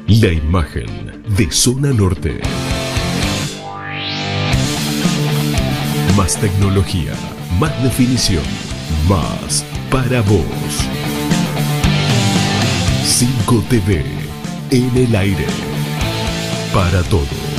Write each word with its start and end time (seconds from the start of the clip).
La 0.08 0.34
imagen 0.34 1.24
de 1.38 1.50
zona 1.50 1.94
norte. 1.94 2.42
Más 6.18 6.36
tecnología, 6.36 7.14
más 7.58 7.72
definición, 7.84 8.44
más 9.08 9.64
para 9.90 10.20
vos. 10.24 10.44
5 13.06 13.64
TV 13.70 14.04
en 14.72 14.98
el 14.98 15.16
aire. 15.16 15.46
Para 16.74 17.02
todos. 17.04 17.51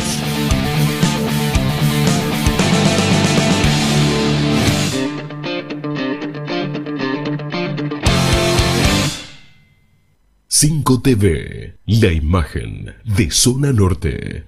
Cinco 10.64 11.00
TV, 11.02 11.74
la 11.86 12.12
imagen 12.12 12.94
de 13.02 13.32
Zona 13.32 13.72
Norte. 13.72 14.44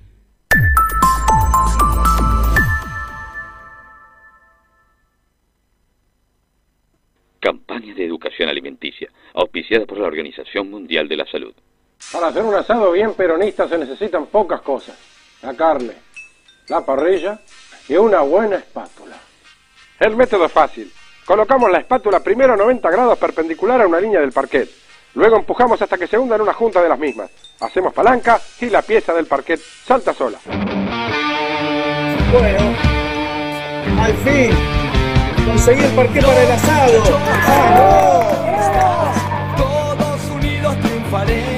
Campaña 7.41 7.95
de 7.97 8.05
educación 8.05 8.49
alimenticia, 8.49 9.11
auspiciada 9.35 9.87
por 9.87 9.99
la 9.99 10.07
Organización 10.07 10.71
Mundial 10.71 11.09
de 11.09 11.17
la 11.17 11.27
Salud. 11.27 11.53
Para 12.13 12.29
hacer 12.29 12.45
un 12.45 12.55
asado 12.55 12.93
bien 12.93 13.15
peronista 13.15 13.69
se 13.69 13.77
necesitan 13.77 14.27
pocas 14.27 14.61
cosas. 14.61 14.97
La 15.43 15.57
carne, 15.57 15.95
la 16.69 16.87
parrilla 16.87 17.41
y 17.89 17.95
una 17.95 18.21
buena 18.21 18.55
espátula. 18.59 19.17
El 19.99 20.15
método 20.15 20.45
es 20.45 20.53
fácil. 20.53 20.93
Colocamos 21.25 21.73
la 21.73 21.79
espátula 21.79 22.23
primero 22.23 22.53
a 22.53 22.57
90 22.57 22.89
grados 22.89 23.19
perpendicular 23.19 23.83
a 23.83 23.89
una 23.89 24.01
línea 24.01 24.21
del 24.21 24.31
parquet. 24.31 24.84
Luego 25.15 25.37
empujamos 25.37 25.81
hasta 25.81 25.97
que 25.97 26.07
se 26.07 26.19
hunda 26.19 26.37
en 26.37 26.43
una 26.43 26.53
junta 26.53 26.83
de 26.83 26.89
las 26.89 26.99
mismas. 26.99 27.31
Hacemos 27.61 27.93
palanca 27.93 28.41
y 28.61 28.67
la 28.67 28.83
pieza 28.83 29.15
del 29.15 29.27
parquet 29.27 29.61
salta 29.61 30.13
sola. 30.13 30.39
Bueno, 32.33 32.75
al 34.01 34.13
fin, 34.15 34.51
conseguí 35.47 35.85
el 35.85 35.93
parquet 35.93 36.27
para 36.27 36.43
el 36.43 36.51
asado. 36.51 37.03
¡Vamos! 37.47 39.17
Todos 39.57 40.21
unidos 40.37 40.77
triunfaremos 40.81 41.54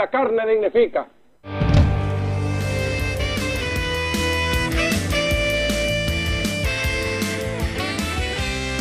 la 0.00 0.08
carne 0.08 0.46
dignifica. 0.46 1.06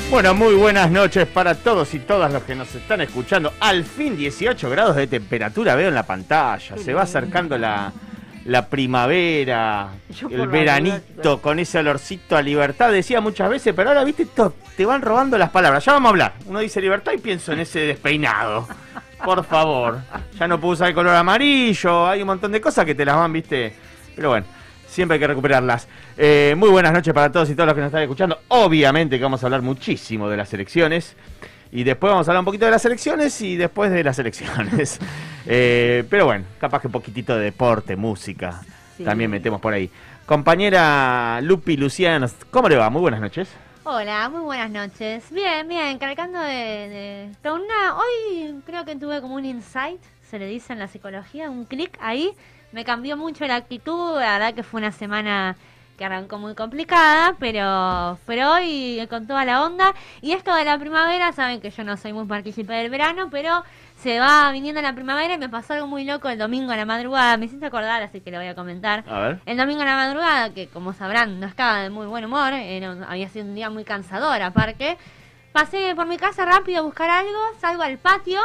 Bueno, 0.09 0.33
muy 0.33 0.55
buenas 0.55 0.89
noches 0.89 1.27
para 1.27 1.55
todos 1.55 1.93
y 1.93 1.99
todas 1.99 2.31
los 2.31 2.43
que 2.43 2.55
nos 2.55 2.73
están 2.73 3.01
escuchando. 3.01 3.51
Al 3.59 3.83
fin 3.83 4.15
18 4.15 4.69
grados 4.69 4.95
de 4.95 5.07
temperatura 5.07 5.75
veo 5.75 5.89
en 5.89 5.95
la 5.95 6.03
pantalla. 6.03 6.77
Se 6.77 6.93
va 6.93 7.01
acercando 7.01 7.57
la, 7.57 7.91
la 8.45 8.69
primavera, 8.69 9.89
Yo 10.09 10.29
el 10.29 10.47
veranito 10.47 11.41
con 11.41 11.59
ese 11.59 11.79
olorcito 11.79 12.37
a 12.37 12.41
libertad. 12.41 12.93
Decía 12.93 13.19
muchas 13.19 13.49
veces, 13.49 13.73
pero 13.75 13.89
ahora, 13.89 14.05
viste, 14.05 14.25
te 14.77 14.85
van 14.85 15.01
robando 15.01 15.37
las 15.37 15.49
palabras. 15.49 15.83
Ya 15.83 15.91
vamos 15.91 16.07
a 16.07 16.09
hablar. 16.11 16.33
Uno 16.45 16.59
dice 16.59 16.79
libertad 16.79 17.11
y 17.11 17.17
pienso 17.17 17.51
en 17.51 17.59
ese 17.59 17.81
despeinado. 17.81 18.69
Por 19.23 19.43
favor. 19.43 19.99
Ya 20.37 20.47
no 20.47 20.59
puedo 20.59 20.73
usar 20.73 20.89
el 20.89 20.95
color 20.95 21.15
amarillo. 21.15 22.07
Hay 22.07 22.21
un 22.21 22.27
montón 22.27 22.51
de 22.51 22.61
cosas 22.61 22.85
que 22.85 22.95
te 22.95 23.05
las 23.05 23.15
van, 23.15 23.33
viste. 23.33 23.73
Pero 24.15 24.29
bueno. 24.29 24.45
Siempre 24.89 25.15
hay 25.15 25.19
que 25.19 25.27
recuperarlas. 25.27 25.87
Eh, 26.17 26.55
muy 26.57 26.69
buenas 26.69 26.91
noches 26.91 27.13
para 27.13 27.31
todos 27.31 27.49
y 27.49 27.53
todas 27.53 27.67
los 27.67 27.75
que 27.75 27.81
nos 27.81 27.87
están 27.89 28.01
escuchando. 28.01 28.39
Obviamente 28.47 29.17
que 29.17 29.23
vamos 29.23 29.41
a 29.43 29.45
hablar 29.45 29.61
muchísimo 29.61 30.27
de 30.27 30.35
las 30.35 30.51
elecciones. 30.53 31.15
Y 31.71 31.83
después 31.83 32.11
vamos 32.11 32.27
a 32.27 32.31
hablar 32.31 32.41
un 32.41 32.45
poquito 32.45 32.65
de 32.65 32.71
las 32.71 32.83
elecciones 32.85 33.39
y 33.41 33.55
después 33.55 33.91
de 33.91 34.03
las 34.03 34.19
elecciones. 34.19 34.99
Eh, 35.51 36.03
pero 36.07 36.25
bueno, 36.25 36.45
capaz 36.59 36.79
que 36.79 36.87
un 36.87 36.91
poquitito 36.91 37.35
de 37.35 37.45
deporte, 37.45 37.95
música. 37.95 38.61
Sí. 38.97 39.03
También 39.03 39.31
metemos 39.31 39.59
por 39.59 39.73
ahí. 39.73 39.89
Compañera 40.27 41.39
Lupi 41.41 41.75
Luciano, 41.75 42.27
¿cómo 42.51 42.69
le 42.69 42.75
va? 42.75 42.91
Muy 42.91 43.01
buenas 43.01 43.19
noches. 43.19 43.49
Hola, 43.91 44.29
muy 44.29 44.41
buenas 44.41 44.69
noches. 44.69 45.31
Bien, 45.31 45.67
bien, 45.67 45.97
cargando 45.97 46.39
de, 46.39 47.33
de- 47.41 47.51
una... 47.51 47.97
Hoy 47.97 48.61
creo 48.63 48.85
que 48.85 48.95
tuve 48.95 49.19
como 49.19 49.33
un 49.33 49.45
insight, 49.45 49.99
se 50.29 50.37
le 50.37 50.45
dice 50.45 50.73
en 50.73 50.79
la 50.79 50.87
psicología, 50.87 51.49
un 51.49 51.65
clic 51.65 51.97
ahí. 51.99 52.29
Me 52.71 52.85
cambió 52.85 53.17
mucho 53.17 53.47
la 53.47 53.55
actitud, 53.55 54.13
la 54.19 54.33
verdad 54.33 54.53
que 54.53 54.61
fue 54.61 54.79
una 54.79 54.91
semana 54.91 55.57
que 55.97 56.05
arrancó 56.05 56.37
muy 56.37 56.53
complicada, 56.53 57.35
pero, 57.39 58.19
pero 58.27 58.51
hoy 58.53 59.07
con 59.09 59.25
toda 59.25 59.43
la 59.43 59.65
onda. 59.65 59.95
Y 60.21 60.33
esto 60.33 60.53
de 60.53 60.65
la 60.65 60.77
primavera, 60.77 61.31
saben 61.31 61.59
que 61.59 61.71
yo 61.71 61.83
no 61.83 61.97
soy 61.97 62.13
muy 62.13 62.25
partícipe 62.25 62.71
del 62.73 62.91
verano, 62.91 63.29
pero 63.31 63.63
se 64.01 64.19
va 64.19 64.51
viniendo 64.51 64.81
la 64.81 64.93
primavera 64.93 65.33
y 65.33 65.37
me 65.37 65.49
pasó 65.49 65.73
algo 65.73 65.87
muy 65.87 66.03
loco 66.05 66.29
el 66.29 66.37
domingo 66.37 66.71
a 66.71 66.77
la 66.77 66.85
madrugada. 66.85 67.37
Me 67.37 67.45
hiciste 67.45 67.65
acordar, 67.65 68.01
así 68.01 68.21
que 68.21 68.31
lo 68.31 68.37
voy 68.37 68.47
a 68.47 68.55
comentar. 68.55 69.03
A 69.07 69.19
ver. 69.19 69.39
El 69.45 69.57
domingo 69.57 69.81
a 69.81 69.85
la 69.85 69.95
madrugada, 69.95 70.53
que 70.53 70.67
como 70.67 70.93
sabrán, 70.93 71.39
no 71.39 71.47
estaba 71.47 71.79
de 71.81 71.89
muy 71.89 72.07
buen 72.07 72.23
humor, 72.25 72.53
era 72.53 72.91
un- 72.91 73.03
había 73.03 73.27
sido 73.29 73.45
un 73.45 73.55
día 73.55 73.69
muy 73.69 73.83
cansador 73.83 74.41
aparte. 74.41 74.97
Pasé 75.51 75.93
por 75.95 76.05
mi 76.07 76.17
casa 76.17 76.45
rápido 76.45 76.79
a 76.79 76.81
buscar 76.83 77.09
algo, 77.09 77.39
salgo 77.59 77.83
al 77.83 77.97
patio 77.97 78.39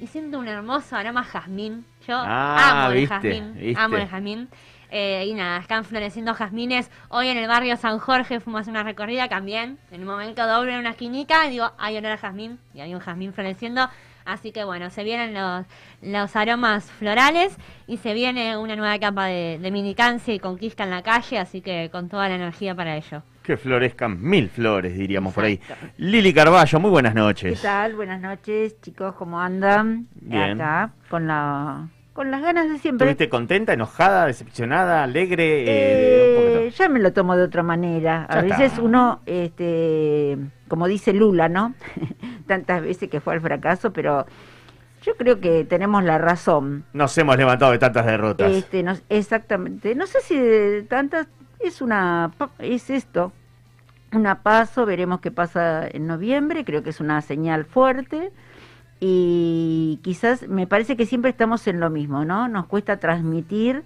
y 0.00 0.06
siento 0.06 0.38
un 0.38 0.48
hermoso 0.48 0.96
aroma 0.96 1.20
a 1.20 1.24
jazmín. 1.24 1.84
Yo 2.06 2.16
Ah, 2.16 2.84
amo 2.86 2.92
el 2.94 3.08
jazmín, 3.08 3.54
viste. 3.54 3.80
amo 3.80 3.96
el 3.96 4.08
jazmín. 4.08 4.48
Eh, 4.90 5.24
y 5.26 5.34
nada, 5.34 5.58
están 5.58 5.84
floreciendo 5.84 6.34
jazmines. 6.34 6.88
Hoy 7.08 7.28
en 7.28 7.36
el 7.36 7.48
barrio 7.48 7.76
San 7.76 7.98
Jorge 7.98 8.38
fuimos 8.38 8.68
una 8.68 8.84
recorrida 8.84 9.28
también. 9.28 9.78
En 9.90 10.02
un 10.02 10.06
momento 10.06 10.46
doble 10.46 10.72
en 10.72 10.78
una 10.78 10.90
esquinita 10.90 11.46
y 11.46 11.50
digo, 11.50 11.72
hay 11.78 11.96
olor 11.96 12.12
a 12.12 12.18
jazmín. 12.18 12.60
Y 12.72 12.80
hay 12.80 12.94
un 12.94 13.00
jazmín 13.00 13.32
floreciendo. 13.32 13.88
Así 14.24 14.52
que 14.52 14.64
bueno, 14.64 14.88
se 14.90 15.04
vienen 15.04 15.34
los, 15.34 15.66
los 16.00 16.34
aromas 16.36 16.90
florales 16.92 17.56
y 17.86 17.98
se 17.98 18.14
viene 18.14 18.56
una 18.56 18.74
nueva 18.74 18.94
etapa 18.94 19.26
de, 19.26 19.58
de 19.60 19.70
militancia 19.70 20.32
y 20.32 20.38
conquista 20.38 20.84
en 20.84 20.90
la 20.90 21.02
calle. 21.02 21.38
Así 21.38 21.60
que 21.60 21.90
con 21.92 22.08
toda 22.08 22.28
la 22.28 22.36
energía 22.36 22.74
para 22.74 22.96
ello. 22.96 23.22
Que 23.42 23.58
florezcan 23.58 24.22
mil 24.22 24.48
flores, 24.48 24.96
diríamos 24.96 25.34
por 25.34 25.44
ahí. 25.44 25.60
Lili 25.98 26.32
Carballo, 26.32 26.80
muy 26.80 26.90
buenas 26.90 27.12
¿Qué 27.12 27.18
noches. 27.20 27.60
tal? 27.60 27.94
Buenas 27.94 28.20
noches, 28.20 28.80
chicos, 28.80 29.14
¿cómo 29.16 29.38
andan? 29.38 30.08
Bien. 30.14 30.58
Acá, 30.58 30.92
con 31.10 31.26
la 31.26 31.88
con 32.14 32.30
las 32.30 32.40
ganas 32.40 32.70
de 32.70 32.78
siempre. 32.78 33.10
¿Estuviste 33.10 33.28
contenta, 33.28 33.74
enojada, 33.74 34.24
decepcionada, 34.26 35.02
alegre? 35.02 35.64
Eh, 35.64 36.66
Eh, 36.68 36.70
ya 36.70 36.88
me 36.88 36.98
lo 37.00 37.12
tomo 37.12 37.36
de 37.36 37.42
otra 37.42 37.62
manera. 37.62 38.24
A 38.30 38.36
Ya 38.36 38.42
veces 38.42 38.60
está. 38.72 38.82
uno, 38.82 39.20
este, 39.26 40.38
como 40.68 40.86
dice 40.88 41.12
Lula, 41.12 41.48
¿no? 41.50 41.74
Tantas 42.46 42.80
veces 42.82 43.10
que 43.10 43.20
fue 43.20 43.34
al 43.34 43.40
fracaso, 43.42 43.92
pero 43.92 44.24
yo 45.02 45.16
creo 45.16 45.40
que 45.40 45.64
tenemos 45.64 46.02
la 46.04 46.16
razón. 46.18 46.84
Nos 46.94 47.16
hemos 47.18 47.36
levantado 47.36 47.72
de 47.72 47.78
tantas 47.78 48.06
derrotas. 48.06 48.50
Este, 48.50 48.82
no- 48.82 48.96
exactamente. 49.10 49.94
No 49.94 50.06
sé 50.06 50.20
si 50.22 50.38
de 50.38 50.82
tantas 50.84 51.26
es 51.60 51.82
una 51.82 52.30
es 52.58 52.88
esto. 52.90 53.32
Una 54.12 54.42
paso, 54.42 54.86
veremos 54.86 55.20
qué 55.20 55.30
pasa 55.32 55.88
en 55.88 56.06
noviembre, 56.06 56.64
creo 56.64 56.82
que 56.84 56.90
es 56.90 57.00
una 57.00 57.20
señal 57.20 57.64
fuerte 57.64 58.30
y 59.06 60.00
quizás 60.02 60.48
me 60.48 60.66
parece 60.66 60.96
que 60.96 61.04
siempre 61.04 61.30
estamos 61.30 61.66
en 61.66 61.78
lo 61.78 61.90
mismo, 61.90 62.24
¿no? 62.24 62.48
Nos 62.48 62.64
cuesta 62.64 62.96
transmitir 62.96 63.82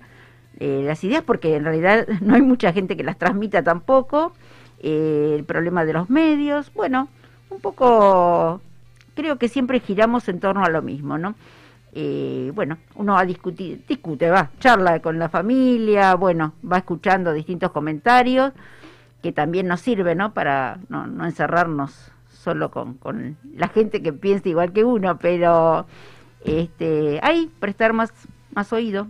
eh, 0.60 0.84
las 0.84 1.02
ideas 1.02 1.24
porque 1.24 1.56
en 1.56 1.64
realidad 1.64 2.06
no 2.20 2.36
hay 2.36 2.42
mucha 2.42 2.72
gente 2.72 2.96
que 2.96 3.02
las 3.02 3.18
transmita 3.18 3.64
tampoco. 3.64 4.32
Eh, 4.78 5.34
el 5.36 5.42
problema 5.42 5.84
de 5.84 5.94
los 5.94 6.08
medios, 6.08 6.72
bueno, 6.72 7.08
un 7.50 7.58
poco 7.60 8.60
creo 9.16 9.38
que 9.38 9.48
siempre 9.48 9.80
giramos 9.80 10.28
en 10.28 10.38
torno 10.38 10.64
a 10.64 10.70
lo 10.70 10.82
mismo, 10.82 11.18
¿no? 11.18 11.34
Eh, 11.94 12.52
bueno, 12.54 12.78
uno 12.94 13.14
va 13.14 13.22
a 13.22 13.26
discutir, 13.26 13.82
discute, 13.88 14.30
va, 14.30 14.50
charla 14.60 15.00
con 15.00 15.18
la 15.18 15.28
familia, 15.28 16.14
bueno, 16.14 16.52
va 16.70 16.78
escuchando 16.78 17.32
distintos 17.32 17.72
comentarios 17.72 18.52
que 19.20 19.32
también 19.32 19.66
nos 19.66 19.80
sirve, 19.80 20.14
¿no? 20.14 20.32
Para 20.32 20.78
no, 20.88 21.08
no 21.08 21.24
encerrarnos 21.24 22.12
solo 22.38 22.70
con, 22.70 22.94
con 22.94 23.36
la 23.54 23.68
gente 23.68 24.02
que 24.02 24.12
piensa 24.12 24.48
igual 24.48 24.72
que 24.72 24.84
uno, 24.84 25.18
pero 25.18 25.86
este, 26.44 27.18
ahí 27.22 27.50
prestar 27.58 27.92
más, 27.92 28.12
más 28.54 28.72
oído. 28.72 29.08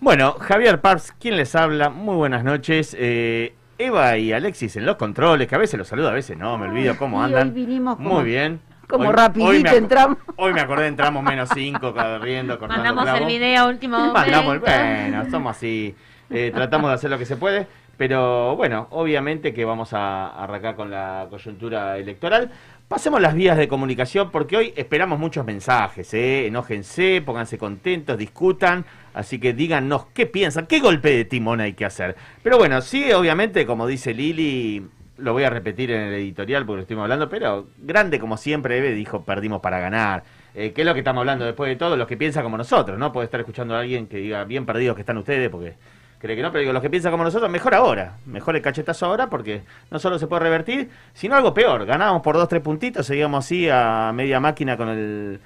Bueno, 0.00 0.32
Javier 0.40 0.80
Parps, 0.80 1.12
¿quién 1.20 1.36
les 1.36 1.54
habla? 1.54 1.90
Muy 1.90 2.16
buenas 2.16 2.42
noches. 2.44 2.96
Eh, 2.98 3.54
Eva 3.78 4.16
y 4.18 4.32
Alexis 4.32 4.76
en 4.76 4.86
los 4.86 4.96
controles, 4.96 5.46
que 5.48 5.54
a 5.54 5.58
veces 5.58 5.78
los 5.78 5.86
saludo, 5.88 6.08
a 6.08 6.12
veces 6.12 6.36
no, 6.36 6.56
me 6.58 6.68
olvido 6.68 6.96
cómo 6.96 7.20
Y 7.20 7.24
andan. 7.26 7.48
hoy 7.48 7.54
vinimos 7.54 7.96
como- 7.96 8.14
Muy 8.14 8.24
bien. 8.24 8.60
como 8.88 9.08
Hoy- 9.08 9.14
rapidito 9.14 9.50
hoy 9.50 9.64
entramos. 9.76 10.18
Hoy 10.36 10.52
me 10.52 10.60
acordé, 10.60 10.86
entramos 10.88 11.22
menos 11.22 11.48
cinco, 11.54 11.94
corriendo, 11.94 12.58
cortando 12.58 12.82
Mandamos 12.84 13.06
el 13.08 13.12
clavo. 13.18 13.26
video 13.26 13.62
a 13.62 13.68
último. 13.68 14.12
Mandamos 14.12 14.54
el- 14.54 14.60
bueno, 14.60 15.30
somos 15.30 15.56
así. 15.56 15.94
Eh, 16.30 16.50
tratamos 16.54 16.88
de 16.90 16.94
hacer 16.94 17.10
lo 17.10 17.18
que 17.18 17.26
se 17.26 17.36
puede. 17.36 17.66
Pero 18.02 18.56
bueno, 18.56 18.88
obviamente 18.90 19.54
que 19.54 19.64
vamos 19.64 19.92
a 19.92 20.30
arrancar 20.30 20.74
con 20.74 20.90
la 20.90 21.28
coyuntura 21.30 21.96
electoral. 21.98 22.50
Pasemos 22.88 23.20
las 23.20 23.32
vías 23.32 23.56
de 23.56 23.68
comunicación 23.68 24.32
porque 24.32 24.56
hoy 24.56 24.74
esperamos 24.74 25.20
muchos 25.20 25.46
mensajes. 25.46 26.12
¿eh? 26.12 26.48
Enójense, 26.48 27.22
pónganse 27.24 27.58
contentos, 27.58 28.18
discutan. 28.18 28.84
Así 29.14 29.38
que 29.38 29.52
díganos 29.52 30.06
qué 30.06 30.26
piensan, 30.26 30.66
qué 30.66 30.80
golpe 30.80 31.10
de 31.10 31.24
timón 31.26 31.60
hay 31.60 31.74
que 31.74 31.84
hacer. 31.84 32.16
Pero 32.42 32.58
bueno, 32.58 32.80
sí, 32.80 33.12
obviamente, 33.12 33.66
como 33.66 33.86
dice 33.86 34.12
Lili, 34.12 34.84
lo 35.18 35.32
voy 35.32 35.44
a 35.44 35.50
repetir 35.50 35.92
en 35.92 36.00
el 36.00 36.14
editorial 36.14 36.66
porque 36.66 36.78
lo 36.78 36.82
estuvimos 36.82 37.04
hablando, 37.04 37.28
pero 37.28 37.68
grande 37.78 38.18
como 38.18 38.36
siempre, 38.36 38.78
Eve 38.78 38.94
dijo, 38.94 39.22
perdimos 39.22 39.60
para 39.60 39.78
ganar. 39.78 40.24
Eh, 40.56 40.72
¿Qué 40.72 40.80
es 40.80 40.86
lo 40.88 40.92
que 40.92 41.00
estamos 41.00 41.20
hablando 41.20 41.44
después 41.44 41.68
de 41.68 41.76
todo? 41.76 41.96
Los 41.96 42.08
que 42.08 42.16
piensan 42.16 42.42
como 42.42 42.58
nosotros, 42.58 42.98
¿no? 42.98 43.12
Puede 43.12 43.26
estar 43.26 43.38
escuchando 43.38 43.76
a 43.76 43.78
alguien 43.78 44.08
que 44.08 44.16
diga, 44.16 44.42
bien 44.42 44.66
perdidos 44.66 44.96
que 44.96 45.02
están 45.02 45.18
ustedes, 45.18 45.48
porque 45.50 45.76
cree 46.22 46.36
que 46.36 46.42
no, 46.42 46.50
pero 46.52 46.72
los 46.72 46.80
que 46.80 46.88
piensan 46.88 47.10
como 47.12 47.24
nosotros, 47.24 47.50
mejor 47.50 47.74
ahora. 47.74 48.14
Mejor 48.24 48.56
el 48.56 48.62
cachetazo 48.62 49.06
ahora, 49.06 49.28
porque 49.28 49.62
no 49.90 49.98
solo 49.98 50.18
se 50.18 50.26
puede 50.28 50.44
revertir, 50.44 50.88
sino 51.12 51.34
algo 51.34 51.52
peor. 51.52 51.84
Ganábamos 51.84 52.22
por 52.22 52.36
dos, 52.36 52.48
tres 52.48 52.62
puntitos, 52.62 53.04
seguíamos 53.06 53.44
así 53.44 53.68
a 53.68 54.12
media 54.14 54.40
máquina 54.40 54.76
con 54.78 54.88
el... 54.88 55.40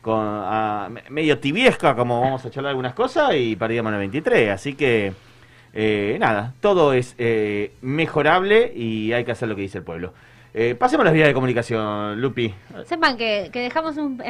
Con, 0.00 0.18
a 0.20 0.88
me- 0.90 1.04
medio 1.10 1.38
tibiesca, 1.38 1.94
como 1.94 2.20
vamos 2.20 2.44
a 2.44 2.50
charlar 2.50 2.70
algunas 2.70 2.92
cosas, 2.94 3.36
y 3.36 3.54
perdíamos 3.54 3.90
en 3.90 3.94
el 3.94 4.00
23. 4.00 4.50
Así 4.50 4.74
que, 4.74 5.12
eh, 5.74 6.16
nada, 6.18 6.54
todo 6.60 6.92
es 6.92 7.14
eh, 7.18 7.70
mejorable 7.82 8.72
y 8.74 9.12
hay 9.12 9.24
que 9.24 9.30
hacer 9.30 9.48
lo 9.48 9.54
que 9.54 9.62
dice 9.62 9.78
el 9.78 9.84
pueblo. 9.84 10.12
Eh, 10.54 10.74
pasemos 10.74 11.02
las 11.04 11.14
vías 11.14 11.28
de 11.28 11.32
comunicación, 11.32 12.20
Lupi. 12.20 12.54
Sepan 12.84 13.16
que, 13.16 13.48
que 13.50 13.60
dejamos 13.60 13.96
un, 13.96 14.20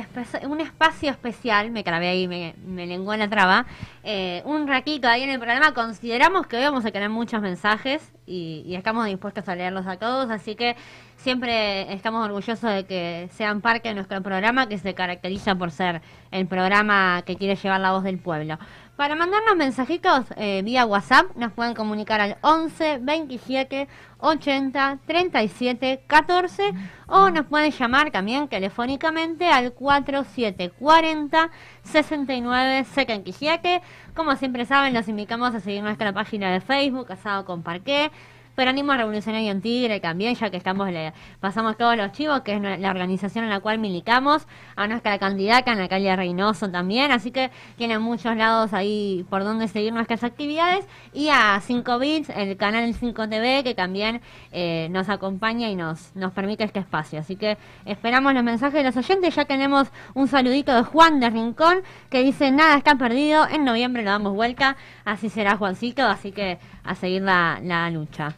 espacio 0.61 1.11
especial, 1.11 1.73
me 1.73 1.83
trabé 1.83 2.09
ahí, 2.09 2.29
me, 2.29 2.55
me 2.65 2.87
lenguó 2.87 3.17
la 3.17 3.29
traba, 3.29 3.67
eh, 4.05 4.41
un 4.45 4.69
ratito 4.69 5.09
ahí 5.09 5.25
en 5.25 5.31
el 5.31 5.41
programa. 5.41 5.75
Consideramos 5.75 6.47
que 6.47 6.59
hoy 6.59 6.63
vamos 6.63 6.85
a 6.85 6.93
tener 6.93 7.09
muchos 7.09 7.43
mensajes 7.43 8.13
y, 8.25 8.63
y 8.65 8.77
estamos 8.77 9.07
dispuestos 9.07 9.49
a 9.49 9.57
leerlos 9.57 9.89
a 9.89 9.97
todos, 9.97 10.31
así 10.31 10.55
que 10.55 10.77
siempre 11.17 11.93
estamos 11.93 12.25
orgullosos 12.25 12.73
de 12.73 12.85
que 12.85 13.29
sean 13.33 13.61
parte 13.61 13.89
de 13.89 13.95
nuestro 13.97 14.23
programa, 14.23 14.69
que 14.69 14.79
se 14.79 14.95
caracteriza 14.95 15.57
por 15.57 15.73
ser 15.73 16.03
el 16.31 16.47
programa 16.47 17.23
que 17.27 17.37
quiere 17.37 17.57
llevar 17.57 17.81
la 17.81 17.91
voz 17.91 18.05
del 18.05 18.19
pueblo. 18.19 18.59
Para 19.03 19.17
mandarnos 19.17 19.57
mensajitos 19.57 20.27
eh, 20.37 20.63
vía 20.63 20.87
WhatsApp 20.87 21.35
nos 21.35 21.53
pueden 21.53 21.75
comunicar 21.75 22.21
al 22.21 22.37
11 22.41 22.99
27 22.99 23.89
80 24.21 25.01
37 25.05 26.05
14 26.07 26.73
o 27.09 27.29
nos 27.31 27.47
pueden 27.47 27.73
llamar 27.73 28.13
también 28.13 28.47
telefónicamente 28.47 29.49
al 29.49 29.73
4740 29.73 31.51
69 31.83 32.85
77. 32.85 33.83
Como 34.15 34.37
siempre 34.37 34.67
saben, 34.67 34.95
los 34.95 35.09
invitamos 35.09 35.53
a 35.53 35.59
seguir 35.59 35.83
nuestra 35.83 36.13
página 36.13 36.53
de 36.53 36.61
Facebook, 36.61 37.09
Casado 37.09 37.45
con 37.45 37.65
Parqué. 37.65 38.13
Peronismo 38.55 38.95
Revolucionario 38.95 39.51
en 39.51 39.63
Tigre 39.63 40.01
también, 40.01 40.35
ya 40.35 40.51
que 40.51 40.57
estamos 40.57 40.91
le 40.91 41.13
pasamos 41.41 41.77
todos 41.77 41.97
los 41.97 42.13
chivos, 42.13 42.43
que 42.43 42.55
es 42.55 42.61
la 42.61 42.91
organización 42.91 43.45
en 43.45 43.51
la 43.51 43.61
cual 43.61 43.79
militamos, 43.79 44.47
a 44.77 44.87
nuestra 44.87 45.19
candidata 45.19 45.75
Natalia 45.75 46.17
Reynoso 46.17 46.71
también, 46.71 47.13
así 47.13 47.31
que 47.31 47.51
tienen 47.77 48.03
muchos 48.03 48.37
lados 48.37 48.75
ahí 48.75 49.25
por 49.31 49.45
donde 49.45 49.69
seguir 49.69 49.93
nuestras 49.93 50.23
actividades, 50.25 50.87
y 51.13 51.29
a 51.29 51.61
5 51.61 51.99
Bits, 51.99 52.29
el 52.31 52.57
canal 52.57 52.93
5 52.93 53.29
TV, 53.29 53.65
que 53.65 53.75
también 53.75 54.21
eh, 54.51 54.89
nos 54.91 55.09
acompaña 55.09 55.71
y 55.71 55.77
nos, 55.77 56.15
nos 56.15 56.33
permite 56.33 56.65
este 56.65 56.81
espacio. 56.81 57.21
Así 57.21 57.37
que 57.37 57.57
esperamos 57.87 58.35
los 58.35 58.43
mensajes 58.43 58.75
de 58.75 58.85
los 58.85 58.97
oyentes, 58.97 59.35
ya 59.35 59.45
tenemos 59.45 59.89
un 60.15 60.29
saludito 60.29 60.75
de 60.75 60.83
Juan 60.83 61.21
de 61.21 61.31
Rincón, 61.31 61.83
que 62.11 62.23
dice, 62.23 62.51
nada 62.51 62.77
está 62.77 62.97
perdido, 62.97 63.47
en 63.49 63.65
noviembre 63.65 64.03
lo 64.03 64.11
damos 64.11 64.35
vuelta, 64.35 64.77
así 65.05 65.29
será 65.31 65.57
Juancito, 65.57 66.03
así 66.03 66.33
que 66.33 66.59
a 66.85 66.95
seguir 66.95 67.23
la, 67.23 67.61
la 67.63 67.89
lucha. 67.91 68.35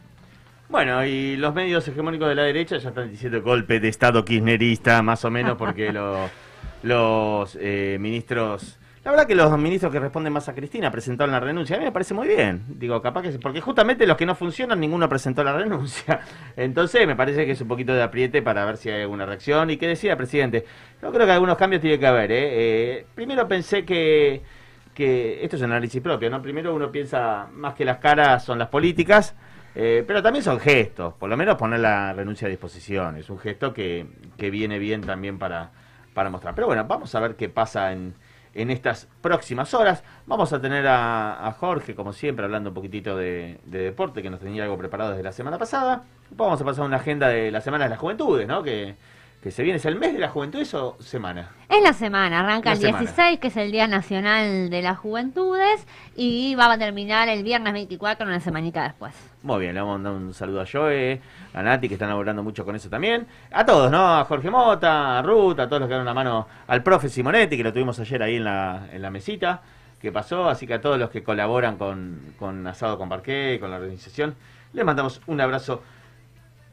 Bueno, 0.69 1.05
y 1.05 1.37
los 1.37 1.53
medios 1.53 1.87
hegemónicos 1.87 2.27
de 2.27 2.35
la 2.35 2.43
derecha 2.43 2.77
ya 2.77 2.89
están 2.89 3.09
diciendo 3.11 3.41
golpe 3.41 3.79
de 3.79 3.87
Estado 3.87 4.25
kirchnerista, 4.25 5.01
más 5.01 5.23
o 5.25 5.29
menos, 5.31 5.57
porque 5.57 5.91
lo- 5.93 6.29
los 6.83 7.57
eh, 7.61 7.97
ministros... 7.99 8.79
La 9.03 9.11
verdad 9.11 9.27
que 9.27 9.35
los 9.35 9.55
ministros 9.59 9.91
que 9.93 9.99
responden 9.99 10.33
más 10.33 10.49
a 10.49 10.55
Cristina 10.55 10.89
presentaron 10.89 11.31
la 11.31 11.39
renuncia. 11.39 11.75
A 11.75 11.79
mí 11.79 11.85
me 11.85 11.91
parece 11.91 12.15
muy 12.15 12.27
bien. 12.27 12.63
Digo, 12.67 12.99
capaz 13.03 13.21
que... 13.21 13.29
Porque 13.37 13.61
justamente 13.61 14.07
los 14.07 14.17
que 14.17 14.25
no 14.25 14.33
funcionan, 14.33 14.79
ninguno 14.79 15.07
presentó 15.07 15.43
la 15.43 15.53
renuncia. 15.53 16.21
Entonces, 16.57 17.05
me 17.05 17.15
parece 17.15 17.45
que 17.45 17.51
es 17.51 17.61
un 17.61 17.67
poquito 17.67 17.93
de 17.93 18.01
apriete 18.01 18.41
para 18.41 18.65
ver 18.65 18.77
si 18.77 18.89
hay 18.89 19.03
alguna 19.03 19.27
reacción. 19.27 19.69
¿Y 19.69 19.77
qué 19.77 19.85
decía, 19.87 20.17
presidente? 20.17 20.65
Yo 21.03 21.11
creo 21.11 21.27
que 21.27 21.31
algunos 21.33 21.55
cambios 21.55 21.83
tiene 21.83 21.99
que 21.99 22.07
haber. 22.07 22.31
¿eh? 22.31 22.37
Eh, 23.01 23.05
primero 23.13 23.47
pensé 23.47 23.85
que... 23.85 24.41
que 24.95 25.43
esto 25.43 25.57
es 25.57 25.61
un 25.61 25.71
análisis 25.71 26.01
propio, 26.01 26.31
¿no? 26.31 26.41
Primero 26.41 26.73
uno 26.73 26.91
piensa 26.91 27.47
más 27.53 27.75
que 27.75 27.85
las 27.85 27.97
caras 27.97 28.43
son 28.43 28.57
las 28.57 28.69
políticas. 28.69 29.35
Eh, 29.77 30.05
pero 30.07 30.23
también 30.23 30.41
son 30.41 30.57
gestos, 30.57 31.15
por 31.15 31.29
lo 31.29 31.35
menos 31.35 31.57
poner 31.57 31.81
la 31.81 32.13
renuncia 32.13 32.47
a 32.47 32.49
disposición, 32.49 33.17
es 33.17 33.29
un 33.29 33.37
gesto 33.37 33.73
que, 33.73 34.07
que 34.37 34.49
viene 34.49 34.79
bien 34.79 35.01
también 35.01 35.37
para, 35.37 35.71
para 36.13 36.29
mostrar. 36.29 36.55
Pero 36.55 36.67
bueno, 36.67 36.85
vamos 36.85 37.13
a 37.13 37.19
ver 37.19 37.35
qué 37.35 37.49
pasa 37.49 37.91
en, 37.91 38.13
en 38.53 38.71
estas 38.71 39.09
próximas 39.19 39.73
horas. 39.73 40.01
Vamos 40.27 40.53
a 40.53 40.61
tener 40.61 40.87
a, 40.87 41.45
a 41.45 41.51
Jorge, 41.51 41.93
como 41.93 42.13
siempre, 42.13 42.45
hablando 42.45 42.69
un 42.69 42.73
poquitito 42.73 43.17
de, 43.17 43.59
de 43.65 43.79
deporte, 43.79 44.21
que 44.21 44.29
nos 44.29 44.39
tenía 44.39 44.63
algo 44.63 44.77
preparado 44.77 45.09
desde 45.09 45.23
la 45.23 45.33
semana 45.33 45.57
pasada. 45.57 46.03
Vamos 46.31 46.61
a 46.61 46.63
pasar 46.63 46.85
una 46.85 46.95
agenda 46.95 47.27
de 47.27 47.51
la 47.51 47.59
Semana 47.59 47.83
de 47.83 47.89
las 47.89 47.99
Juventudes, 47.99 48.47
¿no? 48.47 48.63
Que, 48.63 48.95
que 49.45 49.51
se 49.51 49.61
viene, 49.61 49.77
¿es 49.77 49.85
el 49.85 49.95
mes 49.95 50.11
de 50.11 50.17
la 50.17 50.29
juventud 50.29 50.65
o 50.73 50.97
semana? 50.99 51.51
Es 51.69 51.79
la 51.83 51.93
semana, 51.93 52.39
arranca 52.39 52.71
La 52.71 52.73
el 52.77 52.81
semana. 52.81 52.99
16, 53.01 53.39
que 53.39 53.49
es 53.49 53.57
el 53.57 53.71
Día 53.71 53.85
Nacional 53.85 54.71
de 54.71 54.81
las 54.81 54.97
Juventudes, 54.97 55.85
y 56.15 56.55
va 56.55 56.71
a 56.71 56.79
terminar 56.79 57.29
el 57.29 57.43
viernes 57.43 57.71
24, 57.71 58.25
una 58.25 58.39
semanita 58.39 58.81
después. 58.81 59.13
Muy 59.43 59.59
bien, 59.59 59.75
le 59.75 59.81
vamos 59.81 59.93
a 59.93 59.97
mandar 59.99 60.13
un 60.13 60.33
saludo 60.33 60.61
a 60.61 60.65
Joe, 60.65 61.21
a 61.53 61.61
Nati, 61.61 61.87
que 61.87 61.93
están 61.93 62.09
laborando 62.09 62.41
mucho 62.41 62.65
con 62.65 62.75
eso 62.75 62.89
también. 62.89 63.27
A 63.51 63.63
todos, 63.63 63.91
¿no? 63.91 64.17
A 64.17 64.25
Jorge 64.25 64.49
Mota, 64.49 65.19
a 65.19 65.21
Ruth, 65.21 65.59
a 65.59 65.69
todos 65.69 65.81
los 65.81 65.89
que 65.89 65.93
dan 65.93 66.01
una 66.01 66.15
mano, 66.15 66.47
al 66.65 66.81
profe 66.81 67.07
Simonetti, 67.07 67.55
que 67.55 67.63
lo 67.63 67.71
tuvimos 67.71 67.99
ayer 67.99 68.23
ahí 68.23 68.37
en 68.37 68.45
la, 68.45 68.87
en 68.91 68.99
la 69.03 69.11
mesita, 69.11 69.61
que 70.01 70.11
pasó. 70.11 70.49
Así 70.49 70.65
que 70.65 70.73
a 70.73 70.81
todos 70.81 70.97
los 70.97 71.11
que 71.11 71.21
colaboran 71.21 71.77
con, 71.77 72.33
con 72.39 72.65
Asado 72.65 72.97
con 72.97 73.09
Parqué, 73.09 73.59
con 73.59 73.69
la 73.69 73.77
organización, 73.77 74.33
les 74.73 74.83
mandamos 74.83 75.21
un 75.27 75.39
abrazo 75.39 75.83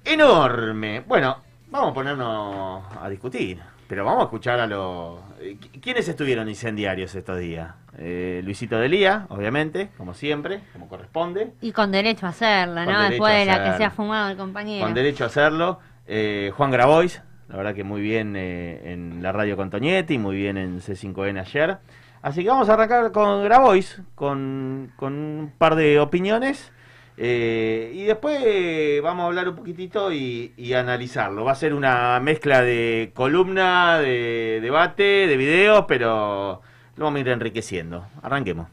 enorme. 0.06 1.00
Bueno, 1.06 1.51
vamos 1.72 1.90
a 1.90 1.94
ponernos 1.94 2.84
a 3.00 3.08
discutir. 3.08 3.58
Pero 3.88 4.04
vamos 4.06 4.20
a 4.22 4.24
escuchar 4.24 4.58
a 4.60 4.66
los... 4.66 5.18
eh, 5.40 5.58
¿qui- 5.60 5.80
¿Quiénes 5.82 6.08
estuvieron 6.08 6.48
incendiarios 6.48 7.14
estos 7.14 7.38
días? 7.38 7.74
Eh, 7.98 8.40
Luisito 8.42 8.78
Delía, 8.78 9.26
obviamente, 9.28 9.90
como 9.98 10.14
siempre, 10.14 10.60
como 10.72 10.88
corresponde. 10.88 11.52
Y 11.60 11.72
con 11.72 11.92
derecho 11.92 12.24
a 12.26 12.30
hacerlo, 12.30 12.84
Con 12.84 12.94
¿no? 12.94 13.02
Después 13.02 13.34
de 13.34 13.44
la 13.46 13.64
que 13.64 13.76
se 13.76 13.84
ha 13.84 13.90
fumado 13.90 14.30
el 14.30 14.36
compañero. 14.38 14.84
Con 14.84 14.94
derecho 14.94 15.24
a 15.24 15.26
hacerlo. 15.26 15.78
Eh, 16.06 16.52
Juan 16.56 16.70
Grabois, 16.70 17.20
la 17.48 17.56
verdad 17.56 17.74
que 17.74 17.84
muy 17.84 18.00
bien 18.00 18.34
eh, 18.34 18.92
en 18.92 19.22
la 19.22 19.30
radio 19.32 19.56
con 19.58 19.68
Toñetti, 19.68 20.16
muy 20.16 20.36
bien 20.36 20.56
en 20.56 20.80
C5N 20.80 21.38
ayer. 21.40 21.76
Así 22.22 22.42
que 22.44 22.48
vamos 22.48 22.68
a 22.70 22.74
arrancar 22.74 23.12
con 23.12 23.44
Grabois, 23.44 24.00
con, 24.14 24.90
con 24.96 25.12
un 25.12 25.52
par 25.58 25.74
de 25.74 26.00
opiniones. 26.00 26.72
Eh, 27.16 27.92
y 27.94 28.04
después 28.04 29.02
vamos 29.02 29.24
a 29.24 29.26
hablar 29.26 29.48
un 29.48 29.56
poquitito 29.56 30.12
y, 30.12 30.52
y 30.56 30.72
analizarlo. 30.72 31.44
Va 31.44 31.52
a 31.52 31.56
ser 31.56 31.74
una 31.74 32.18
mezcla 32.20 32.62
de 32.62 33.12
columna, 33.14 33.98
de 33.98 34.60
debate, 34.62 35.26
de 35.26 35.36
videos, 35.36 35.84
pero 35.86 36.60
lo 36.96 37.04
vamos 37.04 37.18
a 37.18 37.20
ir 37.20 37.28
enriqueciendo. 37.28 38.06
Arranquemos. 38.22 38.68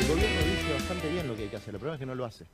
El 0.00 0.08
gobierno 0.08 0.40
dice 0.40 0.72
bastante 0.74 1.08
bien 1.10 1.28
lo 1.28 1.36
que 1.36 1.42
hay 1.42 1.48
que 1.48 1.56
hacer, 1.56 1.74
el 1.74 1.80
problema 1.80 1.94
es 1.94 2.00
que 2.00 2.06
no 2.06 2.14
lo 2.14 2.24
hace. 2.24 2.44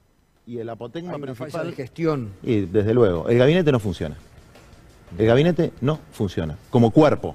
Y 0.47 0.59
el 0.59 0.69
apotegma 0.71 1.19
principal... 1.19 1.67
de 1.67 1.73
gestión. 1.75 2.33
Y 2.43 2.61
desde 2.63 2.95
luego, 2.95 3.29
el 3.29 3.37
gabinete 3.37 3.71
no 3.71 3.79
funciona. 3.79 4.17
El 5.17 5.27
gabinete 5.27 5.73
no 5.81 5.99
funciona. 6.13 6.57
Como 6.71 6.91
cuerpo, 6.91 7.35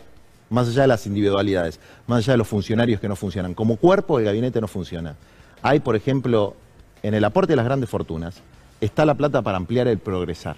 más 0.50 0.68
allá 0.68 0.84
de 0.84 0.88
las 0.88 1.08
individualidades, 1.08 1.80
más 2.06 2.20
allá 2.20 2.34
de 2.34 2.38
los 2.38 2.48
funcionarios 2.48 3.00
que 3.00 3.08
no 3.08 3.16
funcionan, 3.16 3.54
como 3.54 3.78
cuerpo 3.78 4.20
el 4.20 4.26
gabinete 4.26 4.62
no 4.62 4.68
funciona. 4.68 5.16
Hay, 5.62 5.80
por 5.80 5.96
ejemplo, 5.96 6.56
en 7.02 7.14
el 7.14 7.24
aporte 7.24 7.54
de 7.54 7.58
las 7.58 7.66
grandes 7.66 7.90
fortunas, 7.90 8.36
está 8.80 9.06
la 9.06 9.16
plata 9.16 9.42
para 9.42 9.58
ampliar 9.58 9.88
el 9.88 9.98
progresar. 9.98 10.58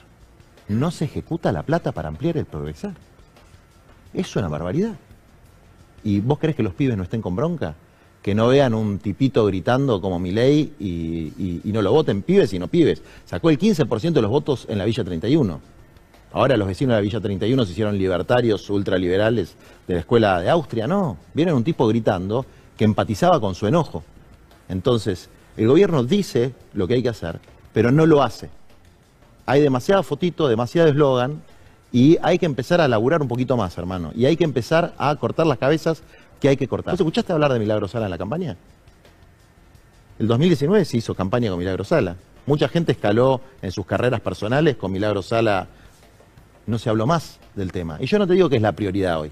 No 0.67 0.91
se 0.91 1.05
ejecuta 1.05 1.51
la 1.51 1.63
plata 1.63 1.91
para 1.91 2.09
ampliar 2.09 2.37
el 2.37 2.45
progresar. 2.45 2.93
Es 4.13 4.35
una 4.35 4.47
barbaridad. 4.47 4.95
¿Y 6.03 6.19
vos 6.19 6.39
crees 6.39 6.55
que 6.55 6.63
los 6.63 6.73
pibes 6.73 6.97
no 6.97 7.03
estén 7.03 7.21
con 7.21 7.35
bronca? 7.35 7.75
Que 8.21 8.35
no 8.35 8.47
vean 8.47 8.73
un 8.73 8.97
tipito 8.99 9.45
gritando 9.45 10.01
como 10.01 10.19
Milei 10.19 10.73
y, 10.79 11.33
y, 11.37 11.61
y 11.63 11.71
no 11.71 11.81
lo 11.81 11.91
voten 11.91 12.23
pibes 12.23 12.51
y 12.53 12.59
no 12.59 12.67
pibes. 12.67 13.01
Sacó 13.25 13.49
el 13.49 13.59
15% 13.59 14.13
de 14.13 14.21
los 14.21 14.31
votos 14.31 14.65
en 14.67 14.79
la 14.79 14.85
Villa 14.85 15.03
31. 15.03 15.74
Ahora 16.35 16.57
los 16.57 16.67
vecinos 16.67 16.91
de 16.91 16.95
la 16.97 17.01
Villa 17.01 17.21
31 17.21 17.63
se 17.63 17.71
hicieron 17.71 17.97
libertarios, 17.97 18.69
ultraliberales 18.69 19.55
de 19.87 19.93
la 19.93 20.01
escuela 20.01 20.41
de 20.41 20.49
Austria. 20.49 20.85
No, 20.85 21.15
vieron 21.33 21.55
un 21.55 21.63
tipo 21.63 21.87
gritando 21.87 22.45
que 22.75 22.83
empatizaba 22.83 23.39
con 23.39 23.55
su 23.55 23.67
enojo. 23.67 24.03
Entonces, 24.67 25.29
el 25.55 25.69
gobierno 25.69 26.03
dice 26.03 26.53
lo 26.73 26.89
que 26.89 26.95
hay 26.95 27.03
que 27.03 27.07
hacer, 27.07 27.39
pero 27.71 27.89
no 27.89 28.05
lo 28.05 28.21
hace. 28.21 28.49
Hay 29.45 29.61
demasiada 29.61 30.03
fotito, 30.03 30.49
demasiado 30.49 30.89
eslogan 30.89 31.41
y 31.93 32.17
hay 32.21 32.37
que 32.37 32.45
empezar 32.45 32.81
a 32.81 32.89
laburar 32.89 33.21
un 33.21 33.29
poquito 33.29 33.55
más, 33.55 33.77
hermano. 33.77 34.11
Y 34.13 34.25
hay 34.25 34.35
que 34.35 34.43
empezar 34.43 34.93
a 34.97 35.15
cortar 35.15 35.47
las 35.47 35.57
cabezas 35.57 36.03
que 36.41 36.49
hay 36.49 36.57
que 36.57 36.67
cortar. 36.67 36.95
¿Vos 36.95 36.99
escuchaste 36.99 37.31
hablar 37.31 37.53
de 37.53 37.59
Milagro 37.59 37.87
Sala 37.87 38.07
en 38.07 38.11
la 38.11 38.17
campaña? 38.17 38.57
El 40.19 40.27
2019 40.27 40.83
se 40.83 40.97
hizo 40.97 41.15
campaña 41.15 41.49
con 41.49 41.59
Milagro 41.59 41.85
Sala. 41.85 42.17
Mucha 42.45 42.67
gente 42.67 42.91
escaló 42.91 43.39
en 43.61 43.71
sus 43.71 43.85
carreras 43.85 44.19
personales 44.19 44.75
con 44.75 44.91
Milagro 44.91 45.21
Sala. 45.21 45.69
No 46.67 46.79
se 46.79 46.89
habló 46.89 47.05
más 47.05 47.39
del 47.55 47.71
tema. 47.71 47.97
Y 47.99 48.05
yo 48.05 48.19
no 48.19 48.27
te 48.27 48.33
digo 48.33 48.49
que 48.49 48.55
es 48.57 48.61
la 48.61 48.71
prioridad 48.71 49.19
hoy, 49.19 49.31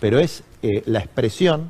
pero 0.00 0.18
es 0.18 0.42
eh, 0.62 0.82
la 0.86 0.98
expresión 0.98 1.68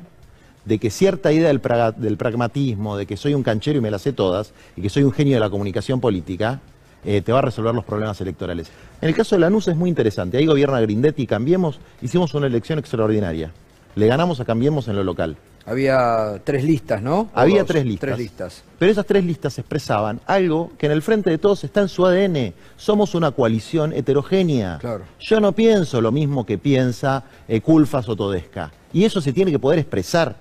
de 0.65 0.79
que 0.79 0.89
cierta 0.89 1.31
idea 1.31 1.47
del, 1.47 2.17
pragmatismo, 2.17 2.97
de 2.97 3.05
que 3.05 3.15
soy 3.15 3.33
un 3.33 3.43
canchero 3.43 3.77
y 3.77 3.81
me 3.81 3.89
las 3.89 4.01
sé 4.01 4.11
todas, 4.11 4.51
y 4.75 4.81
que 4.81 4.89
soy 4.89 5.03
un 5.03 5.13
genio 5.13 5.35
de 5.35 5.39
la 5.39 5.49
comunicación 5.49 6.01
política, 6.01 6.59
eh, 7.05 7.21
te 7.21 7.31
va 7.31 7.39
a 7.39 7.43
resolver 7.43 7.73
los 7.73 7.85
problemas 7.85 8.19
electorales. 8.19 8.69
En 9.01 9.07
el 9.07 9.15
caso 9.15 9.35
de 9.35 9.39
Lanús 9.39 9.69
es 9.69 9.77
muy 9.77 9.89
interesante. 9.89 10.37
Ahí 10.37 10.45
gobierna 10.45 10.81
Grindetti 10.81 11.23
y 11.23 11.27
Cambiemos. 11.27 11.79
Hicimos 12.01 12.33
una 12.33 12.47
elección 12.47 12.79
extraordinaria. 12.79 13.51
Le 13.95 14.07
ganamos 14.07 14.41
a 14.41 14.45
Cambiemos 14.45 14.89
en 14.89 14.97
lo 14.97 15.03
local. 15.03 15.37
Había 15.67 16.39
tres 16.45 16.63
listas, 16.63 17.01
¿no? 17.01 17.19
¿O 17.19 17.29
Había 17.33 17.59
dos? 17.59 17.67
tres 17.67 17.85
listas. 17.85 18.07
Tres 18.07 18.17
listas. 18.17 18.63
Pero 18.79 18.89
esas 18.89 19.05
tres 19.05 19.25
listas 19.25 19.59
expresaban 19.59 20.21
algo 20.25 20.71
que 20.77 20.85
en 20.85 20.93
el 20.93 21.01
frente 21.01 21.29
de 21.29 21.37
todos 21.37 21.61
está 21.65 21.81
en 21.81 21.89
su 21.89 22.05
ADN. 22.05 22.53
Somos 22.77 23.13
una 23.15 23.31
coalición 23.31 23.91
heterogénea. 23.91 24.77
Claro. 24.79 25.03
Yo 25.19 25.41
no 25.41 25.51
pienso 25.51 25.99
lo 25.99 26.13
mismo 26.13 26.45
que 26.45 26.57
piensa 26.57 27.25
eh, 27.49 27.59
Culfas 27.59 28.07
o 28.07 28.15
Todesca. 28.15 28.71
Y 28.93 29.03
eso 29.03 29.19
se 29.19 29.33
tiene 29.33 29.51
que 29.51 29.59
poder 29.59 29.79
expresar. 29.79 30.37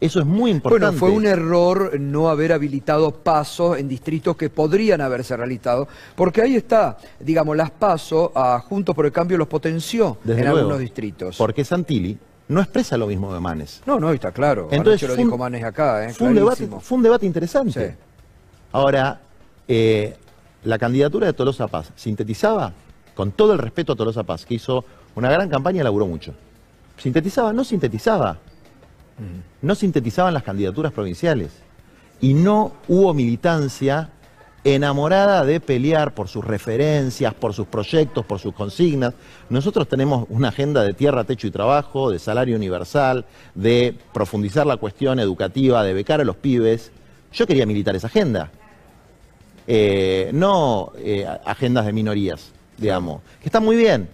Eso 0.00 0.20
es 0.20 0.26
muy 0.26 0.50
importante. 0.50 0.84
Bueno, 0.84 0.98
fue 0.98 1.10
un 1.10 1.26
error 1.26 1.98
no 1.98 2.28
haber 2.28 2.52
habilitado 2.52 3.10
pasos 3.10 3.78
en 3.78 3.88
distritos 3.88 4.36
que 4.36 4.50
podrían 4.50 5.00
haberse 5.00 5.36
realizado, 5.36 5.88
porque 6.14 6.42
ahí 6.42 6.54
está, 6.54 6.98
digamos, 7.18 7.56
las 7.56 7.70
pasos 7.70 8.30
a 8.34 8.60
Juntos 8.60 8.94
por 8.94 9.06
el 9.06 9.12
Cambio 9.12 9.38
los 9.38 9.48
potenció 9.48 10.18
Desde 10.22 10.42
en 10.42 10.46
luego, 10.46 10.58
algunos 10.58 10.78
distritos. 10.78 11.36
Porque 11.36 11.64
Santilli 11.64 12.16
no 12.48 12.60
expresa 12.60 12.96
lo 12.96 13.06
mismo 13.06 13.32
de 13.34 13.40
Manes. 13.40 13.82
No, 13.86 14.00
no, 14.00 14.10
está 14.12 14.32
claro. 14.32 14.68
Entonces, 14.70 15.02
lo 15.08 15.14
fue 15.14 15.22
un- 15.24 15.28
dijo 15.28 15.38
Manes 15.38 15.64
acá, 15.64 16.04
¿eh? 16.08 16.12
fue, 16.14 16.28
un 16.28 16.34
debate, 16.34 16.56
clarísimo. 16.56 16.80
fue 16.80 16.96
un 16.96 17.02
debate 17.04 17.26
interesante. 17.26 17.90
Sí. 17.90 17.96
Ahora, 18.72 19.20
eh, 19.66 20.16
la 20.64 20.78
candidatura 20.78 21.26
de 21.26 21.32
Tolosa 21.34 21.68
Paz 21.68 21.92
sintetizaba, 21.96 22.72
con 23.14 23.32
todo 23.32 23.52
el 23.52 23.58
respeto 23.58 23.92
a 23.92 23.96
Tolosa 23.96 24.22
Paz, 24.22 24.44
que 24.46 24.54
hizo 24.54 24.84
una 25.14 25.30
gran 25.30 25.48
campaña 25.48 25.80
y 25.80 25.84
laburó 25.84 26.06
mucho. 26.06 26.34
Sintetizaba, 26.96 27.52
no 27.52 27.64
sintetizaba. 27.64 28.38
No 29.62 29.74
sintetizaban 29.74 30.32
las 30.32 30.44
candidaturas 30.44 30.92
provinciales. 30.92 31.50
Y 32.20 32.34
no 32.34 32.72
hubo 32.86 33.12
militancia 33.14 34.10
enamorada 34.64 35.44
de 35.44 35.60
pelear 35.60 36.14
por 36.14 36.28
sus 36.28 36.44
referencias, 36.44 37.32
por 37.34 37.54
sus 37.54 37.66
proyectos, 37.66 38.24
por 38.26 38.38
sus 38.38 38.54
consignas. 38.54 39.14
Nosotros 39.48 39.88
tenemos 39.88 40.26
una 40.30 40.48
agenda 40.48 40.82
de 40.82 40.94
tierra, 40.94 41.24
techo 41.24 41.46
y 41.46 41.50
trabajo, 41.50 42.10
de 42.10 42.18
salario 42.18 42.56
universal, 42.56 43.24
de 43.54 43.94
profundizar 44.12 44.66
la 44.66 44.76
cuestión 44.76 45.20
educativa, 45.20 45.82
de 45.84 45.94
becar 45.94 46.20
a 46.20 46.24
los 46.24 46.36
pibes. 46.36 46.90
Yo 47.32 47.46
quería 47.46 47.66
militar 47.66 47.94
esa 47.96 48.08
agenda. 48.08 48.50
Eh, 49.66 50.30
no 50.32 50.92
eh, 50.96 51.26
agendas 51.44 51.84
de 51.84 51.92
minorías, 51.92 52.52
digamos, 52.78 53.20
que 53.40 53.48
están 53.48 53.64
muy 53.64 53.76
bien, 53.76 54.08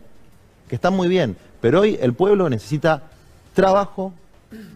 que 0.69 0.75
están 0.75 0.95
muy 0.95 1.07
bien, 1.07 1.37
pero 1.61 1.83
hoy 1.83 1.97
el 2.01 2.13
pueblo 2.13 2.51
necesita 2.51 3.05
trabajo, 3.53 4.13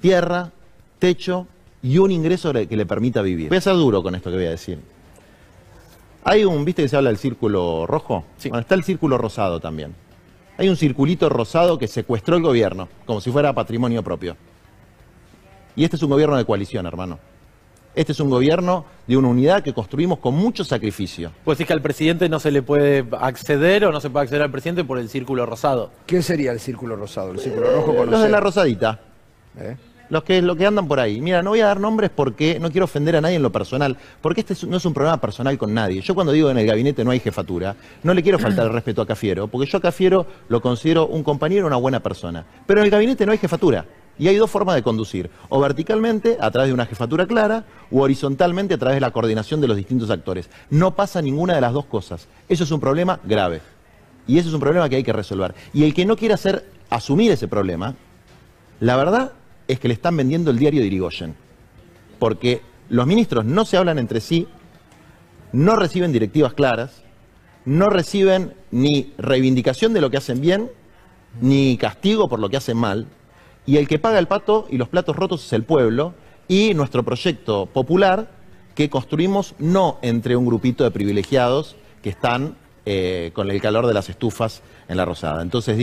tierra, 0.01 0.53
techo 1.01 1.49
y 1.83 1.99
un 1.99 2.13
ingreso 2.13 2.53
que 2.53 2.77
le 2.77 2.87
permita 2.87 3.23
vivir. 3.23 3.49
Voy 3.49 3.59
a 3.59 3.61
ser 3.61 3.75
duro 3.75 4.05
con 4.05 4.15
esto 4.15 4.31
que 4.31 4.37
voy 4.37 4.47
a 4.47 4.51
decir. 4.51 4.79
Hay 6.25 6.45
un, 6.45 6.65
¿viste 6.65 6.83
que 6.83 6.89
se 6.89 6.97
habla 6.97 7.11
del 7.11 7.19
círculo 7.19 7.87
rojo? 7.87 8.25
Bueno, 8.43 8.59
está 8.59 8.75
el 8.75 8.85
círculo 8.85 9.19
rosado 9.19 9.61
también. 9.61 9.95
Hay 10.57 10.69
un 10.69 10.77
circulito 10.77 11.29
rosado 11.29 11.79
que 11.79 11.87
secuestró 11.87 12.37
el 12.37 12.43
gobierno, 12.43 12.89
como 13.07 13.21
si 13.21 13.31
fuera 13.31 13.53
patrimonio 13.53 14.03
propio. 14.03 14.37
Y 15.77 15.85
este 15.85 15.97
es 15.97 16.03
un 16.03 16.11
gobierno 16.11 16.37
de 16.37 16.45
coalición, 16.45 16.87
hermano. 16.87 17.19
Este 17.95 18.13
es 18.13 18.21
un 18.21 18.31
gobierno 18.31 18.85
de 19.07 19.17
una 19.17 19.29
unidad 19.29 19.63
que 19.63 19.73
construimos 19.73 20.19
con 20.19 20.35
mucho 20.35 20.65
sacrificio. 20.65 21.33
Pues 21.45 21.61
es 21.61 21.67
que 21.67 21.73
al 21.73 21.83
presidente 21.83 22.29
no 22.29 22.39
se 22.41 22.51
le 22.51 22.63
puede 22.63 23.05
acceder 23.19 23.85
o 23.85 23.93
no 23.93 24.01
se 24.01 24.11
puede 24.11 24.25
acceder 24.25 24.43
al 24.43 24.51
presidente 24.51 24.85
por 24.85 24.99
el 24.99 25.09
círculo 25.09 25.47
rosado. 25.47 25.91
¿Qué 26.07 26.23
sería 26.23 26.53
el 26.53 26.61
círculo 26.61 26.97
rosado? 26.97 27.33
El 27.33 27.39
círculo 27.41 27.73
rojo 27.73 27.97
con 27.97 28.11
Los 28.11 28.23
de 28.23 28.29
la 28.29 28.41
rosadita. 28.41 29.01
¿Eh? 29.59 29.77
Los 30.11 30.23
que, 30.25 30.41
los 30.41 30.57
que 30.57 30.65
andan 30.67 30.88
por 30.88 31.00
ahí. 31.00 31.21
Mira, 31.21 31.43
no 31.43 31.50
voy 31.50 31.61
a 31.61 31.67
dar 31.67 31.81
nombres 31.81 32.11
porque 32.15 32.59
no 32.59 32.71
quiero 32.71 32.85
ofender 32.87 33.17
a 33.17 33.21
nadie 33.21 33.37
en 33.37 33.43
lo 33.43 33.53
personal, 33.53 33.97
porque 34.23 34.41
este 34.41 34.55
es- 34.55 34.65
no 34.65 34.79
es 34.79 34.85
un 34.87 34.95
problema 34.95 35.21
personal 35.21 35.57
con 35.59 35.75
nadie. 35.75 36.00
Yo 36.00 36.15
cuando 36.15 36.33
digo 36.33 36.50
en 36.50 36.57
el 36.59 36.67
gabinete 36.67 37.05
no 37.05 37.11
hay 37.11 37.21
jefatura, 37.21 37.77
no 38.03 38.15
le 38.15 38.23
quiero 38.23 38.38
faltar 38.38 38.67
el 38.67 38.73
respeto 38.73 39.03
a 39.03 39.07
Cafiero, 39.07 39.49
porque 39.49 39.71
yo 39.71 39.79
a 39.79 39.81
Cafiero 39.83 40.27
lo 40.49 40.62
considero 40.62 41.07
un 41.07 41.23
compañero, 41.23 41.67
una 41.67 41.77
buena 41.77 42.00
persona. 42.00 42.45
Pero 42.67 42.81
en 42.81 42.85
el 42.87 42.91
gabinete 42.91 43.27
no 43.27 43.33
hay 43.33 43.38
jefatura. 43.38 43.85
Y 44.21 44.27
hay 44.27 44.35
dos 44.35 44.50
formas 44.50 44.75
de 44.75 44.83
conducir, 44.83 45.31
o 45.49 45.61
verticalmente, 45.61 46.38
a 46.41 46.50
través 46.50 46.71
de 46.71 46.75
una 46.75 46.87
jefatura 46.87 47.25
clara, 47.27 47.65
o 47.93 48.00
horizontalmente, 48.00 48.75
a 48.75 48.79
través 48.79 48.97
de 48.97 49.00
la 49.00 49.12
coordinación 49.12 49.61
de 49.61 49.69
los 49.69 49.77
distintos 49.77 50.11
actores. 50.11 50.50
No 50.71 50.97
pasa 50.97 51.23
ninguna 51.23 51.55
de 51.55 51.61
las 51.61 51.73
dos 51.73 51.85
cosas. 51.85 52.27
Eso 52.49 52.65
es 52.65 52.71
un 52.73 52.81
problema 52.81 53.21
grave. 53.23 53.61
Y 54.27 54.38
eso 54.38 54.49
es 54.49 54.55
un 54.55 54.61
problema 54.61 54.88
que 54.88 54.97
hay 54.97 55.05
que 55.05 55.12
resolver. 55.12 55.55
Y 55.73 55.85
el 55.85 55.95
que 55.95 56.05
no 56.05 56.17
quiera 56.17 56.35
hacer, 56.35 56.65
asumir 56.91 57.31
ese 57.31 57.47
problema, 57.47 57.95
la 58.81 58.97
verdad 58.97 59.33
es 59.69 59.79
que 59.79 59.89
le 59.89 59.95
están 59.95 60.17
vendiendo 60.17 60.51
el 60.51 60.59
diario 60.59 60.81
de 60.81 60.87
Irigoyen. 60.87 61.37
Porque 62.19 62.63
los 62.89 63.07
ministros 63.07 63.45
no 63.45 63.65
se 63.65 63.77
hablan 63.77 63.99
entre 63.99 64.21
sí, 64.21 64.49
no 65.53 65.77
reciben 65.77 66.13
directivas 66.13 66.55
claras, 66.55 67.03
no 67.65 67.91
reciben 67.91 68.55
ni 68.71 69.13
reivindicación 69.19 69.93
de 69.93 70.01
lo 70.01 70.11
que 70.11 70.17
hacen 70.17 70.41
bien, 70.41 70.71
ni 71.41 71.77
castigo 71.77 72.29
por 72.29 72.41
lo 72.41 72.49
que 72.49 72.57
hacen 72.57 72.77
mal. 72.77 73.07
Y 73.67 73.77
el 73.77 73.87
que 73.87 73.99
paga 73.99 74.19
el 74.19 74.27
pato 74.27 74.67
y 74.71 74.79
los 74.79 74.89
platos 74.89 75.15
rotos 75.15 75.45
es 75.45 75.53
el 75.53 75.63
pueblo 75.63 76.15
y 76.49 76.73
nuestro 76.73 77.03
proyecto 77.03 77.67
popular 77.67 78.31
que 78.75 78.89
construimos 78.89 79.55
no 79.59 79.99
entre 80.03 80.37
un 80.37 80.47
grupito 80.47 80.85
de 80.85 80.91
privilegiados 80.91 81.77
que 82.03 82.09
están 82.09 82.57
eh, 82.87 83.33
con 83.35 83.51
el 83.51 83.61
calor 83.61 83.87
de 83.87 83.93
las 83.93 84.09
estufas 84.09 84.63
en 84.89 84.97
la 84.97 85.05
rosada. 85.05 85.43
Entonces, 85.43 85.83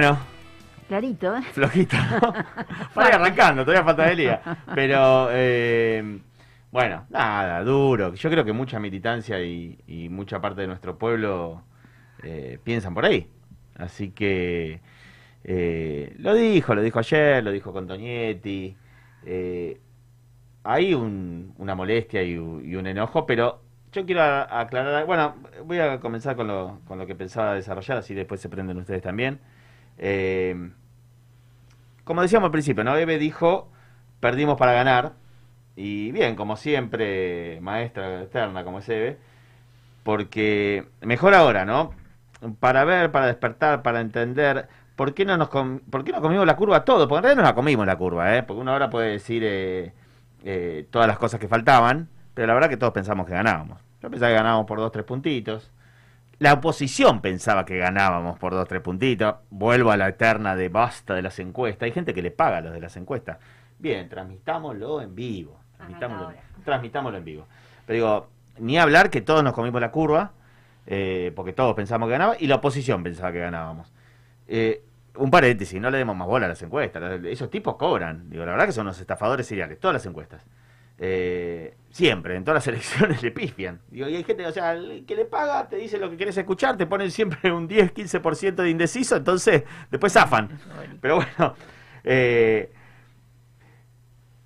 Bueno, 0.00 0.16
Clarito, 0.86 1.36
¿eh? 1.36 1.42
flojito. 1.42 1.96
¿no? 1.96 2.32
Para 2.94 3.08
ir 3.08 3.14
arrancando, 3.16 3.64
todavía 3.64 3.84
falta 3.84 4.04
de 4.06 4.14
día. 4.14 4.40
Pero, 4.72 5.26
eh, 5.32 6.20
bueno, 6.70 7.04
nada, 7.10 7.64
duro. 7.64 8.14
Yo 8.14 8.30
creo 8.30 8.44
que 8.44 8.52
mucha 8.52 8.78
militancia 8.78 9.42
y, 9.42 9.76
y 9.88 10.08
mucha 10.08 10.40
parte 10.40 10.60
de 10.60 10.68
nuestro 10.68 10.96
pueblo 10.96 11.64
eh, 12.22 12.60
piensan 12.62 12.94
por 12.94 13.06
ahí. 13.06 13.28
Así 13.76 14.10
que 14.12 14.80
eh, 15.42 16.14
lo 16.20 16.32
dijo, 16.34 16.76
lo 16.76 16.82
dijo 16.82 17.00
ayer, 17.00 17.42
lo 17.42 17.50
dijo 17.50 17.72
con 17.72 17.88
Toñetti. 17.88 18.76
Eh, 19.26 19.80
hay 20.62 20.94
un- 20.94 21.54
una 21.58 21.74
molestia 21.74 22.22
y, 22.22 22.34
y 22.34 22.76
un 22.76 22.86
enojo, 22.86 23.26
pero 23.26 23.62
yo 23.90 24.06
quiero 24.06 24.22
aclarar. 24.22 25.06
Bueno, 25.06 25.34
voy 25.64 25.80
a 25.80 25.98
comenzar 25.98 26.36
con 26.36 26.46
lo, 26.46 26.78
con 26.86 26.98
lo 27.00 27.06
que 27.08 27.16
pensaba 27.16 27.54
desarrollar, 27.54 27.98
así 27.98 28.14
después 28.14 28.40
se 28.40 28.48
prenden 28.48 28.76
ustedes 28.78 29.02
también. 29.02 29.40
Eh, 29.98 30.70
como 32.04 32.22
decíamos 32.22 32.46
al 32.46 32.52
principio, 32.52 32.84
¿no? 32.84 32.96
Eve 32.96 33.18
dijo, 33.18 33.70
perdimos 34.20 34.56
para 34.58 34.72
ganar. 34.72 35.12
Y 35.76 36.10
bien, 36.12 36.36
como 36.36 36.56
siempre, 36.56 37.60
maestra 37.62 38.22
eterna 38.22 38.64
como 38.64 38.80
es 38.80 38.88
Eve, 38.88 39.18
porque 40.04 40.86
mejor 41.02 41.34
ahora, 41.34 41.64
¿no? 41.64 41.92
Para 42.60 42.84
ver, 42.84 43.12
para 43.12 43.26
despertar, 43.26 43.82
para 43.82 44.00
entender, 44.00 44.68
¿por 44.96 45.14
qué 45.14 45.24
no 45.24 45.36
nos 45.36 45.48
com- 45.50 45.80
por 45.90 46.04
qué 46.04 46.12
no 46.12 46.20
comimos 46.22 46.46
la 46.46 46.56
curva 46.56 46.84
todo? 46.84 47.08
Porque 47.08 47.18
en 47.18 47.22
realidad 47.24 47.42
no 47.42 47.48
la 47.48 47.54
comimos 47.54 47.86
la 47.86 47.96
curva, 47.96 48.36
¿eh? 48.36 48.42
Porque 48.44 48.62
uno 48.62 48.72
ahora 48.72 48.90
puede 48.90 49.10
decir 49.12 49.42
eh, 49.44 49.92
eh, 50.44 50.86
todas 50.90 51.08
las 51.08 51.18
cosas 51.18 51.40
que 51.40 51.48
faltaban, 51.48 52.08
pero 52.34 52.46
la 52.48 52.54
verdad 52.54 52.68
que 52.70 52.76
todos 52.76 52.92
pensamos 52.92 53.26
que 53.26 53.32
ganábamos. 53.34 53.80
Yo 54.02 54.10
pensaba 54.10 54.30
que 54.30 54.36
ganábamos 54.36 54.66
por 54.66 54.78
dos, 54.78 54.92
tres 54.92 55.04
puntitos. 55.04 55.70
La 56.38 56.52
oposición 56.52 57.20
pensaba 57.20 57.64
que 57.64 57.78
ganábamos 57.78 58.38
por 58.38 58.52
dos, 58.52 58.68
tres 58.68 58.80
puntitos. 58.80 59.36
Vuelvo 59.50 59.90
a 59.90 59.96
la 59.96 60.08
eterna 60.08 60.54
de 60.54 60.68
basta 60.68 61.14
de 61.14 61.22
las 61.22 61.38
encuestas. 61.40 61.86
Hay 61.86 61.92
gente 61.92 62.14
que 62.14 62.22
le 62.22 62.30
paga 62.30 62.58
a 62.58 62.60
los 62.60 62.72
de 62.72 62.80
las 62.80 62.96
encuestas. 62.96 63.38
Bien, 63.78 64.08
transmitámoslo 64.08 65.02
en 65.02 65.14
vivo. 65.16 65.58
Transmitámoslo, 65.76 66.32
transmitámoslo 66.64 67.18
en 67.18 67.24
vivo. 67.24 67.46
Pero 67.86 67.94
digo, 67.96 68.28
ni 68.58 68.78
hablar 68.78 69.10
que 69.10 69.20
todos 69.20 69.42
nos 69.42 69.52
comimos 69.52 69.80
la 69.80 69.90
curva, 69.90 70.32
eh, 70.86 71.32
porque 71.34 71.52
todos 71.52 71.74
pensamos 71.74 72.06
que 72.06 72.12
ganábamos, 72.12 72.40
y 72.40 72.46
la 72.46 72.56
oposición 72.56 73.02
pensaba 73.02 73.32
que 73.32 73.40
ganábamos. 73.40 73.92
Eh, 74.46 74.84
un 75.16 75.30
paréntesis, 75.32 75.80
no 75.80 75.90
le 75.90 75.98
demos 75.98 76.16
más 76.16 76.28
bola 76.28 76.46
a 76.46 76.48
las 76.50 76.62
encuestas. 76.62 77.20
Esos 77.24 77.50
tipos 77.50 77.74
cobran. 77.76 78.30
Digo, 78.30 78.44
la 78.44 78.52
verdad 78.52 78.66
que 78.66 78.72
son 78.72 78.86
unos 78.86 79.00
estafadores 79.00 79.46
seriales, 79.46 79.80
todas 79.80 79.94
las 79.94 80.06
encuestas. 80.06 80.46
Eh, 80.98 81.76
siempre, 81.90 82.36
en 82.36 82.44
todas 82.44 82.66
las 82.66 82.66
elecciones 82.74 83.22
le 83.22 83.30
pifian. 83.30 83.80
Digo, 83.88 84.08
y 84.08 84.16
hay 84.16 84.24
gente, 84.24 84.46
o 84.46 84.52
sea, 84.52 84.72
el 84.72 85.04
que 85.06 85.14
le 85.14 85.24
paga 85.24 85.68
te 85.68 85.76
dice 85.76 85.98
lo 85.98 86.10
que 86.10 86.16
quieres 86.16 86.36
escuchar, 86.36 86.76
te 86.76 86.86
ponen 86.86 87.10
siempre 87.10 87.52
un 87.52 87.68
10, 87.68 87.94
15% 87.94 88.54
de 88.54 88.70
indeciso, 88.70 89.16
entonces 89.16 89.64
después 89.90 90.12
zafan. 90.12 90.58
Pero 91.00 91.16
bueno, 91.16 91.54
eh, 92.04 92.72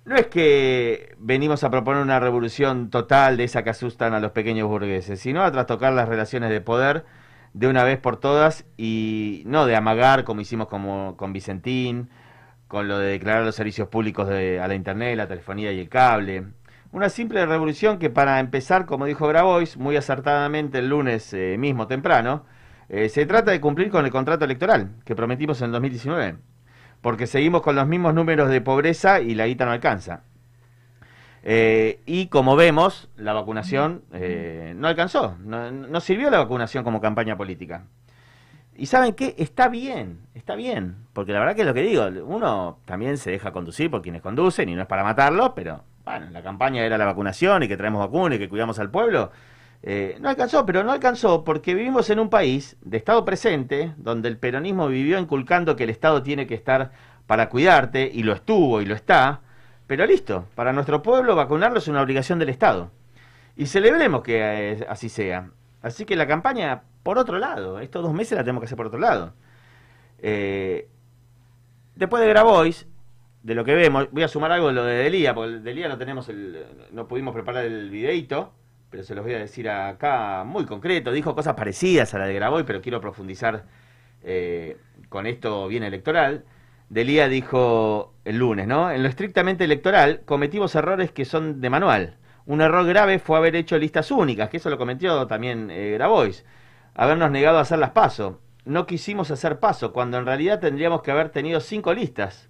no 0.05 0.15
es 0.15 0.27
que 0.27 1.15
venimos 1.17 1.63
a 1.63 1.69
proponer 1.69 2.01
una 2.01 2.19
revolución 2.19 2.89
total 2.89 3.37
de 3.37 3.45
esa 3.45 3.63
que 3.63 3.69
asustan 3.69 4.13
a 4.13 4.19
los 4.19 4.31
pequeños 4.31 4.67
burgueses, 4.67 5.19
sino 5.19 5.43
a 5.43 5.51
trastocar 5.51 5.93
las 5.93 6.09
relaciones 6.09 6.49
de 6.49 6.61
poder 6.61 7.05
de 7.53 7.67
una 7.67 7.83
vez 7.83 7.99
por 7.99 8.17
todas 8.17 8.65
y 8.77 9.43
no 9.45 9.65
de 9.65 9.75
amagar 9.75 10.23
como 10.23 10.41
hicimos 10.41 10.67
como, 10.67 11.15
con 11.17 11.33
Vicentín, 11.33 12.09
con 12.73 12.87
lo 12.87 12.97
de 12.97 13.11
declarar 13.11 13.43
los 13.45 13.53
servicios 13.53 13.87
públicos 13.87 14.27
de- 14.27 14.59
a 14.59 14.67
la 14.67 14.73
internet, 14.73 15.15
la 15.15 15.27
telefonía 15.27 15.71
y 15.71 15.79
el 15.79 15.89
cable. 15.89 16.45
Una 16.91 17.09
simple 17.09 17.45
revolución 17.45 17.99
que 17.99 18.09
para 18.09 18.39
empezar, 18.39 18.87
como 18.87 19.05
dijo 19.05 19.27
Grabois, 19.27 19.77
muy 19.77 19.95
acertadamente 19.95 20.79
el 20.79 20.89
lunes 20.89 21.31
eh, 21.35 21.55
mismo 21.59 21.85
temprano, 21.85 22.45
eh, 22.89 23.09
se 23.09 23.27
trata 23.27 23.51
de 23.51 23.61
cumplir 23.61 23.91
con 23.91 24.05
el 24.05 24.11
contrato 24.11 24.45
electoral 24.45 24.89
que 25.05 25.13
prometimos 25.15 25.61
en 25.61 25.71
2019, 25.71 26.37
porque 27.01 27.27
seguimos 27.27 27.61
con 27.61 27.75
los 27.75 27.85
mismos 27.87 28.15
números 28.15 28.49
de 28.49 28.59
pobreza 28.59 29.21
y 29.21 29.35
la 29.35 29.45
guita 29.45 29.65
no 29.65 29.71
alcanza. 29.71 30.23
Eh, 31.43 31.99
y 32.07 32.25
como 32.27 32.55
vemos, 32.55 33.07
la 33.17 33.33
vacunación 33.33 34.01
eh, 34.13 34.73
no 34.75 34.87
alcanzó, 34.87 35.37
no, 35.45 35.69
no 35.69 35.99
sirvió 35.99 36.31
la 36.31 36.39
vacunación 36.39 36.83
como 36.83 37.01
campaña 37.01 37.37
política. 37.37 37.83
Y 38.75 38.87
saben 38.87 39.13
qué, 39.13 39.35
está 39.37 39.67
bien, 39.67 40.19
está 40.33 40.55
bien, 40.55 40.95
porque 41.13 41.31
la 41.31 41.39
verdad 41.39 41.55
que 41.55 41.61
es 41.61 41.67
lo 41.67 41.73
que 41.73 41.83
digo, 41.83 42.07
uno 42.25 42.79
también 42.85 43.17
se 43.17 43.31
deja 43.31 43.51
conducir 43.51 43.91
por 43.91 44.01
quienes 44.01 44.21
conducen 44.21 44.67
y 44.69 44.75
no 44.75 44.81
es 44.81 44.87
para 44.87 45.03
matarlos, 45.03 45.51
pero 45.55 45.83
bueno, 46.05 46.29
la 46.31 46.41
campaña 46.41 46.83
era 46.83 46.97
la 46.97 47.05
vacunación 47.05 47.63
y 47.63 47.67
que 47.67 47.77
traemos 47.77 47.99
vacunas 47.99 48.37
y 48.37 48.39
que 48.39 48.49
cuidamos 48.49 48.79
al 48.79 48.89
pueblo. 48.89 49.31
Eh, 49.83 50.17
no 50.21 50.29
alcanzó, 50.29 50.65
pero 50.65 50.83
no 50.83 50.91
alcanzó 50.91 51.43
porque 51.43 51.75
vivimos 51.75 52.09
en 52.09 52.19
un 52.19 52.29
país 52.29 52.77
de 52.81 52.97
Estado 52.97 53.23
presente, 53.25 53.93
donde 53.97 54.29
el 54.29 54.37
peronismo 54.37 54.87
vivió 54.87 55.19
inculcando 55.19 55.75
que 55.75 55.83
el 55.83 55.89
Estado 55.89 56.23
tiene 56.23 56.47
que 56.47 56.55
estar 56.55 56.91
para 57.27 57.49
cuidarte, 57.49 58.09
y 58.11 58.23
lo 58.23 58.33
estuvo 58.33 58.81
y 58.81 58.85
lo 58.85 58.95
está, 58.95 59.41
pero 59.87 60.05
listo, 60.05 60.47
para 60.55 60.73
nuestro 60.73 61.01
pueblo 61.03 61.35
vacunarlo 61.35 61.79
es 61.79 61.87
una 61.87 62.01
obligación 62.01 62.39
del 62.39 62.49
Estado. 62.49 62.91
Y 63.55 63.67
celebremos 63.67 64.23
que 64.23 64.71
eh, 64.71 64.85
así 64.89 65.09
sea. 65.09 65.49
Así 65.83 66.05
que 66.05 66.15
la 66.15 66.25
campaña, 66.25 66.83
por 67.03 67.17
otro 67.19 67.37
lado, 67.37 67.79
estos 67.79 68.01
dos 68.01 68.13
meses 68.13 68.37
la 68.37 68.43
tenemos 68.43 68.61
que 68.61 68.65
hacer 68.65 68.77
por 68.77 68.87
otro 68.87 68.99
lado. 68.99 69.33
Eh, 70.19 70.87
después 71.95 72.23
de 72.23 72.29
Grabois, 72.29 72.87
de 73.43 73.53
lo 73.53 73.65
que 73.65 73.75
vemos, 73.75 74.07
voy 74.11 74.23
a 74.23 74.29
sumar 74.29 74.53
algo 74.53 74.69
de 74.69 74.73
lo 74.73 74.85
de 74.85 74.95
Delía, 74.95 75.35
porque 75.35 75.55
el 75.55 75.63
Delía 75.63 75.89
no 75.89 75.97
tenemos 75.97 76.29
el, 76.29 76.65
no 76.91 77.05
pudimos 77.07 77.33
preparar 77.33 77.65
el 77.65 77.89
videito, 77.89 78.53
pero 78.89 79.03
se 79.03 79.13
los 79.13 79.25
voy 79.25 79.33
a 79.33 79.39
decir 79.39 79.69
acá 79.69 80.45
muy 80.45 80.65
concreto. 80.65 81.11
Dijo 81.11 81.35
cosas 81.35 81.55
parecidas 81.55 82.13
a 82.13 82.19
la 82.19 82.27
de 82.27 82.33
Grabois, 82.33 82.65
pero 82.65 82.81
quiero 82.81 83.01
profundizar 83.01 83.65
eh, 84.23 84.77
con 85.09 85.27
esto 85.27 85.67
bien 85.67 85.83
electoral. 85.83 86.45
Delía 86.87 87.27
dijo 87.27 88.13
el 88.23 88.37
lunes, 88.37 88.67
¿no? 88.67 88.89
En 88.89 89.03
lo 89.03 89.09
estrictamente 89.09 89.65
electoral 89.65 90.21
cometimos 90.23 90.75
errores 90.75 91.11
que 91.11 91.25
son 91.25 91.59
de 91.59 91.69
manual. 91.69 92.17
Un 92.45 92.61
error 92.61 92.85
grave 92.85 93.19
fue 93.19 93.37
haber 93.37 93.55
hecho 93.55 93.77
listas 93.77 94.11
únicas, 94.11 94.49
que 94.49 94.57
eso 94.57 94.69
lo 94.69 94.77
cometió 94.77 95.25
también 95.27 95.69
eh, 95.71 95.91
Grabois. 95.91 96.45
Habernos 96.93 97.31
negado 97.31 97.57
a 97.57 97.61
hacer 97.61 97.79
las 97.79 97.91
paso. 97.91 98.41
No 98.65 98.85
quisimos 98.85 99.31
hacer 99.31 99.59
paso, 99.59 99.93
cuando 99.93 100.17
en 100.17 100.25
realidad 100.25 100.59
tendríamos 100.59 101.01
que 101.01 101.11
haber 101.11 101.29
tenido 101.29 101.59
cinco 101.59 101.93
listas. 101.93 102.49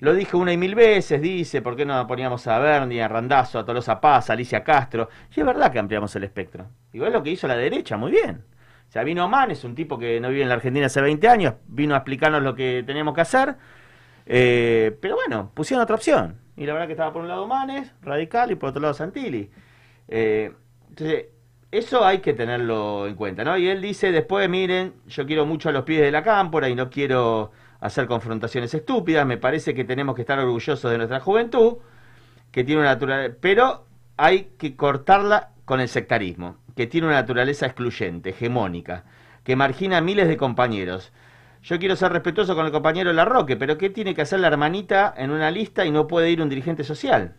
Lo 0.00 0.14
dije 0.14 0.36
una 0.36 0.52
y 0.52 0.56
mil 0.56 0.74
veces, 0.74 1.22
dice, 1.22 1.62
¿por 1.62 1.76
qué 1.76 1.86
no 1.86 2.06
poníamos 2.06 2.46
a 2.46 2.58
Bernie, 2.58 3.02
a 3.02 3.08
Randazo, 3.08 3.58
a 3.58 3.64
Tolosa 3.64 4.00
Paz, 4.00 4.28
a 4.28 4.32
Alicia 4.32 4.64
Castro? 4.64 5.08
Y 5.34 5.40
es 5.40 5.46
verdad 5.46 5.70
que 5.70 5.78
ampliamos 5.78 6.14
el 6.16 6.24
espectro. 6.24 6.66
Igual 6.92 7.10
es 7.10 7.14
lo 7.14 7.22
que 7.22 7.30
hizo 7.30 7.46
la 7.46 7.56
derecha, 7.56 7.96
muy 7.96 8.10
bien. 8.10 8.44
O 8.88 8.92
sea, 8.92 9.04
vino 9.04 9.28
Man, 9.28 9.50
es 9.52 9.64
un 9.64 9.74
tipo 9.74 9.98
que 9.98 10.20
no 10.20 10.28
vive 10.28 10.42
en 10.42 10.48
la 10.48 10.56
Argentina 10.56 10.86
hace 10.86 11.00
20 11.00 11.28
años, 11.28 11.54
vino 11.68 11.94
a 11.94 11.98
explicarnos 11.98 12.42
lo 12.42 12.54
que 12.54 12.82
teníamos 12.86 13.14
que 13.14 13.20
hacer. 13.22 13.56
Eh, 14.26 14.98
pero 15.00 15.14
bueno, 15.14 15.50
pusieron 15.54 15.82
otra 15.82 15.96
opción. 15.96 16.41
Y 16.56 16.66
la 16.66 16.72
verdad 16.74 16.86
que 16.86 16.92
estaba 16.92 17.12
por 17.12 17.22
un 17.22 17.28
lado 17.28 17.46
Manes, 17.46 17.92
radical, 18.02 18.50
y 18.50 18.54
por 18.56 18.70
otro 18.70 18.82
lado 18.82 18.94
Santilli. 18.94 19.50
Eh, 20.08 20.52
entonces, 20.88 21.26
eso 21.70 22.04
hay 22.04 22.18
que 22.18 22.34
tenerlo 22.34 23.06
en 23.06 23.14
cuenta, 23.14 23.44
¿no? 23.44 23.56
Y 23.56 23.66
él 23.68 23.80
dice 23.80 24.12
después, 24.12 24.48
miren, 24.48 24.92
yo 25.06 25.26
quiero 25.26 25.46
mucho 25.46 25.70
a 25.70 25.72
los 25.72 25.84
pies 25.84 26.02
de 26.02 26.10
la 26.10 26.22
cámpora 26.22 26.68
y 26.68 26.74
no 26.74 26.90
quiero 26.90 27.50
hacer 27.80 28.06
confrontaciones 28.06 28.72
estúpidas, 28.74 29.26
me 29.26 29.38
parece 29.38 29.74
que 29.74 29.84
tenemos 29.84 30.14
que 30.14 30.20
estar 30.20 30.38
orgullosos 30.38 30.90
de 30.90 30.98
nuestra 30.98 31.20
juventud, 31.20 31.78
que 32.50 32.62
tiene 32.62 32.82
una 32.82 32.90
naturaleza, 32.90 33.34
pero 33.40 33.86
hay 34.16 34.52
que 34.58 34.76
cortarla 34.76 35.50
con 35.64 35.80
el 35.80 35.88
sectarismo, 35.88 36.58
que 36.76 36.86
tiene 36.86 37.06
una 37.06 37.16
naturaleza 37.16 37.66
excluyente, 37.66 38.30
hegemónica, 38.30 39.04
que 39.42 39.56
margina 39.56 39.96
a 39.96 40.00
miles 40.00 40.28
de 40.28 40.36
compañeros. 40.36 41.12
Yo 41.62 41.78
quiero 41.78 41.94
ser 41.94 42.12
respetuoso 42.12 42.56
con 42.56 42.66
el 42.66 42.72
compañero 42.72 43.12
Larroque, 43.12 43.56
pero 43.56 43.78
¿qué 43.78 43.88
tiene 43.88 44.14
que 44.14 44.22
hacer 44.22 44.40
la 44.40 44.48
hermanita 44.48 45.14
en 45.16 45.30
una 45.30 45.50
lista 45.50 45.86
y 45.86 45.92
no 45.92 46.08
puede 46.08 46.30
ir 46.30 46.42
un 46.42 46.48
dirigente 46.48 46.82
social? 46.82 47.34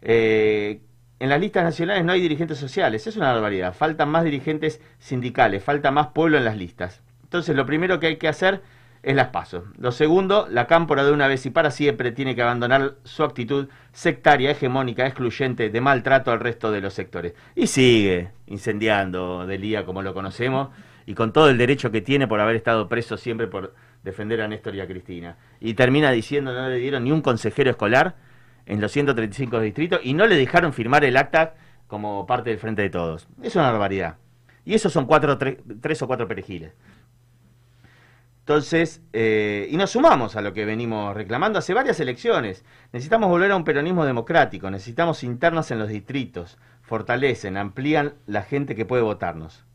Eh, 0.00 0.80
en 1.18 1.28
las 1.28 1.40
listas 1.40 1.64
nacionales 1.64 2.04
no 2.04 2.12
hay 2.12 2.20
dirigentes 2.22 2.58
sociales, 2.58 3.06
es 3.06 3.16
una 3.16 3.32
barbaridad. 3.32 3.74
Faltan 3.74 4.08
más 4.08 4.24
dirigentes 4.24 4.80
sindicales, 4.98 5.62
falta 5.62 5.90
más 5.90 6.08
pueblo 6.08 6.38
en 6.38 6.46
las 6.46 6.56
listas. 6.56 7.02
Entonces, 7.24 7.54
lo 7.54 7.66
primero 7.66 8.00
que 8.00 8.06
hay 8.06 8.16
que 8.16 8.28
hacer 8.28 8.62
es 9.02 9.14
las 9.14 9.28
pasos. 9.28 9.64
Lo 9.78 9.92
segundo, 9.92 10.48
la 10.50 10.66
cámpora 10.66 11.04
de 11.04 11.12
una 11.12 11.28
vez 11.28 11.44
y 11.44 11.50
para 11.50 11.70
siempre 11.70 12.12
tiene 12.12 12.34
que 12.34 12.42
abandonar 12.42 12.94
su 13.04 13.22
actitud 13.22 13.68
sectaria, 13.92 14.50
hegemónica, 14.50 15.06
excluyente, 15.06 15.68
de 15.68 15.80
maltrato 15.80 16.32
al 16.32 16.40
resto 16.40 16.72
de 16.72 16.80
los 16.80 16.94
sectores. 16.94 17.34
Y 17.54 17.66
sigue 17.66 18.30
incendiando 18.46 19.46
Delía 19.46 19.84
como 19.84 20.02
lo 20.02 20.14
conocemos 20.14 20.70
y 21.06 21.14
con 21.14 21.32
todo 21.32 21.48
el 21.48 21.56
derecho 21.58 21.90
que 21.90 22.00
tiene 22.02 22.26
por 22.28 22.40
haber 22.40 22.56
estado 22.56 22.88
preso 22.88 23.16
siempre 23.16 23.46
por 23.46 23.74
defender 24.02 24.40
a 24.42 24.48
Néstor 24.48 24.74
y 24.74 24.80
a 24.80 24.86
Cristina. 24.86 25.36
Y 25.60 25.74
termina 25.74 26.10
diciendo 26.10 26.52
no 26.52 26.68
le 26.68 26.76
dieron 26.76 27.04
ni 27.04 27.12
un 27.12 27.22
consejero 27.22 27.70
escolar 27.70 28.16
en 28.66 28.80
los 28.80 28.92
135 28.92 29.60
distritos 29.60 30.00
y 30.02 30.14
no 30.14 30.26
le 30.26 30.36
dejaron 30.36 30.72
firmar 30.72 31.04
el 31.04 31.16
acta 31.16 31.54
como 31.86 32.26
parte 32.26 32.50
del 32.50 32.58
Frente 32.58 32.82
de 32.82 32.90
Todos. 32.90 33.28
Es 33.42 33.54
una 33.54 33.70
barbaridad. 33.70 34.16
Y 34.64 34.74
esos 34.74 34.92
son 34.92 35.06
cuatro, 35.06 35.38
tre- 35.38 35.60
tres 35.80 36.02
o 36.02 36.08
cuatro 36.08 36.26
perejiles. 36.26 36.72
Entonces, 38.40 39.02
eh, 39.12 39.66
y 39.70 39.76
nos 39.76 39.90
sumamos 39.90 40.36
a 40.36 40.40
lo 40.40 40.52
que 40.52 40.64
venimos 40.64 41.14
reclamando 41.16 41.58
hace 41.58 41.74
varias 41.74 41.98
elecciones. 41.98 42.64
Necesitamos 42.92 43.28
volver 43.28 43.50
a 43.50 43.56
un 43.56 43.64
peronismo 43.64 44.04
democrático, 44.04 44.70
necesitamos 44.70 45.24
internas 45.24 45.72
en 45.72 45.80
los 45.80 45.88
distritos, 45.88 46.56
fortalecen, 46.80 47.56
amplían 47.56 48.14
la 48.26 48.42
gente 48.42 48.76
que 48.76 48.84
puede 48.84 49.02
votarnos. 49.02 49.65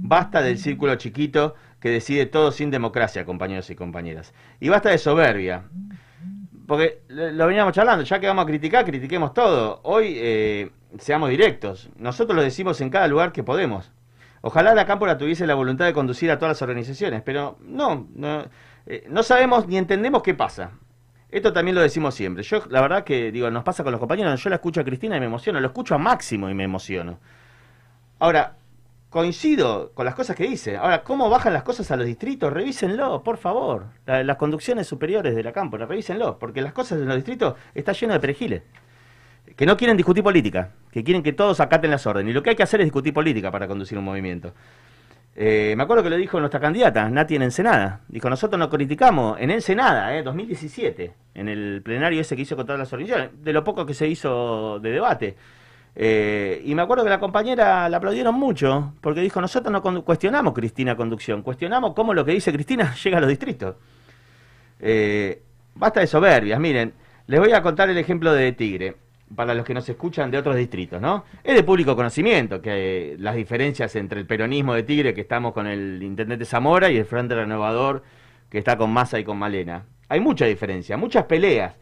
Basta 0.00 0.42
del 0.42 0.58
círculo 0.58 0.94
chiquito 0.96 1.54
que 1.80 1.90
decide 1.90 2.26
todo 2.26 2.52
sin 2.52 2.70
democracia, 2.70 3.24
compañeros 3.24 3.68
y 3.70 3.74
compañeras. 3.74 4.32
Y 4.60 4.68
basta 4.68 4.90
de 4.90 4.98
soberbia. 4.98 5.64
Porque 6.66 7.02
lo 7.08 7.46
veníamos 7.46 7.72
charlando, 7.72 8.04
ya 8.04 8.20
que 8.20 8.26
vamos 8.26 8.44
a 8.44 8.46
criticar, 8.46 8.84
critiquemos 8.84 9.32
todo. 9.32 9.80
Hoy 9.84 10.14
eh, 10.16 10.70
seamos 10.98 11.30
directos. 11.30 11.88
Nosotros 11.96 12.36
lo 12.36 12.42
decimos 12.42 12.80
en 12.80 12.90
cada 12.90 13.08
lugar 13.08 13.32
que 13.32 13.42
podemos. 13.42 13.90
Ojalá 14.40 14.74
la 14.74 14.86
Cámpora 14.86 15.18
tuviese 15.18 15.46
la 15.46 15.54
voluntad 15.54 15.86
de 15.86 15.92
conducir 15.92 16.30
a 16.30 16.38
todas 16.38 16.50
las 16.50 16.62
organizaciones, 16.62 17.22
pero 17.22 17.58
no, 17.60 18.06
no, 18.14 18.44
eh, 18.86 19.04
no 19.08 19.22
sabemos 19.22 19.66
ni 19.66 19.78
entendemos 19.78 20.22
qué 20.22 20.34
pasa. 20.34 20.72
Esto 21.30 21.52
también 21.52 21.74
lo 21.74 21.82
decimos 21.82 22.14
siempre. 22.14 22.42
Yo, 22.42 22.62
la 22.70 22.80
verdad 22.80 23.04
que, 23.04 23.32
digo, 23.32 23.50
nos 23.50 23.64
pasa 23.64 23.82
con 23.82 23.92
los 23.92 23.98
compañeros, 23.98 24.42
yo 24.42 24.50
la 24.50 24.56
escucho 24.56 24.80
a 24.80 24.84
Cristina 24.84 25.16
y 25.16 25.20
me 25.20 25.26
emociono, 25.26 25.60
lo 25.60 25.66
escucho 25.66 25.94
a 25.94 25.98
Máximo 25.98 26.48
y 26.48 26.54
me 26.54 26.64
emociono. 26.64 27.18
Ahora, 28.18 28.56
coincido 29.10 29.92
con 29.94 30.04
las 30.04 30.14
cosas 30.14 30.36
que 30.36 30.44
dice. 30.46 30.76
Ahora, 30.76 31.02
¿cómo 31.02 31.30
bajan 31.30 31.52
las 31.52 31.62
cosas 31.62 31.90
a 31.90 31.96
los 31.96 32.06
distritos? 32.06 32.52
Revísenlo, 32.52 33.22
por 33.22 33.38
favor. 33.38 33.86
La- 34.06 34.22
las 34.22 34.36
conducciones 34.36 34.86
superiores 34.86 35.34
de 35.34 35.42
la 35.42 35.52
Cámpora, 35.52 35.86
revísenlo, 35.86 36.38
porque 36.38 36.60
las 36.62 36.72
cosas 36.72 36.98
en 37.00 37.06
los 37.06 37.16
distritos 37.16 37.54
está 37.74 37.92
lleno 37.92 38.12
de 38.12 38.20
perejiles. 38.20 38.62
Que 39.56 39.64
no 39.66 39.76
quieren 39.76 39.96
discutir 39.96 40.22
política, 40.22 40.72
que 40.92 41.02
quieren 41.02 41.22
que 41.22 41.32
todos 41.32 41.58
acaten 41.60 41.90
las 41.90 42.06
órdenes. 42.06 42.30
Y 42.30 42.34
lo 42.34 42.42
que 42.42 42.50
hay 42.50 42.56
que 42.56 42.62
hacer 42.62 42.80
es 42.80 42.86
discutir 42.86 43.14
política 43.14 43.50
para 43.50 43.66
conducir 43.66 43.96
un 43.98 44.04
movimiento. 44.04 44.52
Eh, 45.40 45.74
me 45.76 45.84
acuerdo 45.84 46.02
que 46.02 46.10
lo 46.10 46.16
dijo 46.16 46.38
nuestra 46.40 46.60
candidata, 46.60 47.08
Nati 47.08 47.36
en 47.36 47.42
Ensenada. 47.42 48.00
Dijo, 48.08 48.28
nosotros 48.28 48.58
no 48.58 48.68
criticamos 48.68 49.38
en 49.40 49.50
Ensenada, 49.50 50.16
eh, 50.16 50.22
2017, 50.22 51.12
en 51.34 51.48
el 51.48 51.80
plenario 51.82 52.20
ese 52.20 52.34
que 52.36 52.42
hizo 52.42 52.56
con 52.56 52.66
todas 52.66 52.78
las 52.78 52.92
organizaciones, 52.92 53.42
de 53.42 53.52
lo 53.52 53.62
poco 53.64 53.86
que 53.86 53.94
se 53.94 54.06
hizo 54.08 54.80
de 54.80 54.90
debate. 54.90 55.36
Eh, 56.00 56.62
y 56.64 56.76
me 56.76 56.82
acuerdo 56.82 57.02
que 57.02 57.10
la 57.10 57.18
compañera 57.18 57.88
la 57.88 57.96
aplaudieron 57.96 58.32
mucho, 58.36 58.94
porque 59.00 59.20
dijo, 59.20 59.40
nosotros 59.40 59.72
no 59.72 60.04
cuestionamos 60.04 60.54
Cristina 60.54 60.96
Conducción, 60.96 61.42
cuestionamos 61.42 61.92
cómo 61.92 62.14
lo 62.14 62.24
que 62.24 62.30
dice 62.30 62.52
Cristina 62.52 62.94
llega 63.02 63.18
a 63.18 63.20
los 63.20 63.28
distritos. 63.28 63.74
Eh, 64.78 65.42
basta 65.74 65.98
de 65.98 66.06
soberbias, 66.06 66.60
miren, 66.60 66.92
les 67.26 67.40
voy 67.40 67.50
a 67.50 67.62
contar 67.62 67.90
el 67.90 67.98
ejemplo 67.98 68.32
de 68.32 68.52
Tigre, 68.52 68.94
para 69.34 69.54
los 69.54 69.66
que 69.66 69.74
nos 69.74 69.88
escuchan 69.88 70.30
de 70.30 70.38
otros 70.38 70.54
distritos, 70.54 71.02
¿no? 71.02 71.24
Es 71.42 71.56
de 71.56 71.64
público 71.64 71.96
conocimiento 71.96 72.62
que 72.62 73.14
eh, 73.14 73.16
las 73.18 73.34
diferencias 73.34 73.96
entre 73.96 74.20
el 74.20 74.26
peronismo 74.26 74.74
de 74.74 74.84
Tigre, 74.84 75.14
que 75.14 75.22
estamos 75.22 75.52
con 75.52 75.66
el 75.66 76.00
intendente 76.00 76.44
Zamora, 76.44 76.92
y 76.92 76.96
el 76.96 77.06
Frente 77.06 77.34
Renovador, 77.34 78.04
que 78.48 78.58
está 78.58 78.78
con 78.78 78.92
Massa 78.92 79.18
y 79.18 79.24
con 79.24 79.36
Malena. 79.36 79.84
Hay 80.08 80.20
mucha 80.20 80.46
diferencia, 80.46 80.96
muchas 80.96 81.24
peleas, 81.24 81.74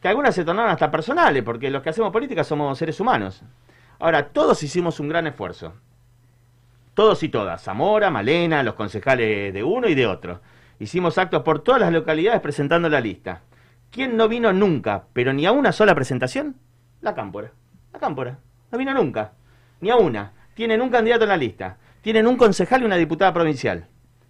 que 0.00 0.08
algunas 0.08 0.34
se 0.34 0.44
tornaron 0.44 0.70
hasta 0.70 0.90
personales, 0.90 1.42
porque 1.42 1.70
los 1.70 1.82
que 1.82 1.90
hacemos 1.90 2.12
política 2.12 2.44
somos 2.44 2.78
seres 2.78 2.98
humanos. 3.00 3.42
Ahora, 3.98 4.28
todos 4.28 4.62
hicimos 4.62 4.98
un 4.98 5.08
gran 5.08 5.26
esfuerzo. 5.26 5.74
Todos 6.94 7.22
y 7.22 7.28
todas, 7.28 7.62
Zamora, 7.62 8.10
Malena, 8.10 8.62
los 8.62 8.74
concejales 8.74 9.52
de 9.52 9.62
uno 9.62 9.88
y 9.88 9.94
de 9.94 10.06
otro. 10.06 10.40
Hicimos 10.78 11.18
actos 11.18 11.42
por 11.42 11.62
todas 11.62 11.80
las 11.80 11.92
localidades 11.92 12.40
presentando 12.40 12.88
la 12.88 13.00
lista. 13.00 13.42
¿Quién 13.90 14.16
no 14.16 14.28
vino 14.28 14.52
nunca, 14.52 15.04
pero 15.12 15.32
ni 15.32 15.44
a 15.44 15.52
una 15.52 15.72
sola 15.72 15.94
presentación? 15.94 16.56
La 17.00 17.14
Cámpora. 17.14 17.52
La 17.92 17.98
Cámpora. 17.98 18.38
No 18.72 18.78
vino 18.78 18.94
nunca. 18.94 19.32
Ni 19.80 19.90
a 19.90 19.96
una. 19.96 20.32
Tienen 20.54 20.80
un 20.80 20.90
candidato 20.90 21.24
en 21.24 21.30
la 21.30 21.36
lista. 21.36 21.76
Tienen 22.00 22.26
un 22.26 22.36
concejal 22.36 22.82
y 22.82 22.86
una 22.86 22.96
diputada 22.96 23.32
provincial. 23.32 23.86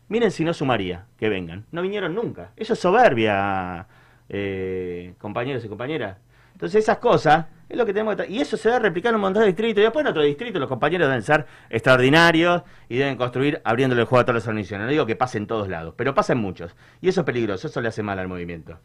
Miren 0.09 0.33
si 0.33 0.45
no 0.45 0.53
sumaría 0.53 1.07
que 1.19 1.29
vengan. 1.29 1.67
No 1.71 1.83
vinieron 1.83 2.15
nunca. 2.15 2.51
Eso 2.57 2.73
es 2.73 2.81
soberbia, 2.81 3.87
eh, 4.31 5.15
compañeros 5.19 5.65
y 5.65 5.69
compañeras. 5.69 6.19
Entonces 6.53 6.85
esas 6.85 6.99
cosas 6.99 7.47
es 7.69 7.77
lo 7.77 7.85
que 7.85 7.93
tenemos 7.93 8.17
que... 8.17 8.31
Y 8.31 8.41
eso 8.41 8.57
se 8.57 8.69
debe 8.69 8.81
replicar 8.81 9.11
en 9.11 9.17
un 9.17 9.23
montón 9.23 9.43
de 9.43 9.49
distritos. 9.49 9.81
Y 9.81 9.83
después 9.83 10.05
en 10.05 10.11
otros 10.11 10.25
distritos 10.25 10.61
los 10.61 10.69
compañeros 10.69 11.09
deben 11.09 11.23
ser 11.23 11.47
extraordinarios 11.69 12.63
y 12.89 12.99
deben 12.99 13.17
construir 13.17 13.61
abriéndole 13.65 14.03
el 14.03 14.07
juego 14.07 14.21
a 14.21 14.25
todas 14.25 14.43
las 14.43 14.47
organizaciones. 14.47 14.87
No 14.87 14.91
digo 14.91 15.07
que 15.07 15.17
pase 15.17 15.39
en 15.39 15.47
todos 15.47 15.69
lados, 15.69 15.95
pero 15.97 16.15
pasa 16.15 16.33
en 16.33 16.39
muchos. 16.39 16.77
Y 17.01 17.09
eso 17.09 17.23
es 17.23 17.27
peligroso, 17.27 17.67
eso 17.67 17.81
le 17.81 17.89
hace 17.89 18.03
mal 18.03 18.19
al 18.19 18.29
movimiento. 18.29 18.79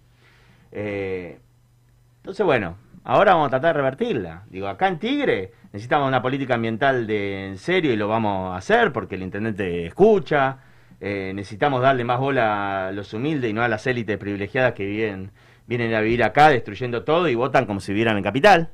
Eh, 0.71 1.39
entonces, 2.17 2.45
bueno, 2.45 2.77
ahora 3.03 3.33
vamos 3.33 3.47
a 3.47 3.49
tratar 3.51 3.75
de 3.75 3.81
revertirla. 3.81 4.43
Digo, 4.49 4.67
acá 4.67 4.87
en 4.87 4.97
Tigre 4.97 5.51
necesitamos 5.71 6.07
una 6.07 6.21
política 6.21 6.55
ambiental 6.55 7.05
de 7.05 7.47
en 7.47 7.57
serio 7.57 7.93
y 7.93 7.97
lo 7.97 8.07
vamos 8.07 8.53
a 8.53 8.57
hacer 8.57 8.91
porque 8.91 9.15
el 9.15 9.21
intendente 9.21 9.85
escucha. 9.85 10.59
Eh, 11.01 11.31
necesitamos 11.35 11.81
darle 11.81 12.03
más 12.03 12.19
bola 12.19 12.87
a 12.87 12.91
los 12.91 13.13
humildes 13.13 13.49
y 13.51 13.53
no 13.53 13.61
a 13.63 13.67
las 13.67 13.85
élites 13.87 14.17
privilegiadas 14.17 14.73
que 14.73 14.85
viven, 14.85 15.31
vienen 15.67 15.93
a 15.93 16.01
vivir 16.01 16.23
acá 16.23 16.49
destruyendo 16.49 17.03
todo 17.03 17.27
y 17.29 17.35
votan 17.35 17.65
como 17.65 17.79
si 17.79 17.91
vivieran 17.91 18.17
en 18.17 18.23
capital. 18.23 18.69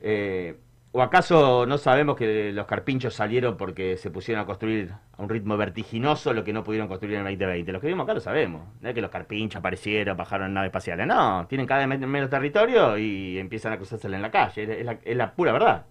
Eh, 0.00 0.56
¿O 0.90 1.02
acaso 1.02 1.66
no 1.66 1.76
sabemos 1.78 2.16
que 2.16 2.50
los 2.52 2.66
carpinchos 2.66 3.14
salieron 3.14 3.56
porque 3.58 3.96
se 3.98 4.10
pusieron 4.10 4.42
a 4.42 4.46
construir 4.46 4.90
a 5.16 5.22
un 5.22 5.28
ritmo 5.28 5.56
vertiginoso 5.56 6.32
lo 6.32 6.42
que 6.44 6.52
no 6.52 6.64
pudieron 6.64 6.88
construir 6.88 7.16
en 7.16 7.26
el 7.26 7.34
2020? 7.38 7.72
Los 7.72 7.80
que 7.82 7.86
vivimos 7.88 8.04
acá 8.04 8.14
lo 8.14 8.20
sabemos. 8.20 8.62
No 8.80 8.88
es 8.88 8.94
que 8.94 9.02
los 9.02 9.10
carpinchos 9.10 9.58
aparecieron, 9.60 10.16
bajaron 10.16 10.46
en 10.48 10.54
naves 10.54 10.68
espaciales. 10.68 11.06
No, 11.06 11.46
tienen 11.46 11.66
cada 11.66 11.86
vez 11.86 11.98
men- 12.00 12.08
menos 12.10 12.30
territorio 12.30 12.96
y 12.96 13.38
empiezan 13.38 13.74
a 13.74 13.76
cruzársela 13.76 14.16
en 14.16 14.22
la 14.22 14.30
calle. 14.30 14.80
Es 14.80 14.84
la, 14.86 14.98
es 15.04 15.16
la 15.16 15.32
pura 15.34 15.52
verdad. 15.52 15.84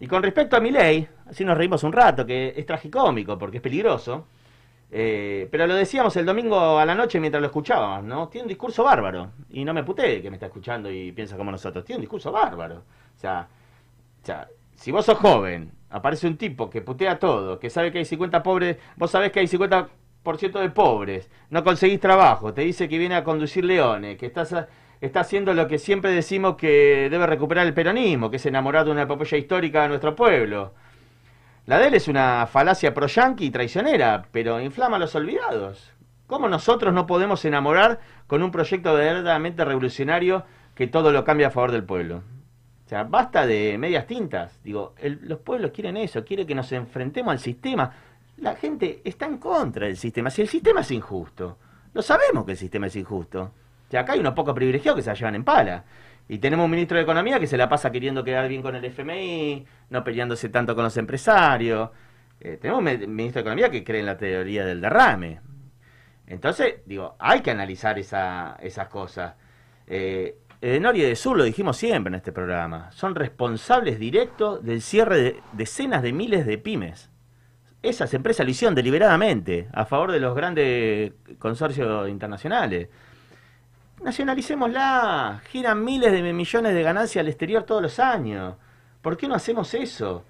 Y 0.00 0.06
con 0.06 0.22
respecto 0.22 0.56
a 0.56 0.60
mi 0.60 0.70
ley, 0.70 1.06
así 1.28 1.44
nos 1.44 1.56
reímos 1.58 1.84
un 1.84 1.92
rato, 1.92 2.24
que 2.24 2.54
es 2.56 2.64
tragicómico 2.66 3.38
porque 3.38 3.58
es 3.58 3.62
peligroso. 3.62 4.26
Eh, 4.92 5.48
pero 5.50 5.66
lo 5.66 5.74
decíamos 5.74 6.16
el 6.16 6.26
domingo 6.26 6.78
a 6.78 6.84
la 6.84 6.94
noche 6.94 7.20
mientras 7.20 7.40
lo 7.40 7.46
escuchábamos, 7.46 8.04
¿no? 8.04 8.28
Tiene 8.28 8.44
un 8.44 8.48
discurso 8.48 8.82
bárbaro. 8.84 9.30
Y 9.50 9.64
no 9.64 9.72
me 9.72 9.84
puté 9.84 10.20
que 10.22 10.30
me 10.30 10.36
está 10.36 10.46
escuchando 10.46 10.90
y 10.90 11.12
piensa 11.12 11.36
como 11.36 11.50
nosotros. 11.52 11.84
Tiene 11.84 11.98
un 11.98 12.02
discurso 12.02 12.32
bárbaro. 12.32 12.76
O 13.16 13.18
sea, 13.20 13.48
o 14.22 14.26
sea, 14.26 14.48
si 14.74 14.90
vos 14.92 15.04
sos 15.06 15.18
joven, 15.18 15.72
aparece 15.90 16.26
un 16.26 16.36
tipo 16.36 16.70
que 16.70 16.82
putea 16.82 17.18
todo, 17.18 17.58
que 17.58 17.70
sabe 17.70 17.92
que 17.92 17.98
hay 17.98 18.04
50 18.04 18.42
pobres, 18.42 18.78
vos 18.96 19.10
sabés 19.10 19.32
que 19.32 19.40
hay 19.40 19.46
50% 19.48 20.58
de 20.60 20.70
pobres, 20.70 21.30
no 21.50 21.64
conseguís 21.64 22.00
trabajo, 22.00 22.52
te 22.54 22.62
dice 22.62 22.88
que 22.88 22.98
viene 22.98 23.14
a 23.16 23.24
conducir 23.24 23.64
leones, 23.64 24.16
que 24.18 24.26
estás 24.26 24.52
a- 24.52 24.68
está 25.00 25.20
haciendo 25.20 25.54
lo 25.54 25.66
que 25.68 25.78
siempre 25.78 26.12
decimos 26.12 26.56
que 26.56 27.08
debe 27.10 27.26
recuperar 27.26 27.66
el 27.66 27.74
peronismo, 27.74 28.30
que 28.30 28.36
es 28.36 28.46
enamorar 28.46 28.84
de 28.84 28.90
una 28.92 29.02
epopeya 29.02 29.38
histórica 29.38 29.82
de 29.82 29.88
nuestro 29.88 30.14
pueblo. 30.14 30.74
La 31.70 31.78
de 31.78 31.86
él 31.86 31.94
es 31.94 32.08
una 32.08 32.48
falacia 32.48 32.92
pro-yanqui 32.92 33.44
y 33.44 33.50
traicionera, 33.52 34.24
pero 34.32 34.60
inflama 34.60 34.96
a 34.96 34.98
los 34.98 35.14
olvidados. 35.14 35.92
¿Cómo 36.26 36.48
nosotros 36.48 36.92
no 36.92 37.06
podemos 37.06 37.44
enamorar 37.44 38.00
con 38.26 38.42
un 38.42 38.50
proyecto 38.50 38.92
verdaderamente 38.92 39.64
revolucionario 39.64 40.42
que 40.74 40.88
todo 40.88 41.12
lo 41.12 41.22
cambia 41.22 41.46
a 41.46 41.50
favor 41.52 41.70
del 41.70 41.84
pueblo? 41.84 42.24
O 42.86 42.88
sea, 42.88 43.04
basta 43.04 43.46
de 43.46 43.78
medias 43.78 44.08
tintas. 44.08 44.58
Digo, 44.64 44.94
el- 44.98 45.20
los 45.22 45.38
pueblos 45.38 45.70
quieren 45.70 45.96
eso, 45.96 46.24
quieren 46.24 46.44
que 46.44 46.56
nos 46.56 46.72
enfrentemos 46.72 47.30
al 47.30 47.38
sistema. 47.38 47.92
La 48.38 48.56
gente 48.56 49.00
está 49.04 49.26
en 49.26 49.38
contra 49.38 49.86
del 49.86 49.96
sistema. 49.96 50.28
Si 50.30 50.42
el 50.42 50.48
sistema 50.48 50.80
es 50.80 50.90
injusto, 50.90 51.56
lo 51.94 52.02
sabemos 52.02 52.46
que 52.46 52.50
el 52.50 52.58
sistema 52.58 52.88
es 52.88 52.96
injusto. 52.96 53.42
O 53.42 53.90
sea, 53.92 54.00
acá 54.00 54.14
hay 54.14 54.18
unos 54.18 54.34
pocos 54.34 54.56
privilegiados 54.56 54.96
que 54.98 55.02
se 55.04 55.10
la 55.10 55.14
llevan 55.14 55.36
en 55.36 55.44
pala. 55.44 55.84
Y 56.32 56.38
tenemos 56.38 56.64
un 56.64 56.70
ministro 56.70 56.96
de 56.96 57.02
Economía 57.02 57.40
que 57.40 57.48
se 57.48 57.56
la 57.56 57.68
pasa 57.68 57.90
queriendo 57.90 58.22
quedar 58.22 58.46
bien 58.46 58.62
con 58.62 58.76
el 58.76 58.84
FMI, 58.84 59.66
no 59.88 60.04
peleándose 60.04 60.48
tanto 60.48 60.76
con 60.76 60.84
los 60.84 60.96
empresarios. 60.96 61.90
Eh, 62.38 62.56
tenemos 62.62 62.78
un 62.78 62.84
ministro 63.16 63.40
de 63.40 63.40
Economía 63.40 63.68
que 63.68 63.82
cree 63.82 63.98
en 63.98 64.06
la 64.06 64.16
teoría 64.16 64.64
del 64.64 64.80
derrame. 64.80 65.40
Entonces, 66.28 66.82
digo, 66.86 67.16
hay 67.18 67.40
que 67.40 67.50
analizar 67.50 67.98
esa- 67.98 68.56
esas 68.62 68.86
cosas. 68.86 69.34
Eh, 69.88 70.36
y 70.62 70.68
de 71.00 71.16
Sur 71.16 71.36
lo 71.36 71.42
dijimos 71.42 71.76
siempre 71.76 72.10
en 72.10 72.14
este 72.14 72.30
programa. 72.30 72.92
Son 72.92 73.16
responsables 73.16 73.98
directos 73.98 74.64
del 74.64 74.82
cierre 74.82 75.20
de 75.20 75.40
decenas 75.54 76.00
de 76.00 76.12
miles 76.12 76.46
de 76.46 76.58
pymes. 76.58 77.10
Esas 77.82 78.14
empresas 78.14 78.46
lo 78.46 78.52
hicieron 78.52 78.76
deliberadamente 78.76 79.66
a 79.72 79.84
favor 79.84 80.12
de 80.12 80.20
los 80.20 80.36
grandes 80.36 81.12
consorcios 81.40 82.08
internacionales. 82.08 82.88
Nacionalicémosla. 84.02 85.42
Giran 85.50 85.84
miles 85.84 86.12
de 86.12 86.32
millones 86.32 86.74
de 86.74 86.82
ganancias 86.82 87.22
al 87.22 87.28
exterior 87.28 87.64
todos 87.64 87.82
los 87.82 87.98
años. 87.98 88.54
¿Por 89.02 89.16
qué 89.16 89.28
no 89.28 89.34
hacemos 89.34 89.72
eso? 89.74 90.24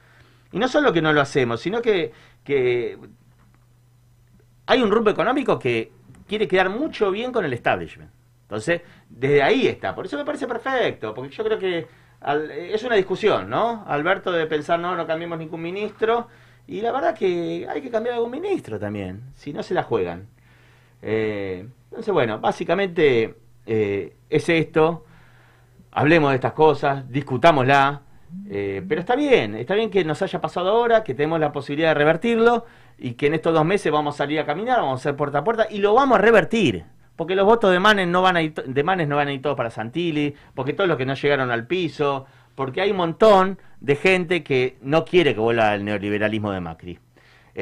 Y 0.53 0.59
no 0.59 0.69
solo 0.69 0.93
que 0.93 1.03
no 1.03 1.13
lo 1.13 1.21
hacemos, 1.21 1.61
sino 1.61 1.81
que, 1.83 2.13
que 2.45 2.99
hay 4.67 4.83
un 4.83 4.91
rumbo 4.91 5.11
económico 5.11 5.59
que 5.59 5.93
quiere 6.27 6.47
quedar 6.49 6.71
mucho 6.71 7.11
bien 7.11 7.33
con 7.33 7.45
el 7.45 7.53
establishment. 7.53 8.11
Entonces, 8.43 8.83
desde 9.09 9.43
ahí 9.43 9.67
está. 9.67 9.95
Por 9.95 10.07
eso 10.07 10.17
me 10.17 10.25
parece 10.25 10.47
perfecto, 10.47 11.15
porque 11.15 11.31
yo 11.35 11.45
creo 11.45 11.59
que 11.59 11.87
al- 12.21 12.51
es 12.51 12.83
una 12.85 12.97
discusión, 12.97 13.49
¿no? 13.49 13.85
Alberto 13.87 14.33
de 14.33 14.47
pensar, 14.47 14.79
no, 14.81 14.95
no 14.97 15.07
cambiemos 15.07 15.39
ningún 15.39 15.63
ministro. 15.63 16.29
Y 16.67 16.81
la 16.83 16.93
verdad 16.93 17.15
que 17.17 17.67
hay 17.69 17.81
que 17.83 17.91
cambiar 17.91 18.15
algún 18.17 18.31
ministro 18.31 18.79
también, 18.79 19.23
si 19.35 19.53
no 19.53 19.63
se 19.63 19.75
la 19.75 19.83
juegan. 19.83 20.29
Eh, 21.03 21.67
entonces, 21.91 22.13
bueno, 22.15 22.39
básicamente 22.41 23.37
eh, 23.73 24.17
es 24.29 24.49
esto. 24.49 25.05
Hablemos 25.93 26.31
de 26.31 26.35
estas 26.35 26.55
cosas, 26.55 27.09
discutámosla. 27.09 28.03
eh, 28.51 28.83
pero 28.89 29.01
está 29.01 29.15
bien, 29.15 29.55
está 29.55 29.77
bien 29.77 29.91
que 29.91 30.05
nos 30.05 30.23
haya 30.23 30.41
pasado 30.41 30.71
ahora, 30.71 31.05
que 31.05 31.15
tenemos 31.15 31.39
la 31.39 31.53
posibilidad 31.53 31.91
de 31.91 31.95
revertirlo 31.95 32.67
y 32.99 33.13
que 33.15 33.29
en 33.29 33.35
estos 33.35 33.55
dos 33.55 33.65
meses 33.65 33.93
vamos 33.93 34.17
a 34.17 34.19
salir 34.19 34.41
a 34.41 34.45
caminar, 34.45 34.81
vamos 34.81 35.01
a 35.01 35.03
hacer 35.03 35.17
puerta 35.17 35.39
a 35.39 35.45
puerta 35.45 35.69
y 35.71 35.79
lo 35.79 35.95
vamos 35.95 36.19
a 36.19 36.21
revertir. 36.21 36.85
Porque 37.15 37.37
los 37.37 37.47
votos 37.47 37.71
de 37.71 37.79
Manes 37.79 38.09
no 38.09 38.23
van 38.23 38.39
a 38.39 38.41
de 38.41 38.83
Manes 38.83 39.07
no 39.07 39.17
van 39.17 39.29
a 39.29 39.33
ir 39.33 39.41
todos 39.41 39.57
para 39.57 39.71
Santilli, 39.71 40.35
porque 40.55 40.73
todos 40.73 40.89
los 40.89 40.97
que 40.97 41.07
no 41.07 41.15
llegaron 41.15 41.53
al 41.53 41.67
piso, 41.69 42.27
porque 42.57 42.81
hay 42.81 42.91
un 42.91 42.97
montón 42.97 43.59
de 43.81 43.95
gente 43.95 44.43
que 44.43 44.79
no 44.83 45.05
quiere 45.05 45.35
que 45.35 45.41
vuelva 45.41 45.75
el 45.77 45.85
neoliberalismo 45.85 46.51
de 46.51 46.61
Macri. 46.61 46.99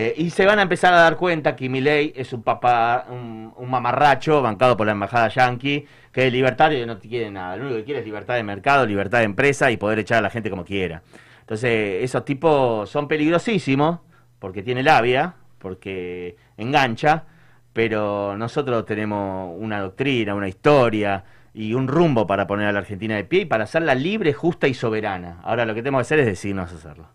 Eh, 0.00 0.14
y 0.16 0.30
se 0.30 0.46
van 0.46 0.60
a 0.60 0.62
empezar 0.62 0.94
a 0.94 0.98
dar 0.98 1.16
cuenta 1.16 1.56
que 1.56 1.68
Milei 1.68 2.12
es 2.14 2.32
un 2.32 2.44
papá, 2.44 3.06
un, 3.10 3.52
mamarracho 3.68 4.40
bancado 4.40 4.76
por 4.76 4.86
la 4.86 4.92
embajada 4.92 5.26
yanqui, 5.26 5.86
que 6.12 6.28
es 6.28 6.32
libertario 6.32 6.80
y 6.80 6.86
no 6.86 7.00
quiere 7.00 7.32
nada. 7.32 7.56
Lo 7.56 7.64
único 7.64 7.78
que 7.78 7.84
quiere 7.84 8.00
es 8.00 8.06
libertad 8.06 8.36
de 8.36 8.44
mercado, 8.44 8.86
libertad 8.86 9.18
de 9.18 9.24
empresa 9.24 9.72
y 9.72 9.76
poder 9.76 9.98
echar 9.98 10.18
a 10.18 10.20
la 10.20 10.30
gente 10.30 10.50
como 10.50 10.64
quiera. 10.64 11.02
Entonces, 11.40 12.04
esos 12.04 12.24
tipos 12.24 12.88
son 12.88 13.08
peligrosísimos 13.08 13.98
porque 14.38 14.62
tiene 14.62 14.84
labia, 14.84 15.34
porque 15.58 16.36
engancha, 16.56 17.24
pero 17.72 18.36
nosotros 18.36 18.86
tenemos 18.86 19.52
una 19.58 19.80
doctrina, 19.80 20.32
una 20.32 20.46
historia 20.46 21.24
y 21.52 21.74
un 21.74 21.88
rumbo 21.88 22.24
para 22.24 22.46
poner 22.46 22.68
a 22.68 22.72
la 22.72 22.78
Argentina 22.78 23.16
de 23.16 23.24
pie 23.24 23.40
y 23.40 23.46
para 23.46 23.64
hacerla 23.64 23.96
libre, 23.96 24.32
justa 24.32 24.68
y 24.68 24.74
soberana. 24.74 25.40
Ahora 25.42 25.66
lo 25.66 25.74
que 25.74 25.82
tenemos 25.82 25.98
que 25.98 26.14
hacer 26.14 26.20
es 26.20 26.26
decirnos 26.26 26.72
hacerlo. 26.72 27.08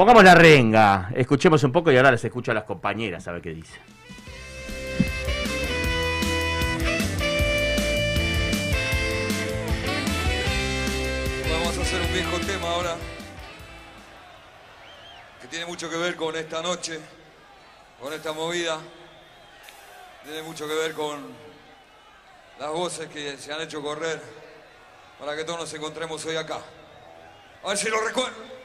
Pongamos 0.00 0.24
la 0.24 0.34
renga, 0.34 1.10
escuchemos 1.14 1.62
un 1.62 1.72
poco 1.72 1.92
y 1.92 1.96
ahora 1.98 2.10
les 2.10 2.24
escucho 2.24 2.52
a 2.52 2.54
las 2.54 2.64
compañeras 2.64 3.28
a 3.28 3.32
ver 3.32 3.42
qué 3.42 3.50
dicen. 3.50 3.82
Vamos 11.52 11.76
a 11.76 11.82
hacer 11.82 12.00
un 12.00 12.12
viejo 12.14 12.38
tema 12.38 12.70
ahora 12.70 12.96
que 15.42 15.48
tiene 15.48 15.66
mucho 15.66 15.90
que 15.90 15.98
ver 15.98 16.16
con 16.16 16.34
esta 16.34 16.62
noche, 16.62 16.98
con 18.00 18.14
esta 18.14 18.32
movida. 18.32 18.78
Tiene 20.24 20.40
mucho 20.44 20.66
que 20.66 20.76
ver 20.76 20.94
con 20.94 21.26
las 22.58 22.70
voces 22.70 23.06
que 23.10 23.36
se 23.36 23.52
han 23.52 23.60
hecho 23.60 23.82
correr 23.82 24.18
para 25.18 25.36
que 25.36 25.44
todos 25.44 25.60
nos 25.60 25.74
encontremos 25.74 26.24
hoy 26.24 26.36
acá. 26.36 26.60
A 27.62 27.68
ver 27.68 27.76
si 27.76 27.90
lo 27.90 28.00
recuerdo. 28.00 28.59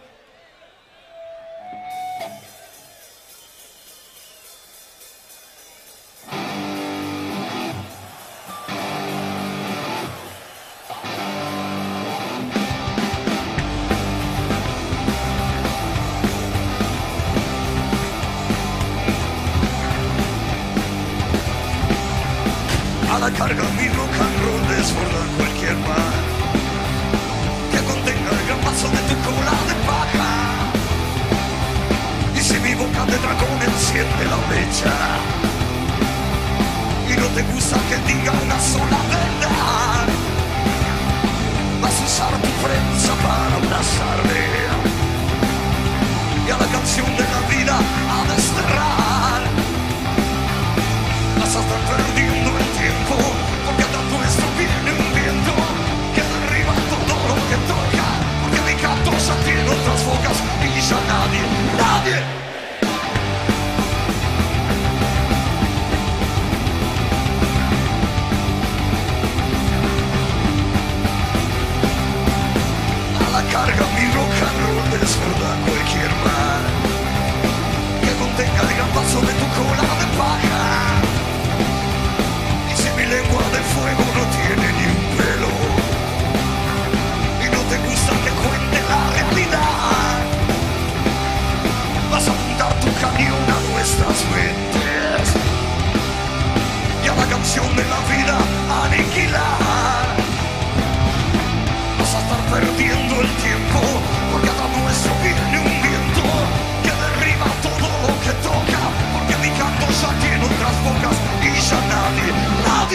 Contenga 78.95 79.03
el 79.03 79.03
gran 79.03 79.03
paso 79.03 79.21
de 79.21 79.33
tu 79.33 79.45
cola 79.61 79.94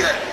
nadie 0.03 0.30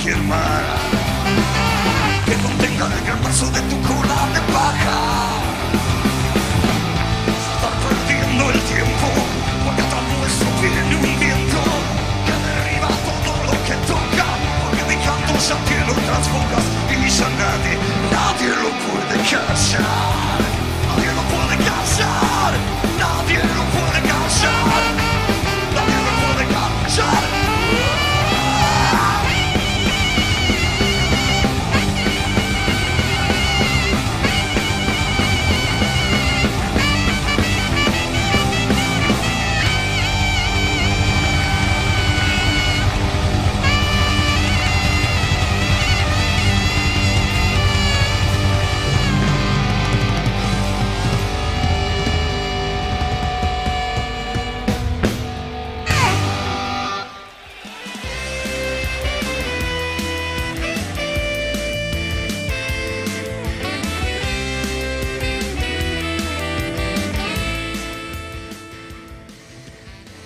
cualquier 0.00 0.22
mar 0.24 0.62
Que 2.24 2.34
contenga 2.34 2.86
el 2.86 3.04
gran 3.04 3.18
paso 3.18 3.46
de 3.50 3.60
tu 3.62 3.76
cola 3.82 4.18
de 4.34 4.40
paja. 4.52 4.98
Estar 7.52 7.74
perdiendo 7.84 8.50
el 8.50 8.60
tiempo 8.60 9.08
Porque 9.64 9.82
atrás 9.82 10.04
nuestro 10.16 10.48
viene 10.60 10.96
un 10.96 11.20
viento 11.20 11.60
Que 12.26 12.34
derriba 12.46 12.88
todo 13.08 13.32
lo 13.44 13.54
que 13.66 13.76
toca 13.90 14.26
Porque 14.62 14.82
mi 14.88 14.96
canto 15.04 15.32
ya 15.36 15.56
tiene 15.68 15.90
otras 15.90 16.24
bocas 16.32 16.64
Y 16.88 17.08
ya 17.08 17.28
nadie, 17.42 17.74
nadie 18.16 18.50
lo 18.62 18.70
puede 18.86 19.16
callar. 19.28 19.80
Nadie 20.88 21.10
lo 21.12 21.22
puede 21.32 21.56
callar 21.68 22.52
Nadie 22.98 23.40
lo 23.56 23.59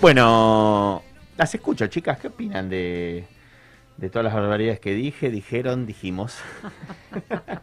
Bueno, 0.05 1.03
las 1.39 1.55
escucho, 1.55 1.87
chicas. 1.87 2.19
¿Qué 2.19 2.29
opinan 2.29 2.69
de, 2.69 3.25
de 3.97 4.11
todas 4.11 4.23
las 4.23 4.35
barbaridades 4.35 4.79
que 4.79 4.93
dije, 4.93 5.31
dijeron, 5.31 5.87
dijimos? 5.87 6.37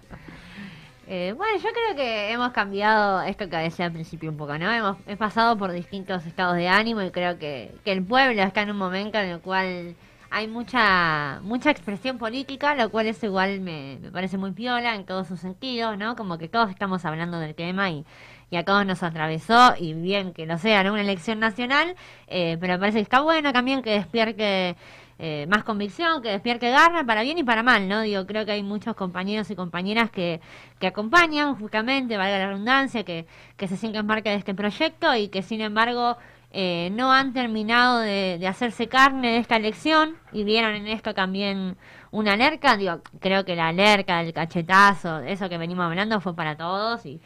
Eh, 1.14 1.34
bueno, 1.36 1.58
yo 1.58 1.70
creo 1.74 1.96
que 1.98 2.32
hemos 2.32 2.54
cambiado 2.54 3.22
esto 3.24 3.50
que 3.50 3.58
decía 3.58 3.88
al 3.88 3.92
principio 3.92 4.30
un 4.32 4.38
poco, 4.38 4.58
¿no? 4.58 4.72
Hemos 4.72 4.96
he 5.08 5.18
pasado 5.18 5.58
por 5.58 5.74
distintos 5.74 6.26
estados 6.26 6.56
de 6.56 6.70
ánimo 6.70 7.02
y 7.02 7.12
creo 7.12 7.38
que, 7.38 7.76
que 7.84 7.92
el 7.92 8.02
pueblo 8.02 8.42
está 8.42 8.62
en 8.62 8.72
un 8.72 8.78
momento 8.78 9.18
en 9.18 9.28
el 9.32 9.42
cual 9.42 9.96
hay 10.30 10.48
mucha 10.48 11.42
mucha 11.42 11.70
expresión 11.70 12.18
política, 12.18 12.76
lo 12.76 12.90
cual 12.92 13.08
es 13.08 13.22
igual 13.24 13.60
me, 13.60 14.00
me 14.02 14.10
parece 14.10 14.38
muy 14.38 14.52
piola 14.52 14.96
en 14.96 15.06
todos 15.06 15.28
sus 15.28 15.42
sentidos, 15.42 15.98
¿no? 15.98 16.16
Como 16.16 16.38
que 16.38 16.48
todos 16.48 16.70
estamos 16.70 17.04
hablando 17.04 17.40
del 17.40 17.56
tema 17.56 17.90
y, 17.90 18.06
y 18.52 18.58
a 18.58 18.66
todos 18.66 18.86
nos 18.86 19.02
atravesó, 19.02 19.76
y 19.80 19.94
bien 19.94 20.34
que 20.34 20.46
no 20.46 20.58
sea 20.60 20.84
¿no? 20.84 20.92
una 20.92 21.02
elección 21.02 21.40
nacional, 21.40 21.96
eh, 22.28 22.58
pero 22.60 22.78
parece 22.80 22.98
que 22.98 23.04
está 23.04 23.22
bueno 23.22 23.54
también 23.54 23.82
que 23.82 23.92
despierte 23.92 24.76
eh, 25.20 25.48
más 25.50 25.64
convicción, 25.64 26.22
que 26.22 26.30
despierte 26.30 26.70
garra 26.70 27.06
para 27.06 27.22
bien 27.22 27.38
y 27.38 27.44
para 27.44 27.64
mal, 27.64 27.88
¿no? 27.88 28.02
Digo, 28.02 28.26
creo 28.28 28.46
que 28.46 28.52
hay 28.52 28.64
muchos 28.64 28.96
compañeros 28.96 29.50
y 29.52 29.56
compañeras 29.56 30.12
que, 30.12 30.42
que 30.80 30.88
acompañan 30.88 31.56
justamente, 31.56 32.18
valga 32.18 32.40
la 32.40 32.48
redundancia, 32.48 33.04
que, 33.06 33.26
que 33.56 33.68
se 33.70 33.78
sienten 33.78 34.06
parte 34.06 34.30
de 34.30 34.36
este 34.36 34.54
proyecto 34.54 35.16
y 35.16 35.30
que 35.30 35.44
sin 35.44 35.62
embargo 35.62 36.18
eh, 36.52 36.90
no 36.92 37.14
han 37.14 37.32
terminado 37.32 38.00
de, 38.00 38.38
de 38.38 38.48
hacerse 38.48 38.88
carne 38.88 39.34
de 39.34 39.38
esta 39.38 39.56
elección 39.56 40.18
y 40.34 40.44
vieron 40.44 40.76
en 40.76 40.88
esto 40.88 41.14
también 41.14 41.78
una 42.12 42.34
alerca, 42.34 42.76
digo, 42.76 43.02
creo 43.22 43.46
que 43.46 43.56
la 43.56 43.70
alerca, 43.70 44.20
el 44.22 44.34
cachetazo, 44.34 45.20
eso 45.20 45.48
que 45.48 45.58
venimos 45.58 45.86
hablando 45.86 46.20
fue 46.20 46.36
para 46.36 46.58
todos 46.58 47.06
y 47.06 47.22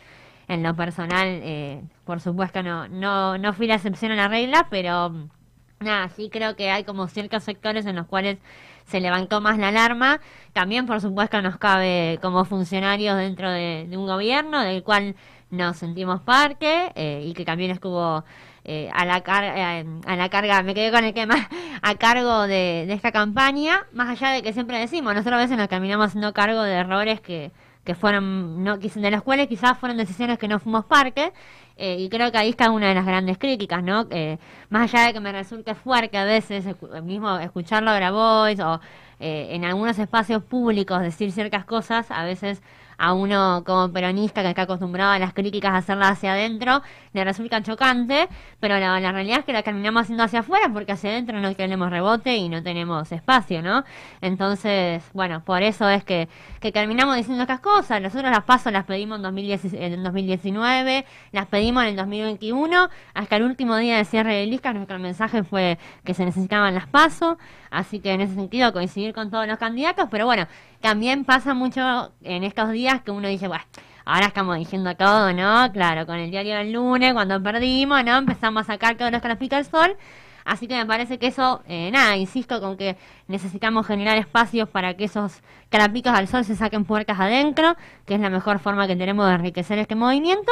en 0.48 0.64
lo 0.64 0.76
personal, 0.76 1.28
eh, 1.28 1.82
por 2.06 2.22
supuesto 2.22 2.62
no, 2.64 2.88
no, 2.88 3.38
no 3.38 3.54
fui 3.54 3.68
la 3.68 3.76
excepción 3.76 4.12
a 4.12 4.16
la 4.16 4.28
regla, 4.28 4.68
pero 4.70 5.10
mm, 5.10 5.30
nada, 5.80 6.10
sí 6.10 6.30
creo 6.32 6.56
que 6.56 6.70
hay 6.72 6.84
como 6.84 7.08
ciertos 7.08 7.44
sectores 7.44 7.86
en 7.86 7.96
los 7.96 8.08
cuales 8.08 8.38
se 8.86 9.00
levantó 9.00 9.42
más 9.42 9.58
la 9.58 9.70
alarma. 9.70 10.22
También, 10.54 10.86
por 10.86 11.02
supuesto, 11.02 11.42
nos 11.42 11.58
cabe 11.58 12.20
como 12.22 12.46
funcionarios 12.46 13.18
dentro 13.18 13.52
de, 13.52 13.88
un 13.92 14.06
gobierno 14.06 14.62
del 14.62 14.84
cual 14.84 15.16
nos 15.50 15.78
sentimos 15.78 16.22
parte 16.22 16.92
eh, 16.96 17.24
y 17.26 17.34
que 17.34 17.46
también 17.46 17.72
estuvo 17.72 18.24
eh, 18.64 18.90
a, 18.94 19.06
la 19.06 19.22
car- 19.22 19.44
eh, 19.44 19.86
a 20.06 20.16
la 20.16 20.30
carga, 20.30 20.62
me 20.64 20.74
quedé 20.74 20.92
con 20.92 21.04
el 21.04 21.28
más, 21.28 21.48
a 21.82 21.96
cargo 21.96 22.44
de, 22.44 22.86
de 22.88 22.94
esta 22.94 23.12
campaña, 23.12 23.86
más 23.94 24.10
allá 24.10 24.32
de 24.34 24.42
que 24.42 24.54
siempre 24.54 24.80
decimos, 24.80 25.14
nosotros 25.14 25.36
a 25.36 25.44
veces 25.44 25.58
nos 25.58 25.70
terminamos 25.70 26.08
haciendo 26.08 26.34
cargo 26.34 26.62
de 26.64 26.74
errores 26.74 27.22
que, 27.22 27.52
que 27.86 27.96
fueron, 27.96 28.64
no, 28.64 28.78
de 28.78 29.12
los 29.12 29.22
cuales 29.22 29.48
quizás 29.48 29.78
fueron 29.78 29.98
decisiones 29.98 30.38
que 30.38 30.48
no 30.48 30.60
fuimos 30.60 30.86
parte, 30.86 31.32
eh, 31.78 31.98
y 32.00 32.10
creo 32.10 32.32
que 32.32 32.38
ahí 32.38 32.50
está 32.50 32.72
una 32.72 32.88
de 32.90 32.96
las 32.96 33.06
grandes 33.06 33.38
críticas, 33.38 33.84
¿no? 33.84 34.08
Eh, 34.10 34.38
más 34.70 34.94
allá 34.94 35.08
de 35.08 35.14
que 35.14 35.20
me 35.20 35.32
resulte 35.32 35.76
fuerte 35.76 36.18
a 36.18 36.26
veces 36.26 36.66
mismo 37.04 37.38
escucharlo 37.38 37.92
a 37.92 37.96
Grabois 37.96 38.60
o 38.60 38.80
eh, 39.20 39.50
en 39.52 39.66
algunos 39.66 40.00
espacios 40.00 40.44
públicos 40.44 41.02
decir 41.02 41.32
ciertas 41.32 41.66
cosas, 41.66 42.12
a 42.12 42.24
veces 42.24 42.62
a 42.98 43.14
uno 43.14 43.64
como 43.66 43.92
peronista 43.92 44.42
que 44.42 44.50
está 44.50 44.64
acostumbrado 44.64 45.12
a 45.12 45.20
las 45.20 45.34
críticas 45.34 45.74
a 45.74 45.78
hacerlas 45.78 46.12
hacia 46.12 46.34
adentro, 46.34 46.82
le 47.14 47.24
resulta 47.24 47.62
chocante, 47.62 48.28
pero 48.60 48.78
la, 48.80 49.12
realidad 49.12 49.40
es 49.40 49.46
que 49.46 49.54
la 49.54 49.64
terminamos 49.64 50.04
haciendo 50.04 50.24
hacia 50.24 50.40
afuera 50.40 50.70
porque 50.72 50.92
hacia 50.92 51.12
adentro 51.12 51.40
no 51.40 51.54
tenemos 51.56 51.90
rebote 51.90 52.36
y 52.36 52.50
no 52.50 52.62
tenemos 52.64 53.12
espacio, 53.12 53.62
¿no? 53.62 53.84
Entonces, 54.22 55.04
bueno, 55.14 55.44
por 55.44 55.64
eso 55.64 55.90
es 55.90 56.04
que, 56.04 56.28
que 56.60 56.72
terminamos 56.72 57.16
diciendo 57.16 57.44
estas 57.44 57.60
cosas. 57.60 58.02
Nosotros 58.02 58.32
las 58.32 58.44
pasos 58.44 58.72
las 58.72 58.86
pedimos 58.86 59.18
en, 59.18 59.24
2010 59.24 59.74
en 59.74 60.04
2019, 60.04 61.06
las 61.32 61.46
pedimos 61.48 61.84
en 61.84 61.90
el 61.90 61.96
2021, 61.96 62.90
hasta 63.14 63.36
el 63.36 63.44
último 63.44 63.78
día 63.78 63.98
de 63.98 64.06
cierre 64.06 64.36
de 64.36 64.46
listas 64.46 64.76
nuestro 64.76 65.00
mensaje 65.00 65.44
fue 65.44 65.78
que 66.04 66.14
se 66.14 66.26
necesitaban 66.26 66.74
las 66.76 66.88
pasos, 66.88 67.38
así 67.72 68.00
que 68.00 68.14
en 68.14 68.22
ese 68.22 68.36
sentido 68.36 68.74
coincidir 68.74 69.14
con 69.14 69.30
todos 69.32 69.48
los 69.48 69.58
candidatos, 69.58 70.08
pero 70.12 70.26
bueno, 70.26 70.48
también 70.82 71.26
pasa 71.26 71.54
mucho 71.54 72.12
en 72.22 72.44
estos 72.44 72.72
días 72.72 72.85
que 73.04 73.12
uno 73.12 73.28
dice, 73.28 73.48
bueno, 73.48 73.64
ahora 74.06 74.28
estamos 74.28 74.58
diciendo 74.58 74.96
todo, 74.96 75.34
¿no? 75.34 75.72
Claro, 75.72 76.06
con 76.06 76.18
el 76.18 76.32
diario 76.32 76.56
del 76.56 76.72
lunes, 76.72 77.14
cuando 77.14 77.42
perdimos, 77.42 78.04
¿no? 78.04 78.18
Empezamos 78.18 78.64
a 78.64 78.74
sacar 78.74 78.96
todos 78.96 79.12
los 79.12 79.22
que 79.22 79.28
nos 79.28 79.38
pica 79.38 79.58
el 79.58 79.66
sol. 79.66 79.98
Así 80.46 80.68
que 80.68 80.76
me 80.76 80.86
parece 80.86 81.18
que 81.18 81.28
eso, 81.28 81.64
eh, 81.68 81.90
nada, 81.92 82.16
insisto 82.16 82.62
con 82.62 82.78
que 82.78 82.98
necesitamos 83.28 83.88
generar 83.88 84.18
espacios 84.18 84.70
para 84.70 84.94
que 84.96 85.06
esos 85.06 85.42
carapicos 85.70 86.14
al 86.14 86.28
sol 86.28 86.46
se 86.46 86.56
saquen 86.56 86.86
puertas 86.86 87.20
adentro, 87.20 87.76
que 88.06 88.14
es 88.14 88.20
la 88.20 88.30
mejor 88.30 88.60
forma 88.60 88.86
que 88.88 88.96
tenemos 88.96 89.28
de 89.28 89.34
enriquecer 89.34 89.80
este 89.80 89.96
movimiento. 89.96 90.52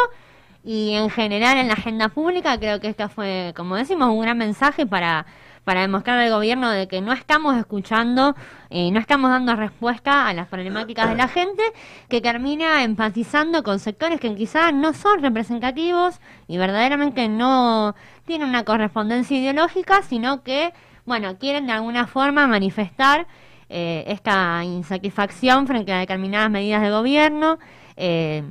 Y 0.63 0.95
en 0.95 1.09
general 1.11 1.57
en 1.57 1.67
la 1.67 1.73
agenda 1.73 2.09
pública 2.09 2.57
creo 2.57 2.79
que 2.79 2.87
esto 2.87 3.07
fue, 3.09 3.53
como 3.55 3.75
decimos, 3.75 4.09
un 4.09 4.21
gran 4.21 4.37
mensaje 4.37 4.87
para, 4.87 5.27
para 5.63 5.81
demostrar 5.81 6.19
al 6.19 6.29
gobierno 6.29 6.69
de 6.69 6.87
que 6.87 7.01
no 7.01 7.13
estamos 7.13 7.55
escuchando, 7.57 8.35
eh, 8.69 8.91
no 8.91 8.99
estamos 8.99 9.29
dando 9.29 9.55
respuesta 9.55 10.27
a 10.27 10.33
las 10.33 10.47
problemáticas 10.47 11.09
de 11.09 11.15
la 11.15 11.27
gente, 11.27 11.63
que 12.09 12.21
termina 12.21 12.83
empatizando 12.83 13.63
con 13.63 13.79
sectores 13.79 14.19
que 14.19 14.35
quizás 14.35 14.73
no 14.73 14.93
son 14.93 15.21
representativos 15.21 16.19
y 16.47 16.57
verdaderamente 16.57 17.29
no 17.29 17.95
tienen 18.25 18.49
una 18.49 18.63
correspondencia 18.63 19.37
ideológica, 19.37 20.01
sino 20.03 20.43
que, 20.43 20.73
bueno, 21.05 21.37
quieren 21.37 21.67
de 21.67 21.73
alguna 21.73 22.07
forma 22.07 22.47
manifestar 22.47 23.27
eh, 23.69 24.03
esta 24.07 24.63
insatisfacción 24.63 25.65
frente 25.67 25.93
a 25.93 25.99
determinadas 25.99 26.49
medidas 26.49 26.81
de 26.81 26.91
gobierno. 26.91 27.59
eh, 27.95 28.43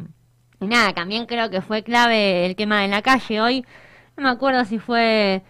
y 0.63 0.67
nada, 0.69 0.93
también 0.93 1.27
creo 1.27 1.51
que 1.51 1.61
fue 1.61 1.83
clave 1.83 2.47
el 2.47 2.55
tema 2.55 2.83
de 2.83 2.89
la 2.89 3.03
calle 3.03 3.41
hoy. 3.41 3.67
No 4.17 4.23
me 4.23 4.31
acuerdo 4.31 4.65
si 4.65 4.79
fue. 4.79 5.43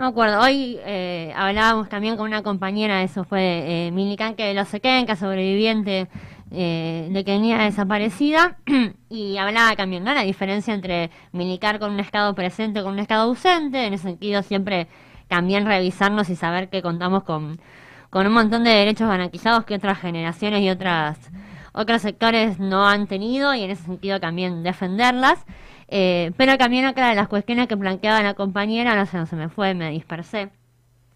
No 0.00 0.06
me 0.06 0.12
acuerdo. 0.12 0.40
Hoy 0.40 0.78
eh, 0.86 1.30
hablábamos 1.36 1.90
también 1.90 2.16
con 2.16 2.26
una 2.26 2.42
compañera, 2.42 3.02
eso 3.02 3.22
fue 3.22 3.88
eh, 3.88 3.90
Milicanque 3.90 4.44
de 4.44 4.54
los 4.54 4.66
Sequenca, 4.66 5.14
sobreviviente 5.14 6.08
eh, 6.50 7.10
de 7.12 7.22
Kenia 7.22 7.58
desaparecida. 7.58 8.56
y 9.10 9.36
hablaba 9.36 9.76
también, 9.76 10.02
¿no? 10.02 10.14
La 10.14 10.22
diferencia 10.22 10.72
entre 10.72 11.10
militar 11.32 11.78
con 11.78 11.92
un 11.92 12.00
estado 12.00 12.34
presente 12.34 12.82
con 12.82 12.94
un 12.94 12.98
estado 12.98 13.24
ausente. 13.24 13.84
En 13.84 13.92
ese 13.92 14.04
sentido, 14.04 14.42
siempre 14.42 14.88
también 15.28 15.66
revisarnos 15.66 16.30
y 16.30 16.34
saber 16.34 16.70
que 16.70 16.80
contamos 16.80 17.24
con, 17.24 17.60
con 18.08 18.26
un 18.26 18.32
montón 18.32 18.64
de 18.64 18.70
derechos 18.70 19.06
garantizados 19.06 19.66
que 19.66 19.74
otras 19.74 19.98
generaciones 19.98 20.62
y 20.62 20.70
otras 20.70 21.30
otros 21.72 22.00
sectores 22.00 22.58
no 22.58 22.88
han 22.88 23.06
tenido 23.06 23.54
y 23.54 23.64
en 23.64 23.70
ese 23.70 23.84
sentido 23.84 24.18
también 24.18 24.62
defenderlas. 24.62 25.44
Eh, 25.92 26.30
pero 26.36 26.56
también 26.56 26.86
otra 26.86 27.08
de 27.08 27.16
las 27.16 27.28
cuestiones 27.28 27.66
que 27.66 27.76
planteaba 27.76 28.22
la 28.22 28.34
compañera, 28.34 28.94
no 28.94 29.06
sé, 29.06 29.16
no 29.16 29.26
se 29.26 29.36
me 29.36 29.48
fue, 29.48 29.74
me 29.74 29.90
dispersé. 29.90 30.50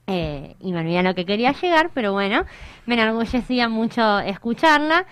Eh, 0.06 0.56
y 0.60 0.72
me 0.72 0.80
olvidé 0.80 1.02
lo 1.02 1.14
que 1.14 1.24
quería 1.24 1.52
llegar, 1.52 1.90
pero 1.94 2.12
bueno, 2.12 2.44
me 2.84 2.94
enorgullecía 2.94 3.68
mucho 3.68 4.18
escucharla. 4.18 5.06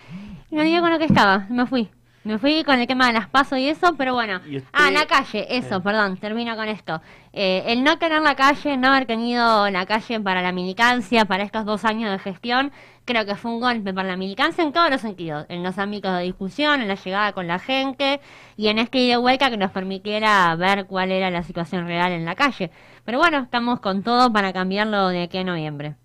Y 0.50 0.56
me 0.56 0.62
olvidé 0.62 0.80
con 0.80 0.90
lo 0.90 0.98
que 0.98 1.06
estaba, 1.06 1.46
me 1.48 1.64
fui. 1.66 1.88
Me 2.24 2.38
fui 2.38 2.62
con 2.62 2.78
el 2.78 2.86
tema 2.86 3.08
de 3.08 3.14
las 3.14 3.26
pasos 3.28 3.58
y 3.58 3.68
eso, 3.68 3.94
pero 3.98 4.14
bueno. 4.14 4.36
Usted- 4.36 4.62
Ah, 4.72 4.92
la 4.92 5.06
calle, 5.06 5.44
eso, 5.56 5.82
perdón, 5.82 6.18
termino 6.18 6.54
con 6.54 6.68
esto. 6.68 7.02
Eh, 7.32 7.64
el 7.66 7.82
no 7.82 7.98
tener 7.98 8.22
la 8.22 8.36
calle, 8.36 8.76
no 8.76 8.88
haber 8.90 9.06
tenido 9.06 9.68
la 9.70 9.86
calle 9.86 10.20
para 10.20 10.40
la 10.40 10.52
militancia, 10.52 11.24
para 11.24 11.42
estos 11.42 11.64
dos 11.64 11.84
años 11.84 12.12
de 12.12 12.20
gestión, 12.20 12.70
creo 13.04 13.26
que 13.26 13.34
fue 13.34 13.50
un 13.50 13.58
golpe 13.60 13.92
para 13.92 14.06
la 14.06 14.16
militancia 14.16 14.62
en 14.62 14.72
todos 14.72 14.88
los 14.88 15.00
sentidos, 15.00 15.46
en 15.48 15.64
los 15.64 15.78
ámbitos 15.78 16.16
de 16.16 16.22
discusión, 16.22 16.80
en 16.80 16.86
la 16.86 16.94
llegada 16.94 17.32
con 17.32 17.48
la 17.48 17.58
gente 17.58 18.20
y 18.56 18.68
en 18.68 18.78
este 18.78 18.98
ida 18.98 19.18
vuelta 19.18 19.50
que 19.50 19.56
nos 19.56 19.72
permitiera 19.72 20.54
ver 20.54 20.86
cuál 20.86 21.10
era 21.10 21.28
la 21.28 21.42
situación 21.42 21.88
real 21.88 22.12
en 22.12 22.24
la 22.24 22.36
calle. 22.36 22.70
Pero 23.04 23.18
bueno, 23.18 23.38
estamos 23.38 23.80
con 23.80 24.04
todo 24.04 24.32
para 24.32 24.52
cambiarlo 24.52 25.08
de 25.08 25.24
aquí 25.24 25.38
a 25.38 25.44
noviembre. 25.44 25.96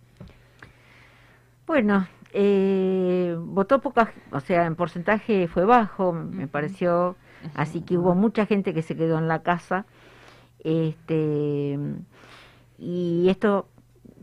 Bueno, 1.67 2.07
eh, 2.33 3.35
votó 3.39 3.79
poca, 3.81 4.11
o 4.31 4.39
sea, 4.39 4.65
en 4.65 4.75
porcentaje 4.75 5.47
fue 5.47 5.65
bajo, 5.65 6.13
me 6.13 6.47
pareció, 6.47 7.15
así 7.55 7.81
que 7.81 7.97
hubo 7.97 8.15
mucha 8.15 8.45
gente 8.45 8.73
que 8.73 8.81
se 8.81 8.95
quedó 8.95 9.17
en 9.17 9.27
la 9.27 9.41
casa, 9.43 9.85
este, 10.63 11.79
y 12.77 13.27
esto 13.29 13.67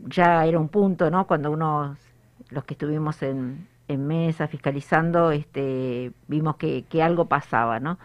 ya 0.07 0.45
era 0.45 0.59
un 0.59 0.69
punto, 0.69 1.09
¿no? 1.09 1.25
Cuando 1.27 1.51
uno, 1.51 1.97
los 2.49 2.63
que 2.65 2.73
estuvimos 2.75 3.21
en, 3.23 3.67
en 3.87 4.07
mesa 4.07 4.47
fiscalizando, 4.47 5.31
este, 5.31 6.11
vimos 6.27 6.57
que, 6.57 6.83
que 6.83 7.01
algo 7.03 7.25
pasaba, 7.25 7.79
¿no? 7.79 7.97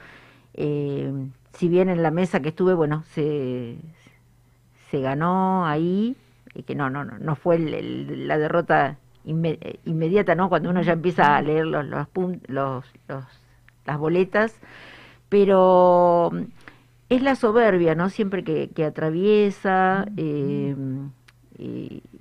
Eh, 0.54 1.12
si 1.52 1.68
bien 1.68 1.88
en 1.88 2.02
la 2.02 2.10
mesa 2.10 2.40
que 2.40 2.50
estuve, 2.50 2.74
bueno, 2.74 3.02
se, 3.12 3.76
se 4.90 5.00
ganó 5.00 5.66
ahí, 5.66 6.16
y 6.54 6.62
que 6.64 6.74
no, 6.74 6.90
no, 6.90 7.04
no, 7.04 7.18
no 7.18 7.36
fue 7.36 7.56
el- 7.56 7.74
el- 7.74 8.28
la 8.28 8.38
derrota 8.38 8.96
inmediata, 9.24 10.34
¿no? 10.34 10.48
Cuando 10.48 10.70
uno 10.70 10.82
ya 10.82 10.92
empieza 10.94 11.36
a 11.36 11.42
leer 11.42 11.66
los, 11.66 11.84
los, 11.86 12.06
los, 12.48 12.84
los- 13.08 13.24
las 13.86 13.98
boletas, 13.98 14.54
pero 15.28 16.30
mm, 16.32 16.42
es 17.10 17.22
la 17.22 17.34
soberbia, 17.36 17.94
¿no? 17.94 18.10
Siempre 18.10 18.44
que, 18.44 18.70
que 18.74 18.84
atraviesa, 18.84 20.06
eh, 20.16 20.76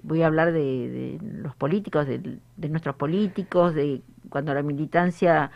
voy 0.04 0.22
a 0.22 0.28
hablar 0.28 0.52
de, 0.52 0.60
de 0.60 1.20
los 1.42 1.56
políticos, 1.56 2.08
de, 2.08 2.20
de 2.58 2.70
nuestros 2.70 2.96
políticos, 2.96 3.74
de 3.74 4.02
cuando 4.30 4.54
la 4.54 4.64
militancia 4.64 5.52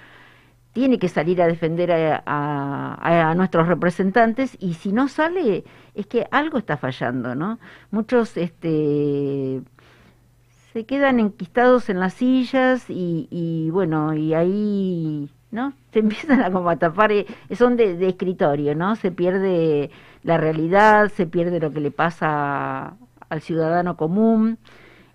tiene 0.74 0.99
que 0.99 1.09
salir 1.09 1.41
a 1.41 1.47
defender 1.47 1.91
a, 1.91 2.24
a- 2.26 3.32
a 3.32 3.36
nuestros 3.36 3.67
representantes 3.67 4.57
y 4.59 4.76
si 4.76 4.91
no 4.93 5.07
sale 5.07 5.63
es 5.95 6.07
que 6.07 6.28
algo 6.32 6.57
está 6.57 6.78
fallando, 6.78 7.36
¿no? 7.36 7.59
Muchos 7.91 8.38
este, 8.38 9.61
se 10.74 10.86
quedan 10.86 11.19
enquistados 11.19 11.89
en 11.89 11.99
las 11.99 12.15
sillas 12.15 12.89
y, 12.89 13.28
y 13.30 13.69
bueno, 13.69 14.13
y 14.15 14.34
ahí, 14.34 15.30
¿no? 15.51 15.74
Se 15.93 15.99
empiezan 15.99 16.41
a 16.41 16.51
como 16.51 16.69
a 16.69 16.78
tapar, 16.78 17.11
eh, 17.11 17.28
son 17.55 17.78
de, 17.78 17.95
de 17.95 18.09
escritorio, 18.09 18.76
¿no? 18.76 18.95
Se 18.95 19.11
pierde 19.11 19.91
la 20.24 20.38
realidad, 20.38 21.09
se 21.09 21.28
pierde 21.28 21.59
lo 21.59 21.71
que 21.71 21.80
le 21.80 21.91
pasa 21.91 22.95
al 23.30 23.41
ciudadano 23.41 23.95
común. 23.95 24.57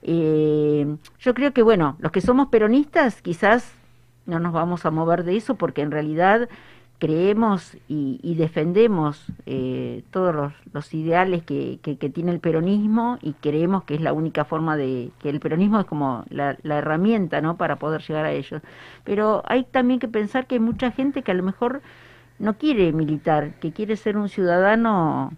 Eh, 0.02 0.96
yo 1.18 1.34
creo 1.34 1.52
que, 1.52 1.62
bueno, 1.62 1.96
los 1.98 2.12
que 2.12 2.20
somos 2.20 2.48
peronistas 2.48 3.20
quizás 3.20 3.74
no 4.26 4.38
nos 4.38 4.52
vamos 4.52 4.86
a 4.86 4.92
mover 4.92 5.24
de 5.24 5.36
eso 5.36 5.56
porque 5.56 5.82
en 5.82 5.90
realidad 5.90 6.48
creemos 6.98 7.76
y, 7.88 8.18
y 8.22 8.34
defendemos 8.34 9.24
eh, 9.46 10.02
todos 10.10 10.34
los, 10.34 10.52
los 10.72 10.92
ideales 10.94 11.44
que, 11.44 11.78
que, 11.82 11.96
que 11.96 12.10
tiene 12.10 12.32
el 12.32 12.40
peronismo 12.40 13.18
y 13.22 13.34
creemos 13.34 13.84
que 13.84 13.94
es 13.94 14.00
la 14.00 14.12
única 14.12 14.44
forma 14.44 14.76
de 14.76 15.10
que 15.20 15.30
el 15.30 15.38
peronismo 15.38 15.78
es 15.80 15.86
como 15.86 16.24
la, 16.28 16.56
la 16.62 16.78
herramienta 16.78 17.40
no 17.40 17.56
para 17.56 17.76
poder 17.76 18.02
llegar 18.02 18.24
a 18.24 18.32
ellos. 18.32 18.62
Pero 19.04 19.42
hay 19.46 19.64
también 19.64 20.00
que 20.00 20.08
pensar 20.08 20.46
que 20.46 20.56
hay 20.56 20.60
mucha 20.60 20.90
gente 20.90 21.22
que 21.22 21.30
a 21.30 21.34
lo 21.34 21.44
mejor 21.44 21.82
no 22.38 22.58
quiere 22.58 22.92
militar 22.92 23.54
que 23.60 23.72
quiere 23.72 23.96
ser 23.96 24.16
un 24.16 24.28
ciudadano 24.28 25.32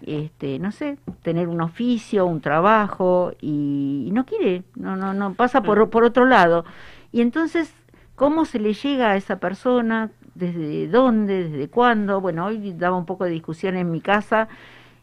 este 0.00 0.58
no 0.58 0.72
sé 0.72 0.98
tener 1.22 1.46
un 1.48 1.60
oficio 1.60 2.26
un 2.26 2.40
trabajo 2.40 3.32
y, 3.40 4.06
y 4.08 4.10
no 4.12 4.24
quiere 4.24 4.64
no 4.74 4.96
no 4.96 5.14
no 5.14 5.34
pasa 5.34 5.62
por 5.62 5.88
por 5.90 6.04
otro 6.04 6.26
lado. 6.26 6.64
Y 7.12 7.20
entonces 7.20 7.74
cómo 8.14 8.44
se 8.44 8.58
le 8.58 8.74
llega 8.74 9.10
a 9.10 9.16
esa 9.16 9.38
persona 9.38 10.10
desde 10.34 10.88
dónde, 10.88 11.48
desde 11.48 11.68
cuándo. 11.68 12.20
Bueno, 12.20 12.46
hoy 12.46 12.72
daba 12.72 12.96
un 12.96 13.06
poco 13.06 13.24
de 13.24 13.30
discusión 13.30 13.76
en 13.76 13.90
mi 13.90 14.00
casa, 14.00 14.48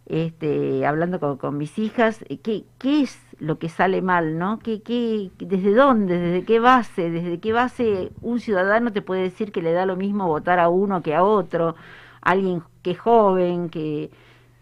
este, 0.05 0.85
hablando 0.85 1.19
con, 1.19 1.37
con 1.37 1.57
mis 1.57 1.77
hijas, 1.77 2.23
eh, 2.29 2.39
¿qué, 2.39 2.63
qué 2.79 3.01
es 3.01 3.19
lo 3.39 3.59
que 3.59 3.69
sale 3.69 4.01
mal, 4.01 4.37
¿no? 4.37 4.59
¿Qué, 4.59 4.81
qué, 4.81 5.31
¿Desde 5.37 5.73
dónde, 5.73 6.17
desde 6.19 6.45
qué 6.45 6.59
base, 6.59 7.09
desde 7.11 7.39
qué 7.39 7.53
base 7.53 8.11
un 8.21 8.39
ciudadano 8.39 8.91
te 8.91 9.01
puede 9.01 9.21
decir 9.23 9.51
que 9.51 9.61
le 9.61 9.71
da 9.71 9.85
lo 9.85 9.95
mismo 9.95 10.27
votar 10.27 10.59
a 10.59 10.69
uno 10.69 11.01
que 11.03 11.15
a 11.15 11.23
otro, 11.23 11.75
alguien 12.21 12.63
que 12.81 12.91
es 12.91 12.99
joven, 12.99 13.69
que... 13.69 14.11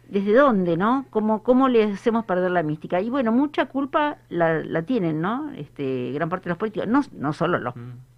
¿Desde 0.09 0.33
dónde, 0.33 0.77
no? 0.77 1.05
¿Cómo, 1.09 1.43
¿Cómo 1.43 1.67
le 1.67 1.83
hacemos 1.83 2.23
perder 2.23 2.51
la 2.51 2.63
mística? 2.63 3.01
Y 3.01 3.09
bueno, 3.09 3.33
mucha 3.33 3.65
culpa 3.65 4.19
la, 4.29 4.63
la 4.63 4.83
tienen, 4.83 5.19
¿no? 5.19 5.51
Este, 5.51 6.13
gran 6.13 6.29
parte 6.29 6.45
de 6.45 6.51
los 6.51 6.57
políticos, 6.57 6.87
no, 6.87 7.01
no 7.11 7.33
solo 7.33 7.59
los 7.59 7.73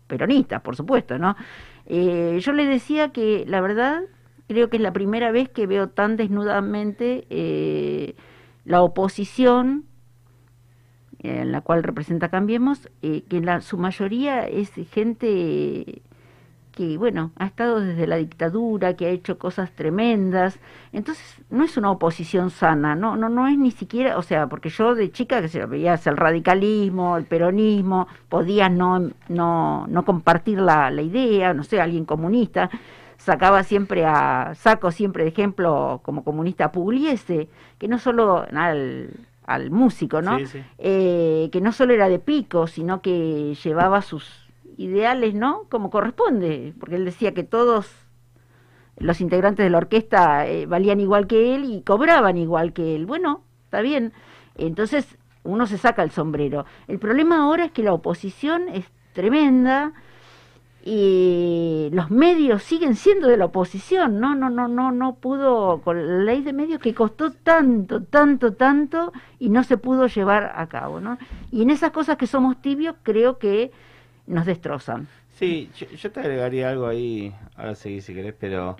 peronistas, 0.09 0.61
por 0.61 0.75
supuesto, 0.75 1.17
¿no? 1.17 1.37
Eh, 1.85 2.39
yo 2.41 2.51
le 2.51 2.65
decía 2.65 3.13
que 3.13 3.45
la 3.47 3.61
verdad 3.61 4.01
creo 4.49 4.69
que 4.69 4.77
es 4.77 4.83
la 4.83 4.91
primera 4.91 5.31
vez 5.31 5.47
que 5.47 5.67
veo 5.67 5.87
tan 5.87 6.17
desnudamente 6.17 7.25
eh, 7.29 8.15
la 8.65 8.81
oposición 8.81 9.85
en 11.19 11.51
la 11.51 11.61
cual 11.61 11.83
representa 11.83 12.29
Cambiemos, 12.29 12.89
eh, 13.01 13.23
que 13.29 13.41
la, 13.41 13.61
su 13.61 13.77
mayoría 13.77 14.47
es 14.47 14.71
gente 14.91 16.01
que, 16.79 16.97
bueno, 16.97 17.31
ha 17.35 17.45
estado 17.45 17.81
desde 17.81 18.07
la 18.07 18.15
dictadura, 18.15 18.93
que 18.93 19.05
ha 19.05 19.09
hecho 19.09 19.37
cosas 19.37 19.69
tremendas. 19.73 20.59
Entonces, 20.93 21.41
no 21.49 21.65
es 21.65 21.75
una 21.75 21.91
oposición 21.91 22.51
sana, 22.51 22.95
no, 22.95 23.17
no, 23.17 23.27
no 23.27 23.49
es 23.49 23.57
ni 23.57 23.71
siquiera, 23.71 24.17
o 24.17 24.21
sea, 24.21 24.47
porque 24.47 24.69
yo 24.69 24.95
de 24.95 25.11
chica 25.11 25.41
que 25.41 25.49
se 25.49 25.65
veías 25.65 26.07
el 26.07 26.15
radicalismo, 26.15 27.17
el 27.17 27.25
peronismo, 27.25 28.07
podías 28.29 28.71
no, 28.71 29.09
no, 29.27 29.87
no 29.87 30.05
compartir 30.05 30.61
la, 30.61 30.89
la 30.89 31.01
idea, 31.01 31.53
no 31.53 31.65
sé, 31.65 31.81
alguien 31.81 32.05
comunista, 32.05 32.69
sacaba 33.17 33.63
siempre 33.63 34.05
a, 34.05 34.53
saco 34.55 34.91
siempre 34.91 35.23
de 35.23 35.31
ejemplo 35.31 35.99
como 36.01 36.23
comunista 36.23 36.71
Pugliese, 36.71 37.49
que 37.77 37.89
no 37.89 37.99
solo 37.99 38.45
al, 38.53 39.09
al 39.45 39.69
músico, 39.69 40.21
¿no? 40.21 40.39
Sí, 40.39 40.45
sí. 40.45 40.63
Eh, 40.77 41.49
que 41.51 41.59
no 41.59 41.73
solo 41.73 41.93
era 41.93 42.07
de 42.07 42.19
pico, 42.19 42.67
sino 42.67 43.01
que 43.01 43.53
llevaba 43.61 44.01
sus 44.01 44.38
ideales, 44.79 45.35
¿no? 45.35 45.65
Como 45.69 45.89
corresponde, 45.89 46.73
porque 46.79 46.95
él 46.95 47.03
decía 47.03 47.33
que 47.33 47.43
todos 47.43 47.91
los 48.97 49.19
integrantes 49.19 49.65
de 49.65 49.69
la 49.69 49.77
orquesta 49.77 50.47
eh, 50.47 50.65
valían 50.65 51.01
igual 51.01 51.27
que 51.27 51.53
él 51.53 51.65
y 51.65 51.81
cobraban 51.81 52.37
igual 52.37 52.71
que 52.71 52.95
él. 52.95 53.05
Bueno, 53.05 53.43
está 53.65 53.81
bien. 53.81 54.13
Entonces 54.55 55.17
uno 55.43 55.67
se 55.67 55.77
saca 55.77 56.01
el 56.01 56.11
sombrero. 56.11 56.65
El 56.87 56.97
problema 56.97 57.43
ahora 57.43 57.65
es 57.65 57.71
que 57.73 57.83
la 57.83 57.91
oposición 57.91 58.69
es 58.69 58.85
tremenda 59.11 59.91
y 60.81 61.89
los 61.91 62.09
medios 62.09 62.63
siguen 62.63 62.95
siendo 62.95 63.27
de 63.27 63.35
la 63.35 63.45
oposición, 63.45 64.21
no, 64.21 64.33
no, 64.33 64.49
no, 64.49 64.69
no, 64.69 64.93
no 64.93 65.15
pudo 65.15 65.81
con 65.81 65.97
la 65.97 66.23
ley 66.23 66.41
de 66.41 66.53
medios 66.53 66.79
que 66.79 66.93
costó 66.93 67.31
tanto, 67.31 68.01
tanto, 68.03 68.53
tanto 68.53 69.11
y 69.39 69.49
no 69.49 69.65
se 69.65 69.77
pudo 69.77 70.07
llevar 70.07 70.53
a 70.55 70.67
cabo, 70.67 71.01
¿no? 71.01 71.17
Y 71.51 71.63
en 71.63 71.69
esas 71.69 71.91
cosas 71.91 72.15
que 72.15 72.27
somos 72.27 72.61
tibios 72.61 72.95
creo 73.03 73.39
que 73.39 73.73
nos 74.29 74.45
destrozan. 74.45 75.07
Sí, 75.35 75.69
yo, 75.75 76.11
te 76.11 76.19
agregaría 76.19 76.69
algo 76.69 76.87
ahí, 76.87 77.33
ahora 77.55 77.75
seguí 77.75 78.01
si 78.01 78.13
querés, 78.13 78.35
pero 78.39 78.77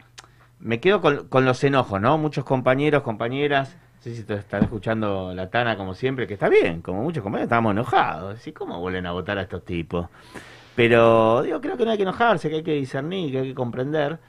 me 0.60 0.80
quedo 0.80 1.02
con, 1.02 1.46
los 1.46 1.64
enojos, 1.64 2.02
¿no? 2.02 2.18
Muchos 2.18 2.44
compañeros, 2.44 3.02
compañeras, 3.02 3.76
no 3.98 4.02
sé 4.02 4.16
si 4.16 4.24
te 4.24 4.36
están 4.36 4.64
escuchando 4.64 5.34
la 5.34 5.50
Tana 5.50 5.78
como 5.78 5.94
siempre, 5.94 6.28
que 6.28 6.34
está 6.36 6.50
bien, 6.50 6.82
como 6.82 7.02
muchos 7.02 7.24
compañeros 7.24 7.48
estábamos 7.48 7.72
enojados, 7.72 8.46
¿y 8.46 8.52
cómo 8.52 8.80
vuelven 8.80 9.06
a 9.06 9.12
votar 9.12 9.38
a 9.38 9.44
estos 9.44 9.64
tipos? 9.66 10.08
Pero, 10.76 11.42
digo, 11.44 11.60
creo 11.60 11.78
que 11.78 11.86
no 11.86 11.92
hay 11.92 11.98
que 11.98 12.04
enojarse, 12.04 12.50
que 12.50 12.58
hay 12.58 12.64
que 12.64 12.74
discernir, 12.74 13.32
que 13.32 13.40
hay 13.40 13.48
que 13.50 13.56
comprender. 13.56 14.20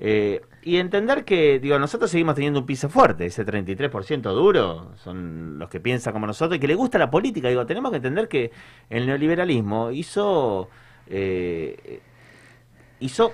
Eh, 0.00 0.42
y 0.62 0.76
entender 0.76 1.24
que, 1.24 1.58
digo, 1.58 1.78
nosotros 1.78 2.10
seguimos 2.10 2.34
teniendo 2.34 2.60
un 2.60 2.66
piso 2.66 2.88
fuerte, 2.88 3.26
ese 3.26 3.44
33% 3.44 4.32
duro, 4.32 4.92
son 4.96 5.58
los 5.58 5.68
que 5.68 5.80
piensan 5.80 6.12
como 6.12 6.26
nosotros 6.26 6.56
y 6.56 6.60
que 6.60 6.68
le 6.68 6.74
gusta 6.74 6.98
la 6.98 7.10
política. 7.10 7.48
Digo, 7.48 7.66
tenemos 7.66 7.90
que 7.90 7.96
entender 7.96 8.28
que 8.28 8.52
el 8.90 9.06
neoliberalismo 9.06 9.90
hizo, 9.90 10.68
eh, 11.06 12.00
hizo, 13.00 13.32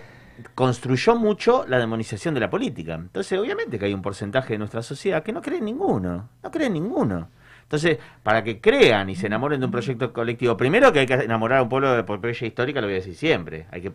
construyó 0.54 1.16
mucho 1.16 1.64
la 1.68 1.78
demonización 1.78 2.34
de 2.34 2.40
la 2.40 2.50
política. 2.50 2.94
Entonces, 2.94 3.38
obviamente 3.38 3.78
que 3.78 3.86
hay 3.86 3.94
un 3.94 4.02
porcentaje 4.02 4.54
de 4.54 4.58
nuestra 4.58 4.82
sociedad 4.82 5.22
que 5.22 5.32
no 5.32 5.42
cree 5.42 5.58
en 5.58 5.66
ninguno, 5.66 6.30
no 6.42 6.50
cree 6.50 6.68
en 6.68 6.74
ninguno. 6.74 7.28
Entonces, 7.64 7.98
para 8.22 8.44
que 8.44 8.60
crean 8.60 9.10
y 9.10 9.16
se 9.16 9.26
enamoren 9.26 9.58
de 9.58 9.66
un 9.66 9.72
proyecto 9.72 10.12
colectivo, 10.12 10.56
primero 10.56 10.92
que 10.92 11.00
hay 11.00 11.06
que 11.06 11.14
enamorar 11.14 11.58
a 11.58 11.62
un 11.62 11.68
pueblo 11.68 11.92
de 11.92 12.00
epopeya 12.00 12.46
histórica, 12.46 12.80
lo 12.80 12.86
voy 12.86 12.94
a 12.94 12.98
decir 12.98 13.16
siempre, 13.16 13.66
hay 13.70 13.80
que 13.80 13.92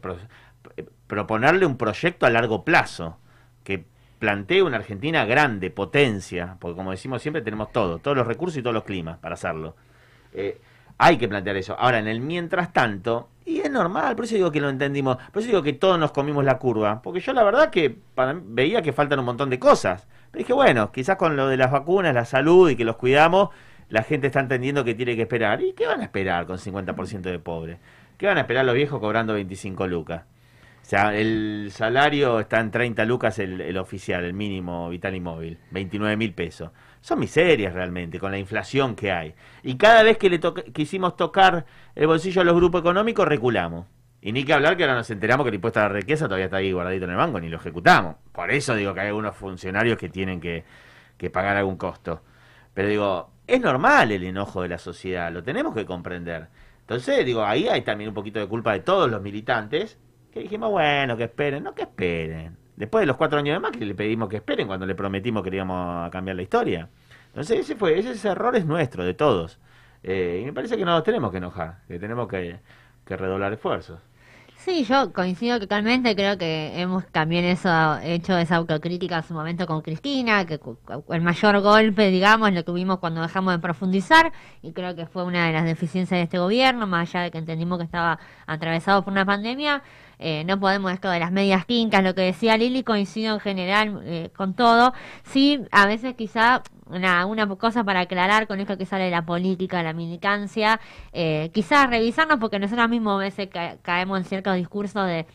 eh, 0.75 0.85
proponerle 1.07 1.65
un 1.65 1.77
proyecto 1.77 2.25
a 2.25 2.29
largo 2.29 2.65
plazo, 2.65 3.17
que 3.63 3.85
plantee 4.17 4.61
una 4.61 4.77
Argentina 4.77 5.23
grande, 5.25 5.69
potencia, 5.69 6.57
porque 6.59 6.75
como 6.75 6.91
decimos 6.91 7.21
siempre 7.21 7.41
tenemos 7.41 7.71
todo, 7.71 7.99
todos 7.99 8.17
los 8.17 8.27
recursos 8.27 8.57
y 8.57 8.61
todos 8.61 8.73
los 8.73 8.83
climas 8.83 9.17
para 9.19 9.35
hacerlo. 9.35 9.75
Eh, 10.33 10.59
hay 10.97 11.17
que 11.17 11.29
plantear 11.29 11.55
eso. 11.55 11.75
Ahora, 11.79 11.99
en 11.99 12.07
el 12.07 12.19
mientras 12.19 12.73
tanto, 12.73 13.29
y 13.45 13.61
es 13.61 13.71
normal, 13.71 14.15
por 14.15 14.25
eso 14.25 14.35
digo 14.35 14.51
que 14.51 14.59
lo 14.59 14.69
entendimos, 14.69 15.17
por 15.31 15.41
eso 15.41 15.47
digo 15.47 15.63
que 15.63 15.73
todos 15.73 15.97
nos 15.97 16.11
comimos 16.11 16.43
la 16.43 16.57
curva, 16.57 17.01
porque 17.01 17.21
yo 17.21 17.33
la 17.33 17.43
verdad 17.43 17.69
que 17.69 17.97
para 18.13 18.35
veía 18.43 18.81
que 18.81 18.91
faltan 18.91 19.19
un 19.19 19.25
montón 19.25 19.49
de 19.49 19.57
cosas. 19.57 20.07
Pero 20.31 20.39
dije, 20.43 20.53
bueno, 20.53 20.91
quizás 20.91 21.17
con 21.17 21.35
lo 21.35 21.47
de 21.47 21.57
las 21.57 21.71
vacunas, 21.71 22.13
la 22.13 22.25
salud 22.25 22.69
y 22.69 22.75
que 22.75 22.85
los 22.85 22.97
cuidamos, 22.97 23.49
la 23.89 24.03
gente 24.03 24.27
está 24.27 24.39
entendiendo 24.39 24.83
que 24.83 24.93
tiene 24.95 25.15
que 25.15 25.23
esperar. 25.23 25.61
¿Y 25.61 25.73
qué 25.73 25.87
van 25.87 26.01
a 26.01 26.03
esperar 26.03 26.45
con 26.45 26.57
50% 26.57 27.21
de 27.21 27.39
pobres? 27.39 27.79
¿Qué 28.17 28.27
van 28.27 28.37
a 28.37 28.41
esperar 28.41 28.65
los 28.65 28.75
viejos 28.75 28.99
cobrando 28.99 29.33
25 29.33 29.87
lucas? 29.87 30.23
O 30.81 30.85
sea, 30.89 31.15
el 31.15 31.69
salario 31.71 32.39
está 32.39 32.59
en 32.59 32.71
30 32.71 33.05
lucas 33.05 33.37
el, 33.39 33.61
el 33.61 33.77
oficial, 33.77 34.23
el 34.23 34.33
mínimo 34.33 34.89
vital 34.89 35.15
y 35.15 35.19
móvil, 35.19 35.59
29 35.71 36.17
mil 36.17 36.33
pesos. 36.33 36.71
Son 37.01 37.19
miserias 37.19 37.73
realmente, 37.73 38.19
con 38.19 38.31
la 38.31 38.39
inflación 38.39 38.95
que 38.95 39.11
hay. 39.11 39.35
Y 39.63 39.75
cada 39.75 40.01
vez 40.03 40.17
que 40.17 40.29
le 40.29 40.39
toca- 40.39 40.63
quisimos 40.73 41.15
tocar 41.15 41.65
el 41.95 42.07
bolsillo 42.07 42.41
a 42.41 42.43
los 42.45 42.55
grupos 42.55 42.81
económicos, 42.81 43.27
reculamos. 43.27 43.85
Y 44.21 44.31
ni 44.33 44.43
que 44.43 44.53
hablar 44.53 44.75
que 44.75 44.83
ahora 44.83 44.95
nos 44.95 45.09
enteramos 45.11 45.45
que 45.45 45.49
el 45.49 45.55
impuesto 45.55 45.79
a 45.79 45.83
la 45.83 45.89
riqueza 45.89 46.25
todavía 46.25 46.45
está 46.45 46.57
ahí 46.57 46.71
guardadito 46.71 47.05
en 47.05 47.11
el 47.11 47.17
banco, 47.17 47.39
ni 47.39 47.47
lo 47.47 47.57
ejecutamos. 47.57 48.15
Por 48.31 48.51
eso 48.51 48.75
digo 48.75 48.93
que 48.93 49.01
hay 49.01 49.07
algunos 49.07 49.35
funcionarios 49.35 49.97
que 49.97 50.09
tienen 50.09 50.41
que, 50.41 50.65
que 51.17 51.29
pagar 51.29 51.55
algún 51.55 51.77
costo. 51.77 52.21
Pero 52.73 52.89
digo, 52.89 53.31
es 53.47 53.61
normal 53.61 54.11
el 54.11 54.23
enojo 54.23 54.61
de 54.61 54.69
la 54.69 54.77
sociedad, 54.77 55.31
lo 55.31 55.41
tenemos 55.43 55.73
que 55.73 55.85
comprender. 55.85 56.47
Entonces, 56.81 57.25
digo, 57.25 57.43
ahí 57.43 57.67
hay 57.67 57.81
también 57.81 58.09
un 58.09 58.13
poquito 58.13 58.39
de 58.39 58.47
culpa 58.47 58.73
de 58.73 58.79
todos 58.79 59.09
los 59.09 59.21
militantes, 59.21 59.97
que 60.31 60.41
dijimos, 60.41 60.71
bueno, 60.71 61.15
que 61.17 61.25
esperen, 61.25 61.63
no 61.63 61.73
que 61.73 61.83
esperen. 61.83 62.57
Después 62.75 63.01
de 63.01 63.05
los 63.07 63.17
cuatro 63.17 63.39
años 63.39 63.55
de 63.55 63.59
Macri 63.59 63.85
le 63.85 63.95
pedimos 63.95 64.29
que 64.29 64.37
esperen 64.37 64.67
cuando 64.67 64.85
le 64.85 64.95
prometimos 64.95 65.43
que 65.43 65.53
íbamos 65.53 66.07
a 66.07 66.09
cambiar 66.09 66.35
la 66.35 66.43
historia. 66.43 66.89
Entonces 67.27 67.59
ese 67.59 67.75
fue, 67.75 67.99
ese, 67.99 68.11
ese 68.11 68.29
error 68.29 68.55
es 68.55 68.65
nuestro, 68.65 69.03
de 69.03 69.13
todos. 69.13 69.59
Eh, 70.01 70.39
y 70.41 70.45
me 70.45 70.53
parece 70.53 70.77
que 70.77 70.85
no 70.85 70.91
nos 70.91 71.03
tenemos 71.03 71.31
que 71.31 71.37
enojar, 71.37 71.81
que 71.87 71.99
tenemos 71.99 72.27
que, 72.27 72.59
que 73.05 73.17
redoblar 73.17 73.51
esfuerzos. 73.53 73.99
Sí, 74.69 74.83
yo 74.83 75.11
coincido 75.13 75.59
totalmente, 75.59 76.15
creo 76.15 76.37
que 76.37 76.79
hemos 76.79 77.03
también 77.07 77.43
eso 77.43 77.97
hecho 78.03 78.37
esa 78.37 78.57
autocrítica 78.57 79.17
en 79.17 79.23
su 79.23 79.33
momento 79.33 79.65
con 79.65 79.81
Cristina, 79.81 80.45
que 80.45 80.59
el 81.09 81.21
mayor 81.21 81.59
golpe, 81.61 82.11
digamos, 82.11 82.53
lo 82.53 82.63
tuvimos 82.63 82.99
cuando 82.99 83.21
dejamos 83.23 83.55
de 83.55 83.59
profundizar, 83.59 84.31
y 84.61 84.71
creo 84.71 84.95
que 84.95 85.07
fue 85.07 85.23
una 85.23 85.47
de 85.47 85.53
las 85.53 85.65
deficiencias 85.65 86.19
de 86.19 86.23
este 86.25 86.37
gobierno, 86.37 86.85
más 86.85 87.09
allá 87.09 87.23
de 87.23 87.31
que 87.31 87.39
entendimos 87.39 87.79
que 87.79 87.85
estaba 87.85 88.19
atravesado 88.45 89.03
por 89.03 89.11
una 89.11 89.25
pandemia, 89.25 89.81
eh, 90.19 90.43
no 90.45 90.59
podemos 90.59 90.91
esto 90.91 91.09
de 91.09 91.19
las 91.19 91.31
medias 91.31 91.65
tintas, 91.65 92.03
lo 92.03 92.13
que 92.13 92.21
decía 92.21 92.55
Lili, 92.55 92.83
coincido 92.83 93.33
en 93.33 93.39
general 93.39 94.01
eh, 94.03 94.29
con 94.37 94.53
todo, 94.53 94.93
sí, 95.23 95.65
a 95.71 95.87
veces 95.87 96.13
quizá 96.13 96.61
una, 96.89 97.25
una 97.25 97.47
cosa 97.47 97.83
para 97.83 98.01
aclarar 98.01 98.47
con 98.47 98.59
esto 98.59 98.77
que 98.77 98.85
sale 98.85 99.05
de 99.05 99.11
la 99.11 99.25
política, 99.25 99.81
la 99.83 99.93
militancia, 99.93 100.79
eh, 101.13 101.49
quizás 101.53 101.89
revisarnos 101.89 102.39
porque 102.39 102.59
nosotros 102.59 102.89
mismos 102.89 103.15
a 103.15 103.23
veces 103.23 103.47
ca- 103.51 103.77
caemos 103.81 104.17
en 104.19 104.25
ciertos 104.25 104.55
discursos 104.55 105.05
de 105.07 105.25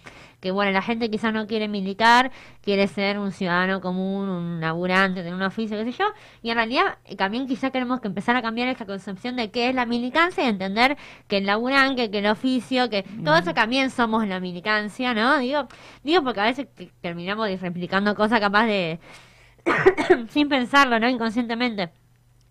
que 0.41 0.51
bueno, 0.51 0.73
la 0.73 0.83
gente 0.83 1.09
quizás 1.11 1.33
no 1.33 1.47
quiere 1.47 1.69
militar, 1.69 2.31
quiere 2.61 2.87
ser 2.87 3.19
un 3.19 3.33
ciudadano 3.33 3.81
común, 3.81 4.29
un 4.29 4.61
laburante, 4.61 5.21
tener 5.23 5.33
un 5.33 5.41
oficio, 5.41 5.79
qué 5.79 5.91
sé 5.91 5.93
yo, 5.93 6.05
y 6.43 6.51
en 6.51 6.57
realidad 6.57 6.99
eh, 7.07 7.17
también 7.17 7.47
quizás 7.47 7.73
tenemos 7.73 8.01
que 8.03 8.09
empezar 8.09 8.37
a 8.37 8.43
cambiar 8.43 8.69
esta 8.69 8.85
concepción 8.85 9.37
de 9.37 9.51
qué 9.51 9.71
es 9.71 9.75
la 9.75 9.87
militancia 9.87 10.45
y 10.45 10.49
entender 10.49 10.99
que 11.29 11.39
el 11.39 11.47
laburante, 11.47 12.11
que 12.11 12.19
el 12.19 12.27
oficio, 12.27 12.91
que 12.91 13.05
todo 13.25 13.37
eso 13.39 13.55
también 13.55 13.89
somos 13.91 14.27
la 14.29 14.39
militancia, 14.39 15.15
¿no? 15.15 15.39
Digo, 15.39 15.67
digo 16.03 16.23
porque 16.23 16.41
a 16.41 16.45
veces 16.45 16.67
terminamos 17.01 17.49
replicando 17.63 18.15
cosas 18.15 18.39
capaz 18.39 18.67
de 18.67 19.01
sin 20.31 20.49
pensarlo, 20.49 20.99
¿no? 20.99 21.09
Inconscientemente. 21.09 21.91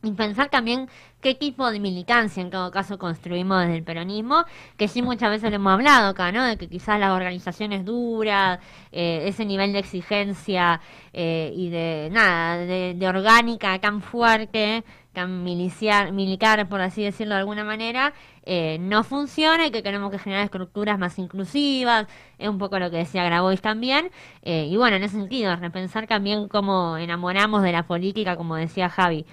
Y 0.06 0.12
pensar 0.12 0.50
también 0.50 0.90
qué 1.22 1.34
tipo 1.34 1.72
de 1.72 1.80
militancia 1.80 2.42
en 2.42 2.50
todo 2.50 2.72
caso 2.72 2.98
construimos 2.98 3.62
desde 3.62 3.78
el 3.78 3.84
peronismo, 3.86 4.44
que 4.76 4.90
sí 4.90 5.02
muchas 5.02 5.30
veces 5.30 5.50
lo 5.50 5.56
hemos 5.56 5.72
hablado 5.72 6.10
acá, 6.10 6.34
¿no? 6.34 6.44
De 6.44 6.58
que 6.58 6.68
quizás 6.68 7.00
las 7.00 7.12
organizaciones 7.12 7.86
duras, 7.86 8.60
eh, 8.92 9.24
ese 9.28 9.46
nivel 9.46 9.72
de 9.72 9.80
exigencia 9.80 10.82
eh, 11.14 11.54
y 11.56 11.70
de 11.70 12.10
nada, 12.12 12.58
de, 12.58 12.96
de 12.96 13.08
orgánica 13.08 13.80
tan 13.80 14.02
fuerte, 14.02 14.84
miliciar, 15.28 16.12
militar, 16.12 16.68
por 16.68 16.82
así 16.82 17.04
decirlo 17.04 17.36
de 17.36 17.40
alguna 17.40 17.64
manera, 17.64 18.14
eh, 18.46 18.78
no 18.80 19.04
funciona 19.04 19.68
y 19.68 19.72
que 19.72 19.82
tenemos 19.82 20.12
que 20.12 20.20
generar 20.20 20.44
estructuras 20.44 21.00
más 21.00 21.18
inclusivas, 21.20 22.08
es 22.38 22.50
un 22.50 22.58
poco 22.58 22.80
lo 22.80 22.92
que 22.92 22.98
decía 22.98 23.24
Grabois 23.24 23.62
también, 23.62 24.12
eh, 24.42 24.68
y 24.70 24.76
bueno, 24.78 24.98
en 24.98 25.04
ese 25.04 25.18
sentido, 25.18 25.56
repensar 25.56 26.08
también 26.08 26.48
cómo 26.48 26.98
enamoramos 26.98 27.64
de 27.64 27.72
la 27.72 27.84
política, 27.84 28.36
como 28.36 28.56
decía 28.56 28.90
Javi. 28.90 29.26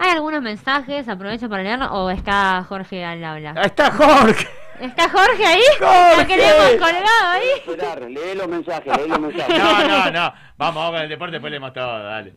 ¿Hay 0.00 0.10
algunos 0.10 0.42
mensajes? 0.42 1.08
Aprovecho 1.08 1.48
para 1.48 1.64
leerlo. 1.64 1.86
¿O 1.86 2.08
está 2.08 2.64
Jorge 2.68 3.04
al 3.04 3.24
habla? 3.24 3.60
Está 3.62 3.90
Jorge. 3.90 4.46
¿Está 4.80 5.08
Jorge 5.08 5.44
ahí? 5.44 5.62
¡Jorge! 5.80 6.22
¿Lo 6.22 6.26
que 6.28 6.36
le 6.36 6.48
hemos 6.48 6.70
colgado 6.70 7.28
ahí? 7.32 7.48
Esperar, 7.56 8.02
lee 8.02 8.36
los 8.36 8.46
mensajes, 8.46 8.96
lee 8.96 9.08
los 9.08 9.18
mensajes. 9.18 9.58
No, 9.58 9.88
no, 9.88 10.10
no. 10.12 10.32
Vamos, 10.56 10.74
vamos 10.76 10.90
con 10.92 11.00
el 11.00 11.08
deporte, 11.08 11.32
después 11.32 11.50
leemos 11.50 11.72
todo, 11.72 11.98
dale. 12.04 12.32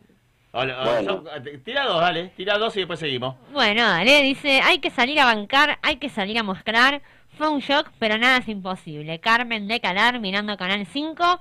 Hola, 0.54 0.80
hola, 0.82 0.90
Bueno. 0.92 1.24
son- 1.24 1.62
tira 1.64 1.84
dos, 1.86 2.00
dale. 2.00 2.28
Tira 2.36 2.58
dos 2.58 2.76
y 2.76 2.80
después 2.80 3.00
seguimos. 3.00 3.36
Bueno, 3.52 3.82
dale, 3.88 4.22
dice, 4.22 4.60
hay 4.60 4.78
que 4.80 4.90
salir 4.90 5.18
a 5.20 5.24
bancar, 5.24 5.78
hay 5.82 5.96
que 5.96 6.10
salir 6.10 6.38
a 6.38 6.42
mostrar. 6.42 7.00
Fue 7.38 7.48
un 7.48 7.60
shock, 7.60 7.90
pero 7.98 8.18
nada 8.18 8.36
es 8.38 8.48
imposible. 8.48 9.18
Carmen 9.18 9.66
de 9.66 9.80
Calar, 9.80 10.20
mirando 10.20 10.56
Canal 10.58 10.84
5. 10.84 11.40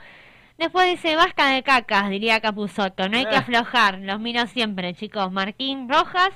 Después 0.57 0.89
dice, 0.89 1.17
basta 1.17 1.47
de 1.49 1.61
cacas, 1.63 2.09
diría 2.09 2.39
Capuzotto. 2.39 3.09
No 3.09 3.17
hay 3.17 3.25
que 3.25 3.35
Eh. 3.35 3.39
aflojar, 3.39 3.97
los 3.99 4.19
miro 4.21 4.47
siempre, 4.47 4.93
chicos. 4.93 5.29
Marquín 5.31 5.89
Rojas. 5.89 6.29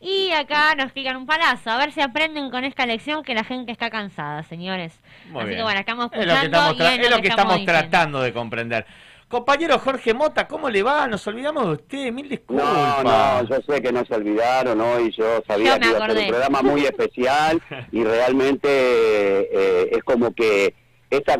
Y 0.00 0.30
acá 0.32 0.74
nos 0.76 0.92
pican 0.92 1.16
un 1.16 1.26
palazo. 1.26 1.70
A 1.70 1.76
ver 1.78 1.92
si 1.92 2.00
aprenden 2.00 2.50
con 2.50 2.64
esta 2.64 2.86
lección 2.86 3.22
que 3.24 3.34
la 3.34 3.44
gente 3.44 3.70
está 3.72 3.88
cansada, 3.90 4.42
señores. 4.44 4.98
Muy 5.30 5.40
Así 5.40 5.46
bien. 5.48 5.58
que 5.58 5.62
bueno, 5.64 5.80
estamos 5.80 6.08
Es 6.12 6.26
lo 6.26 6.34
que 6.34 6.46
estamos, 6.46 6.76
tra- 6.76 6.98
es 7.00 7.10
lo 7.10 7.20
que 7.20 7.28
estamos 7.28 7.64
tratando 7.64 8.20
de 8.20 8.32
comprender. 8.32 8.86
Compañero 9.32 9.78
Jorge 9.78 10.12
Mota, 10.12 10.46
¿cómo 10.46 10.68
le 10.68 10.82
va? 10.82 11.06
Nos 11.06 11.26
olvidamos 11.26 11.64
de 11.64 11.72
usted, 11.72 12.12
mil 12.12 12.28
disculpas. 12.28 13.02
No, 13.02 13.02
no, 13.02 13.48
yo 13.48 13.56
sé 13.66 13.80
que 13.80 13.90
no 13.90 14.04
se 14.04 14.14
olvidaron 14.14 14.78
hoy, 14.78 15.10
yo 15.16 15.42
sabía 15.46 15.76
Yo 15.76 15.80
que 15.80 15.88
iba 15.88 16.04
a 16.04 16.08
ser 16.10 16.18
un 16.18 16.28
programa 16.28 16.60
muy 16.62 16.84
especial 16.84 17.62
y 17.90 18.04
realmente 18.04 18.68
eh, 18.68 19.88
es 19.92 20.04
como 20.04 20.34
que 20.34 20.74
esta 21.08 21.38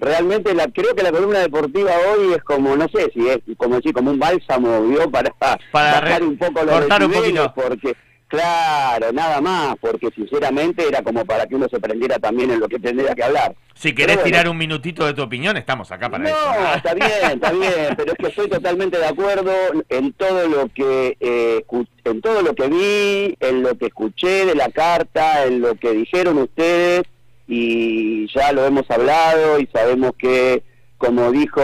realmente 0.00 0.52
la 0.52 0.66
creo 0.66 0.96
que 0.96 1.04
la 1.04 1.12
columna 1.12 1.38
deportiva 1.38 1.92
hoy 2.12 2.32
es 2.34 2.42
como 2.42 2.74
no 2.74 2.88
sé 2.88 3.08
si 3.14 3.28
es 3.28 3.38
como 3.56 3.76
decir 3.76 3.92
como 3.92 4.10
un 4.10 4.18
bálsamo 4.18 4.82
¿vio? 4.88 5.08
para 5.08 5.30
Para 5.30 6.00
bajar 6.00 6.24
un 6.24 6.36
poco 6.38 6.64
los 6.64 6.74
cortar 6.74 7.04
un 7.04 7.12
poquito. 7.12 7.52
porque 7.54 7.96
claro 8.28 9.10
nada 9.12 9.40
más 9.40 9.76
porque 9.80 10.08
sinceramente 10.14 10.86
era 10.86 11.02
como 11.02 11.24
para 11.24 11.46
que 11.46 11.54
uno 11.56 11.66
se 11.68 11.80
prendiera 11.80 12.18
también 12.18 12.50
en 12.50 12.60
lo 12.60 12.68
que 12.68 12.78
tendría 12.78 13.14
que 13.14 13.24
hablar 13.24 13.54
Si 13.74 13.94
querés 13.94 14.16
bueno. 14.16 14.24
tirar 14.26 14.48
un 14.48 14.56
minutito 14.58 15.06
de 15.06 15.14
tu 15.14 15.22
opinión, 15.22 15.56
estamos 15.56 15.90
acá 15.90 16.08
para 16.10 16.28
eso. 16.28 16.36
no, 16.36 16.74
está 16.76 16.94
bien, 16.94 17.10
está 17.34 17.52
bien, 17.52 17.94
pero 17.96 18.12
es 18.12 18.18
que 18.18 18.26
estoy 18.28 18.48
totalmente 18.48 18.98
de 18.98 19.06
acuerdo 19.06 19.52
en 19.88 20.12
todo 20.12 20.46
lo 20.48 20.68
que 20.68 21.16
eh, 21.20 21.64
en 22.04 22.20
todo 22.20 22.42
lo 22.42 22.54
que 22.54 22.68
vi, 22.68 23.36
en 23.40 23.62
lo 23.62 23.76
que 23.76 23.86
escuché 23.86 24.46
de 24.46 24.54
la 24.54 24.68
carta, 24.70 25.44
en 25.46 25.60
lo 25.60 25.74
que 25.74 25.92
dijeron 25.92 26.38
ustedes 26.38 27.02
y 27.46 28.28
ya 28.34 28.52
lo 28.52 28.66
hemos 28.66 28.90
hablado 28.90 29.58
y 29.58 29.66
sabemos 29.72 30.12
que 30.18 30.62
como 30.98 31.30
dijo 31.32 31.62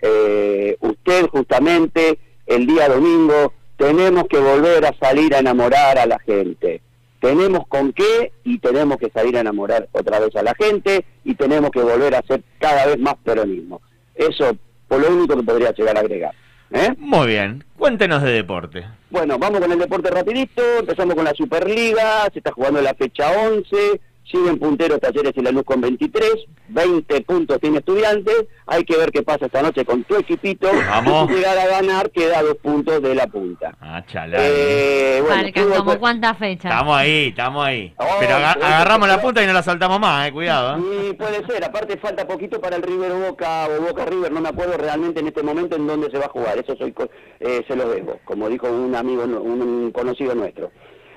eh, 0.00 0.76
usted 0.80 1.26
justamente 1.28 2.18
el 2.46 2.66
día 2.66 2.88
domingo 2.88 3.52
tenemos 3.78 4.24
que 4.28 4.38
volver 4.38 4.84
a 4.84 4.94
salir 4.98 5.34
a 5.34 5.38
enamorar 5.38 5.98
a 5.98 6.06
la 6.06 6.18
gente. 6.18 6.82
Tenemos 7.20 7.66
con 7.68 7.92
qué 7.92 8.32
y 8.44 8.58
tenemos 8.58 8.98
que 8.98 9.08
salir 9.10 9.36
a 9.36 9.40
enamorar 9.40 9.88
otra 9.92 10.20
vez 10.20 10.34
a 10.36 10.42
la 10.42 10.54
gente 10.54 11.04
y 11.24 11.34
tenemos 11.36 11.70
que 11.70 11.80
volver 11.80 12.14
a 12.14 12.18
hacer 12.18 12.42
cada 12.58 12.86
vez 12.86 12.98
más 12.98 13.14
peronismo. 13.24 13.80
Eso 14.14 14.56
por 14.88 15.00
lo 15.00 15.08
único 15.08 15.36
que 15.36 15.42
podría 15.42 15.72
llegar 15.72 15.96
a 15.96 16.00
agregar. 16.00 16.34
¿eh? 16.72 16.94
Muy 16.98 17.28
bien, 17.28 17.64
cuéntenos 17.76 18.22
de 18.22 18.32
deporte. 18.32 18.84
Bueno, 19.10 19.38
vamos 19.38 19.60
con 19.60 19.70
el 19.70 19.78
deporte 19.78 20.10
rapidito, 20.10 20.62
empezamos 20.80 21.14
con 21.14 21.24
la 21.24 21.34
Superliga, 21.34 22.28
se 22.32 22.38
está 22.40 22.52
jugando 22.52 22.80
la 22.82 22.94
fecha 22.94 23.30
11, 23.30 24.00
siguen 24.30 24.58
punteros 24.58 25.00
Talleres 25.00 25.32
y 25.36 25.40
Lanús 25.40 25.64
con 25.64 25.80
23, 25.80 26.30
20 26.68 27.20
puntos 27.22 27.58
tiene 27.60 27.78
Estudiantes, 27.78 28.44
hay 28.66 28.84
que 28.84 28.96
ver 28.96 29.10
qué 29.10 29.22
pasa 29.22 29.46
esta 29.46 29.62
noche 29.62 29.84
con 29.84 30.04
tu 30.04 30.16
equipito, 30.16 30.68
Vamos. 30.88 31.28
si 31.28 31.34
llegar 31.36 31.58
a 31.58 31.66
ganar 31.66 32.10
queda 32.10 32.42
dos 32.42 32.56
puntos 32.56 33.00
de 33.02 33.14
la 33.14 33.26
punta. 33.26 33.76
Ah, 33.80 34.04
chalá. 34.06 34.36
Eh, 34.40 35.22
bueno, 35.26 35.76
como 35.76 35.98
cuántas 35.98 36.36
fechas. 36.38 36.70
Estamos 36.72 36.96
ahí, 36.96 37.28
estamos 37.28 37.64
ahí. 37.66 37.94
Oh, 37.96 38.04
Pero 38.20 38.34
aga- 38.36 38.54
pero- 38.54 38.66
agarramos 38.66 39.08
la 39.08 39.20
punta 39.20 39.42
y 39.42 39.46
no 39.46 39.52
la 39.52 39.62
soltamos 39.62 39.98
más, 40.00 40.28
eh, 40.28 40.32
cuidado. 40.32 40.78
eh. 40.78 41.08
Y 41.10 41.14
puede 41.14 41.46
ser, 41.46 41.64
aparte 41.64 41.96
falta 41.98 42.26
poquito 42.26 42.60
para 42.60 42.76
el 42.76 42.82
River 42.82 43.12
Boca 43.12 43.66
o 43.68 43.80
Boca 43.82 44.04
River, 44.04 44.30
no 44.32 44.40
me 44.40 44.50
acuerdo 44.50 44.76
realmente 44.76 45.20
en 45.20 45.28
este 45.28 45.42
momento 45.42 45.76
en 45.76 45.86
dónde 45.86 46.10
se 46.10 46.18
va 46.18 46.26
a 46.26 46.30
jugar, 46.30 46.58
eso 46.58 46.76
soy 46.76 46.92
co- 46.92 47.08
eh, 47.40 47.64
se 47.66 47.74
lo 47.76 47.88
debo, 47.88 48.18
como 48.24 48.48
dijo 48.48 48.68
un 48.70 48.94
amigo, 48.94 49.22
un 49.24 49.90
conocido 49.92 50.34
nuestro. 50.34 50.70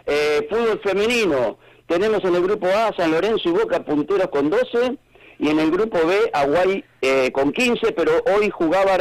Eh, 0.05 0.47
fútbol 0.49 0.79
femenino, 0.83 1.57
tenemos 1.91 2.23
en 2.23 2.35
el 2.35 2.41
grupo 2.41 2.67
A 2.67 2.93
San 2.95 3.11
Lorenzo 3.11 3.49
y 3.49 3.51
Boca 3.51 3.83
punteros 3.83 4.27
con 4.27 4.49
12 4.49 4.97
y 5.39 5.49
en 5.49 5.59
el 5.59 5.71
grupo 5.71 5.97
B 6.07 6.15
Aguay 6.31 6.85
eh, 7.01 7.31
con 7.33 7.51
15, 7.51 7.91
pero 7.91 8.11
hoy 8.33 8.49
jugaba, 8.49 8.97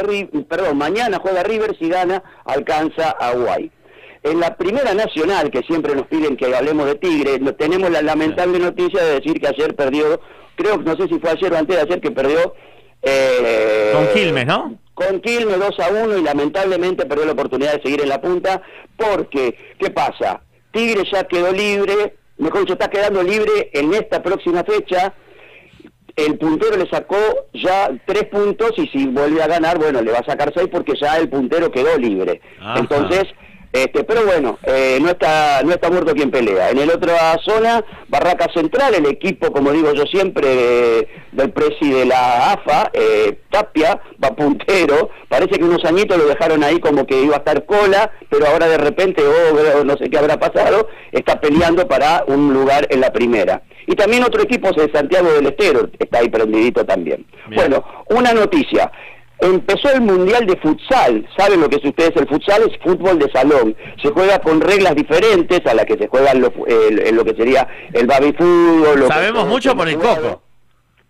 perdón, 0.49 0.77
mañana 0.77 1.19
juega 1.21 1.41
River, 1.43 1.77
si 1.79 1.87
gana 1.87 2.21
alcanza 2.43 3.15
a 3.17 3.29
Aguay. 3.29 3.71
En 4.23 4.41
la 4.41 4.57
primera 4.57 4.93
nacional, 4.93 5.49
que 5.51 5.61
siempre 5.61 5.95
nos 5.95 6.07
piden 6.07 6.35
que 6.35 6.53
hablemos 6.53 6.85
de 6.85 6.95
Tigre, 6.95 7.39
tenemos 7.53 7.89
la 7.91 8.01
lamentable 8.01 8.59
noticia 8.59 9.01
de 9.03 9.19
decir 9.19 9.39
que 9.39 9.47
ayer 9.47 9.73
perdió, 9.73 10.19
creo, 10.55 10.77
no 10.77 10.95
sé 10.97 11.07
si 11.07 11.17
fue 11.19 11.29
ayer 11.29 11.53
o 11.53 11.57
antes 11.57 11.75
de 11.75 11.81
ayer 11.83 12.01
que 12.01 12.11
perdió... 12.11 12.53
eh, 13.03 13.91
Con 13.93 14.07
Quilmes, 14.13 14.45
¿no? 14.45 14.77
Con 14.93 15.21
Quilmes 15.21 15.59
2 15.59 15.79
a 15.79 15.89
1 16.03 16.17
y 16.17 16.23
lamentablemente 16.23 17.05
perdió 17.05 17.25
la 17.25 17.31
oportunidad 17.31 17.75
de 17.75 17.83
seguir 17.83 18.01
en 18.01 18.09
la 18.09 18.19
punta 18.19 18.61
porque, 18.97 19.57
¿qué 19.79 19.89
pasa? 19.91 20.41
Tigre 20.71 21.03
ya 21.11 21.23
quedó 21.23 21.51
libre, 21.51 22.15
mejor 22.37 22.61
dicho, 22.61 22.73
está 22.73 22.89
quedando 22.89 23.23
libre 23.23 23.69
en 23.73 23.93
esta 23.93 24.21
próxima 24.21 24.63
fecha. 24.63 25.13
El 26.15 26.37
puntero 26.37 26.75
le 26.75 26.89
sacó 26.89 27.17
ya 27.53 27.89
tres 28.05 28.25
puntos 28.25 28.71
y 28.77 28.87
si 28.87 29.07
vuelve 29.07 29.41
a 29.41 29.47
ganar, 29.47 29.77
bueno, 29.77 30.01
le 30.01 30.11
va 30.11 30.19
a 30.19 30.25
sacar 30.25 30.51
seis 30.53 30.67
porque 30.69 30.93
ya 30.99 31.17
el 31.17 31.29
puntero 31.29 31.71
quedó 31.71 31.97
libre. 31.97 32.41
Ajá. 32.59 32.79
Entonces, 32.79 33.25
este, 33.73 34.03
pero 34.03 34.25
bueno, 34.25 34.59
eh, 34.63 34.97
no 35.01 35.09
está 35.09 35.61
no 35.63 35.71
está 35.71 35.89
muerto 35.89 36.13
quien 36.13 36.31
pelea. 36.31 36.69
En 36.71 36.77
el 36.79 36.89
otra 36.89 37.37
zona, 37.43 37.83
Barraca 38.09 38.47
Central, 38.53 38.93
el 38.95 39.05
equipo, 39.05 39.51
como 39.51 39.71
digo 39.71 39.93
yo 39.93 40.03
siempre, 40.05 40.47
de- 40.47 41.07
del 41.31 41.51
presi 41.51 41.89
de 41.89 42.05
la 42.05 42.51
AFA, 42.53 42.89
eh, 42.93 43.39
Tapia, 43.49 44.01
va 44.23 44.35
puntero. 44.35 45.09
Parece 45.29 45.57
que 45.57 45.63
unos 45.63 45.83
añitos 45.85 46.17
lo 46.17 46.25
dejaron 46.25 46.63
ahí 46.63 46.79
como 46.79 47.05
que 47.05 47.21
iba 47.21 47.35
a 47.35 47.39
estar 47.39 47.65
cola, 47.65 48.11
pero 48.29 48.47
ahora 48.47 48.67
de 48.67 48.77
repente, 48.77 49.23
oh, 49.23 49.83
no 49.83 49.95
sé 49.97 50.09
qué 50.09 50.17
habrá 50.17 50.37
pasado, 50.39 50.89
está 51.11 51.39
peleando 51.39 51.87
para 51.87 52.23
un 52.27 52.53
lugar 52.53 52.87
en 52.89 52.99
la 53.01 53.11
primera. 53.13 53.61
Y 53.87 53.95
también 53.95 54.23
otro 54.23 54.43
equipo 54.43 54.69
es 54.69 54.75
de 54.75 54.91
Santiago 54.91 55.31
del 55.33 55.47
Estero, 55.47 55.89
está 55.97 56.19
ahí 56.19 56.29
prendidito 56.29 56.85
también. 56.85 57.25
Bueno, 57.55 57.83
una 58.09 58.33
noticia. 58.33 58.91
Empezó 59.41 59.89
el 59.91 60.01
Mundial 60.01 60.45
de 60.45 60.55
Futsal. 60.57 61.27
¿Saben 61.35 61.61
lo 61.61 61.67
que 61.69 61.77
es 61.77 61.83
ustedes 61.85 62.11
el 62.15 62.27
futsal? 62.27 62.61
Es 62.63 62.77
fútbol 62.83 63.17
de 63.19 63.29
salón. 63.31 63.75
Se 64.01 64.09
juega 64.11 64.39
con 64.39 64.61
reglas 64.61 64.95
diferentes 64.95 65.65
a 65.65 65.73
las 65.73 65.85
que 65.85 65.97
se 65.97 66.07
juegan 66.07 66.41
lo, 66.41 66.53
el- 66.67 66.99
en 67.07 67.15
lo 67.15 67.25
que 67.25 67.35
sería 67.35 67.67
el 67.93 68.05
baby 68.07 68.33
fútbol. 68.37 68.99
lo 68.99 69.07
que- 69.07 69.13
Sabemos 69.13 69.47
mucho 69.47 69.75
por 69.75 69.87
el 69.89 69.97
coco. 69.97 70.41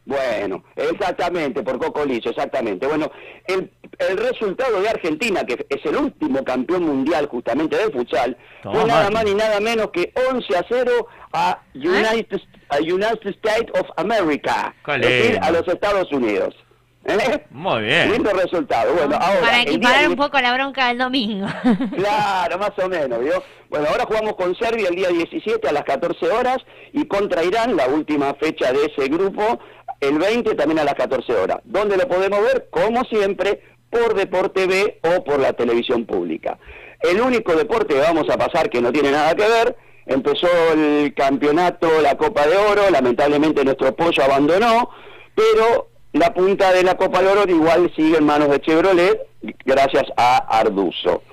bueno, 0.05 0.63
exactamente, 0.75 1.61
por 1.61 1.77
Coco 1.77 2.03
Lizo, 2.05 2.29
exactamente. 2.31 2.87
Bueno, 2.87 3.11
el, 3.47 3.69
el 3.99 4.17
resultado 4.17 4.81
de 4.81 4.89
Argentina, 4.89 5.43
que 5.45 5.65
es 5.69 5.85
el 5.85 5.95
último 5.97 6.43
campeón 6.43 6.83
mundial 6.83 7.27
justamente 7.27 7.77
del 7.77 7.91
futsal, 7.91 8.35
fue 8.63 8.85
nada 8.85 9.09
más 9.11 9.23
ni 9.25 9.35
nada 9.35 9.59
menos 9.59 9.89
que 9.91 10.11
11 10.31 10.57
a 10.57 10.65
0 10.67 10.91
a 11.33 11.61
United, 11.75 12.41
a 12.69 12.77
United 12.77 13.27
States 13.43 13.71
of 13.79 13.87
America, 13.97 14.73
es 15.05 15.07
decir, 15.07 15.39
a 15.41 15.51
los 15.51 15.67
Estados 15.67 16.11
Unidos. 16.11 16.55
¿Eh? 17.05 17.45
Muy 17.49 17.83
bien. 17.83 18.11
Lindo 18.11 18.31
resultado. 18.31 18.93
Bueno, 18.93 19.15
ahora. 19.19 19.41
Para 19.41 19.61
equiparar 19.61 20.07
un 20.09 20.15
poco 20.15 20.39
la 20.39 20.53
bronca 20.53 20.87
del 20.89 20.99
domingo. 20.99 21.47
Claro, 21.95 22.57
más 22.57 22.71
o 22.77 22.87
menos, 22.87 23.19
¿vio? 23.19 23.43
Bueno, 23.69 23.87
ahora 23.89 24.05
jugamos 24.05 24.35
con 24.35 24.55
Serbia 24.55 24.87
el 24.89 24.95
día 24.95 25.09
17 25.09 25.67
a 25.67 25.71
las 25.71 25.83
14 25.83 26.29
horas 26.29 26.57
y 26.93 27.05
contra 27.05 27.43
Irán, 27.43 27.75
la 27.75 27.87
última 27.87 28.33
fecha 28.35 28.71
de 28.71 28.85
ese 28.85 29.07
grupo, 29.09 29.59
el 29.99 30.17
20 30.17 30.55
también 30.55 30.79
a 30.79 30.83
las 30.83 30.95
14 30.95 31.33
horas. 31.33 31.59
¿Dónde 31.63 31.97
lo 31.97 32.07
podemos 32.07 32.41
ver? 32.41 32.67
Como 32.71 33.03
siempre, 33.05 33.61
por 33.89 34.15
Deporte 34.15 34.67
B 34.67 34.99
o 35.03 35.23
por 35.23 35.39
la 35.39 35.53
televisión 35.53 36.05
pública. 36.05 36.57
El 37.01 37.21
único 37.21 37.55
deporte 37.55 37.95
que 37.95 37.99
vamos 37.99 38.29
a 38.29 38.37
pasar 38.37 38.69
que 38.69 38.81
no 38.81 38.91
tiene 38.91 39.11
nada 39.11 39.35
que 39.35 39.47
ver, 39.47 39.75
empezó 40.05 40.47
el 40.73 41.13
campeonato, 41.15 42.01
la 42.01 42.15
Copa 42.15 42.47
de 42.47 42.57
Oro, 42.57 42.89
lamentablemente 42.89 43.63
nuestro 43.63 43.95
pollo 43.95 44.23
abandonó, 44.23 44.89
pero 45.35 45.90
la 46.13 46.33
punta 46.33 46.71
de 46.73 46.83
la 46.83 46.95
Copa 46.95 47.21
de 47.21 47.27
Oro 47.27 47.49
igual 47.49 47.91
sigue 47.95 48.17
en 48.17 48.25
manos 48.25 48.49
de 48.49 48.59
Chevrolet, 48.59 49.19
gracias 49.65 50.05
a 50.17 50.37
Arduzo. 50.59 51.23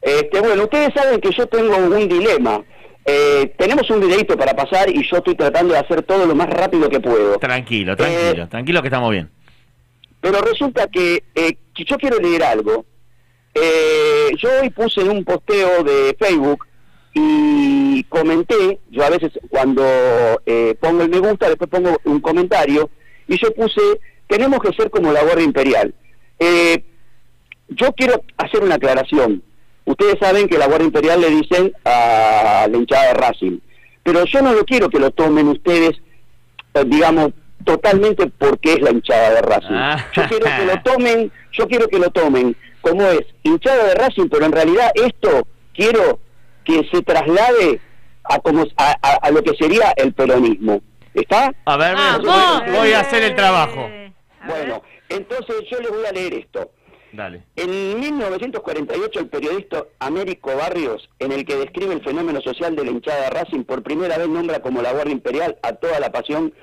Este, 0.00 0.40
bueno, 0.40 0.64
ustedes 0.64 0.94
saben 0.94 1.20
que 1.20 1.30
yo 1.30 1.46
tengo 1.46 1.76
un 1.76 2.08
dilema. 2.08 2.62
Eh, 3.04 3.54
tenemos 3.58 3.88
un 3.90 4.00
videito 4.00 4.36
para 4.36 4.54
pasar 4.54 4.88
y 4.90 5.02
yo 5.08 5.16
estoy 5.16 5.34
tratando 5.34 5.74
de 5.74 5.80
hacer 5.80 6.02
todo 6.02 6.26
lo 6.26 6.34
más 6.34 6.48
rápido 6.48 6.88
que 6.88 7.00
puedo. 7.00 7.38
Tranquilo, 7.38 7.96
tranquilo, 7.96 8.48
tranquilo 8.48 8.82
que 8.82 8.88
estamos 8.88 9.10
bien. 9.10 9.30
Pero 10.20 10.40
resulta 10.42 10.86
que 10.86 11.24
eh, 11.34 11.56
yo 11.74 11.96
quiero 11.96 12.18
leer 12.18 12.44
algo. 12.44 12.84
Eh, 13.54 14.30
yo 14.36 14.48
hoy 14.60 14.70
puse 14.70 15.00
en 15.00 15.10
un 15.10 15.24
posteo 15.24 15.82
de 15.82 16.16
Facebook 16.18 16.66
y 17.12 18.04
comenté, 18.04 18.78
yo 18.90 19.04
a 19.04 19.10
veces 19.10 19.32
cuando 19.48 19.82
eh, 20.46 20.76
pongo 20.80 21.02
el 21.02 21.10
me 21.10 21.18
gusta, 21.18 21.48
después 21.48 21.68
pongo 21.68 21.96
un 22.04 22.20
comentario, 22.20 22.88
y 23.26 23.36
yo 23.38 23.52
puse, 23.52 23.80
tenemos 24.30 24.60
que 24.60 24.72
ser 24.72 24.88
como 24.90 25.12
la 25.12 25.22
Guardia 25.22 25.44
Imperial. 25.44 25.92
Eh, 26.38 26.84
yo 27.68 27.92
quiero 27.92 28.22
hacer 28.38 28.62
una 28.62 28.76
aclaración. 28.76 29.42
Ustedes 29.84 30.16
saben 30.20 30.48
que 30.48 30.56
la 30.56 30.66
Guardia 30.68 30.86
Imperial 30.86 31.20
le 31.20 31.30
dicen 31.30 31.72
a 31.84 32.66
la 32.70 32.76
hinchada 32.76 33.08
de 33.08 33.14
Racing, 33.14 33.58
pero 34.02 34.24
yo 34.24 34.40
no 34.40 34.52
lo 34.54 34.64
quiero 34.64 34.88
que 34.88 35.00
lo 35.00 35.10
tomen 35.10 35.48
ustedes, 35.48 35.96
eh, 36.74 36.84
digamos, 36.86 37.30
totalmente 37.64 38.26
porque 38.38 38.74
es 38.74 38.80
la 38.80 38.90
hinchada 38.92 39.30
de 39.34 39.42
Racing. 39.42 39.74
Yo 40.14 40.22
quiero 40.28 40.46
que 40.46 40.64
lo 40.64 40.82
tomen, 40.82 41.32
yo 41.52 41.68
quiero 41.68 41.88
que 41.88 41.98
lo 41.98 42.10
tomen 42.10 42.56
como 42.80 43.04
es 43.06 43.26
hinchada 43.42 43.84
de 43.88 43.94
Racing, 43.94 44.28
pero 44.30 44.46
en 44.46 44.52
realidad 44.52 44.90
esto 44.94 45.46
quiero 45.74 46.18
que 46.64 46.88
se 46.92 47.02
traslade 47.02 47.80
a 48.24 48.38
como 48.38 48.62
a, 48.76 48.96
a- 49.02 49.18
a 49.22 49.30
lo 49.30 49.42
que 49.42 49.54
sería 49.56 49.92
el 49.96 50.12
peronismo. 50.14 50.80
¿Está? 51.12 51.52
A 51.64 51.76
ver, 51.76 51.96
voy, 52.20 52.76
voy 52.78 52.92
a 52.92 53.00
hacer 53.00 53.22
el 53.24 53.34
trabajo. 53.34 53.90
Bueno, 54.46 54.82
entonces 55.08 55.56
yo 55.70 55.80
les 55.80 55.90
voy 55.90 56.06
a 56.06 56.12
leer 56.12 56.34
esto. 56.34 56.70
Dale. 57.12 57.42
En 57.56 57.98
1948 57.98 59.20
el 59.20 59.28
periodista 59.28 59.84
Américo 59.98 60.54
Barrios, 60.56 61.10
en 61.18 61.32
el 61.32 61.44
que 61.44 61.56
describe 61.56 61.92
el 61.92 62.04
fenómeno 62.04 62.40
social 62.40 62.76
de 62.76 62.84
la 62.84 62.92
hinchada 62.92 63.24
de 63.24 63.30
Racing, 63.30 63.64
por 63.64 63.82
primera 63.82 64.16
vez 64.16 64.28
nombra 64.28 64.60
como 64.60 64.80
la 64.80 64.92
Guardia 64.92 65.12
Imperial 65.12 65.58
a 65.62 65.72
toda 65.72 65.98
la 65.98 66.12
pasión, 66.12 66.54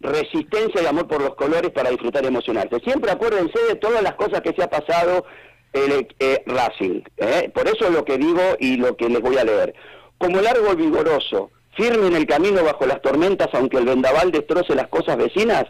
resistencia 0.00 0.82
y 0.82 0.86
amor 0.86 1.08
por 1.08 1.20
los 1.20 1.34
colores 1.34 1.72
para 1.72 1.90
disfrutar 1.90 2.22
y 2.24 2.28
emocionarse. 2.28 2.78
Siempre 2.80 3.10
acuérdense 3.10 3.58
de 3.68 3.74
todas 3.74 4.02
las 4.02 4.14
cosas 4.14 4.40
que 4.40 4.52
se 4.52 4.62
ha 4.62 4.70
pasado 4.70 5.24
el 5.72 6.08
eh, 6.20 6.42
Racing. 6.46 7.02
¿eh? 7.16 7.50
Por 7.52 7.66
eso 7.66 7.86
es 7.86 7.90
lo 7.90 8.04
que 8.04 8.18
digo 8.18 8.56
y 8.60 8.76
lo 8.76 8.96
que 8.96 9.08
les 9.08 9.20
voy 9.20 9.36
a 9.36 9.44
leer. 9.44 9.74
Como 10.18 10.38
el 10.38 10.46
árbol 10.46 10.76
vigoroso, 10.76 11.50
firme 11.76 12.06
en 12.06 12.16
el 12.16 12.26
camino 12.26 12.62
bajo 12.64 12.86
las 12.86 13.02
tormentas, 13.02 13.48
aunque 13.52 13.78
el 13.78 13.84
vendaval 13.84 14.30
destroce 14.30 14.74
las 14.74 14.88
cosas 14.88 15.16
vecinas, 15.16 15.64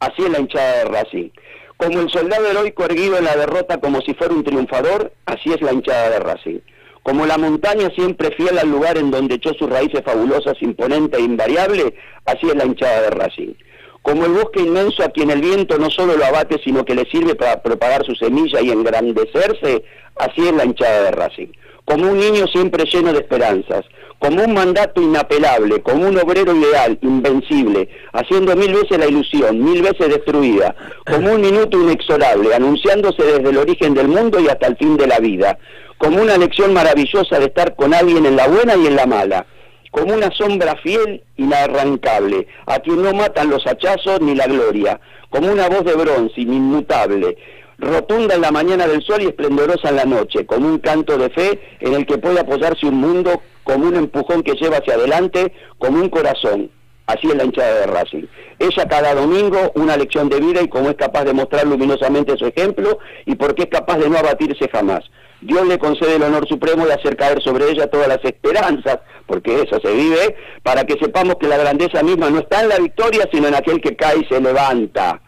así 0.00 0.22
es 0.22 0.30
la 0.30 0.40
hinchada 0.40 0.78
de 0.78 0.84
Racing. 0.84 1.30
Como 1.76 2.00
el 2.00 2.10
soldado 2.10 2.46
heroico 2.46 2.84
erguido 2.84 3.18
en 3.18 3.24
la 3.24 3.36
derrota 3.36 3.78
como 3.78 4.00
si 4.00 4.14
fuera 4.14 4.34
un 4.34 4.44
triunfador, 4.44 5.12
así 5.26 5.52
es 5.52 5.60
la 5.60 5.72
hinchada 5.72 6.10
de 6.10 6.20
Racing. 6.20 6.60
Como 7.02 7.26
la 7.26 7.36
montaña 7.36 7.90
siempre 7.94 8.30
fiel 8.30 8.58
al 8.58 8.70
lugar 8.70 8.96
en 8.96 9.10
donde 9.10 9.34
echó 9.34 9.52
sus 9.54 9.68
raíces 9.68 10.02
fabulosas, 10.04 10.54
imponente 10.62 11.18
e 11.18 11.22
invariable, 11.22 11.94
así 12.24 12.46
es 12.46 12.54
la 12.54 12.64
hinchada 12.64 13.02
de 13.02 13.10
Racing. 13.10 13.54
Como 14.00 14.24
el 14.26 14.32
bosque 14.32 14.60
inmenso 14.60 15.02
a 15.02 15.08
quien 15.08 15.30
el 15.30 15.40
viento 15.40 15.78
no 15.78 15.90
solo 15.90 16.16
lo 16.16 16.24
abate, 16.24 16.60
sino 16.62 16.84
que 16.84 16.94
le 16.94 17.04
sirve 17.10 17.34
para 17.34 17.62
propagar 17.62 18.04
su 18.04 18.14
semilla 18.14 18.60
y 18.60 18.70
engrandecerse, 18.70 19.84
así 20.16 20.46
es 20.46 20.52
la 20.52 20.64
hinchada 20.64 21.04
de 21.04 21.10
Racing. 21.10 21.48
Como 21.84 22.10
un 22.10 22.18
niño 22.18 22.46
siempre 22.46 22.84
lleno 22.84 23.12
de 23.12 23.18
esperanzas, 23.18 23.84
como 24.18 24.42
un 24.42 24.54
mandato 24.54 25.02
inapelable, 25.02 25.82
como 25.82 26.08
un 26.08 26.18
obrero 26.18 26.54
ideal, 26.54 26.98
invencible, 27.02 27.88
haciendo 28.12 28.56
mil 28.56 28.72
veces 28.72 28.98
la 28.98 29.06
ilusión, 29.06 29.62
mil 29.62 29.82
veces 29.82 30.08
destruida, 30.08 30.74
como 31.04 31.32
un 31.32 31.40
minuto 31.40 31.80
inexorable, 31.80 32.54
anunciándose 32.54 33.22
desde 33.22 33.50
el 33.50 33.58
origen 33.58 33.94
del 33.94 34.08
mundo 34.08 34.40
y 34.40 34.48
hasta 34.48 34.68
el 34.68 34.76
fin 34.76 34.96
de 34.96 35.06
la 35.06 35.18
vida, 35.18 35.58
como 35.98 36.22
una 36.22 36.36
lección 36.36 36.72
maravillosa 36.72 37.38
de 37.38 37.46
estar 37.46 37.74
con 37.76 37.94
alguien 37.94 38.26
en 38.26 38.36
la 38.36 38.48
buena 38.48 38.76
y 38.76 38.86
en 38.86 38.96
la 38.96 39.06
mala, 39.06 39.46
como 39.90 40.14
una 40.14 40.30
sombra 40.32 40.74
fiel, 40.82 41.22
inarrancable, 41.36 42.48
a 42.66 42.80
quien 42.80 43.02
no 43.02 43.12
matan 43.12 43.50
los 43.50 43.64
hachazos 43.64 44.20
ni 44.20 44.34
la 44.34 44.46
gloria, 44.46 45.00
como 45.30 45.52
una 45.52 45.68
voz 45.68 45.84
de 45.84 45.94
bronce, 45.94 46.40
inmutable, 46.40 47.36
rotunda 47.78 48.34
en 48.34 48.40
la 48.40 48.50
mañana 48.50 48.86
del 48.86 49.02
sol 49.02 49.22
y 49.22 49.26
esplendorosa 49.26 49.88
en 49.88 49.96
la 49.96 50.04
noche, 50.04 50.46
como 50.46 50.68
un 50.68 50.78
canto 50.78 51.18
de 51.18 51.30
fe 51.30 51.60
en 51.80 51.94
el 51.94 52.06
que 52.06 52.18
puede 52.18 52.40
apoyarse 52.40 52.86
un 52.86 52.96
mundo, 52.96 53.42
como 53.62 53.86
un 53.86 53.96
empujón 53.96 54.42
que 54.42 54.54
lleva 54.54 54.78
hacia 54.78 54.94
adelante, 54.94 55.52
como 55.78 56.00
un 56.00 56.08
corazón. 56.08 56.70
Así 57.06 57.28
es 57.28 57.34
la 57.34 57.44
hinchada 57.44 57.80
de 57.80 57.86
Racing. 57.86 58.24
Ella 58.58 58.88
cada 58.88 59.14
domingo 59.14 59.72
una 59.74 59.96
lección 59.96 60.30
de 60.30 60.40
vida 60.40 60.62
y 60.62 60.68
cómo 60.68 60.88
es 60.88 60.96
capaz 60.96 61.24
de 61.24 61.34
mostrar 61.34 61.66
luminosamente 61.66 62.36
su 62.38 62.46
ejemplo 62.46 62.98
y 63.26 63.34
por 63.34 63.54
qué 63.54 63.64
es 63.64 63.68
capaz 63.68 63.98
de 63.98 64.08
no 64.08 64.16
abatirse 64.16 64.68
jamás. 64.68 65.04
Dios 65.42 65.66
le 65.66 65.78
concede 65.78 66.16
el 66.16 66.22
honor 66.22 66.48
supremo 66.48 66.86
de 66.86 66.94
hacer 66.94 67.16
caer 67.16 67.42
sobre 67.42 67.68
ella 67.68 67.88
todas 67.88 68.08
las 68.08 68.24
esperanzas, 68.24 69.00
porque 69.26 69.60
eso 69.60 69.78
se 69.78 69.92
vive, 69.92 70.36
para 70.62 70.84
que 70.84 70.98
sepamos 70.98 71.36
que 71.36 71.48
la 71.48 71.58
grandeza 71.58 72.02
misma 72.02 72.30
no 72.30 72.38
está 72.38 72.62
en 72.62 72.70
la 72.70 72.78
victoria, 72.78 73.28
sino 73.30 73.48
en 73.48 73.54
aquel 73.54 73.82
que 73.82 73.94
cae 73.94 74.20
y 74.20 74.24
se 74.24 74.40
levanta. 74.40 75.20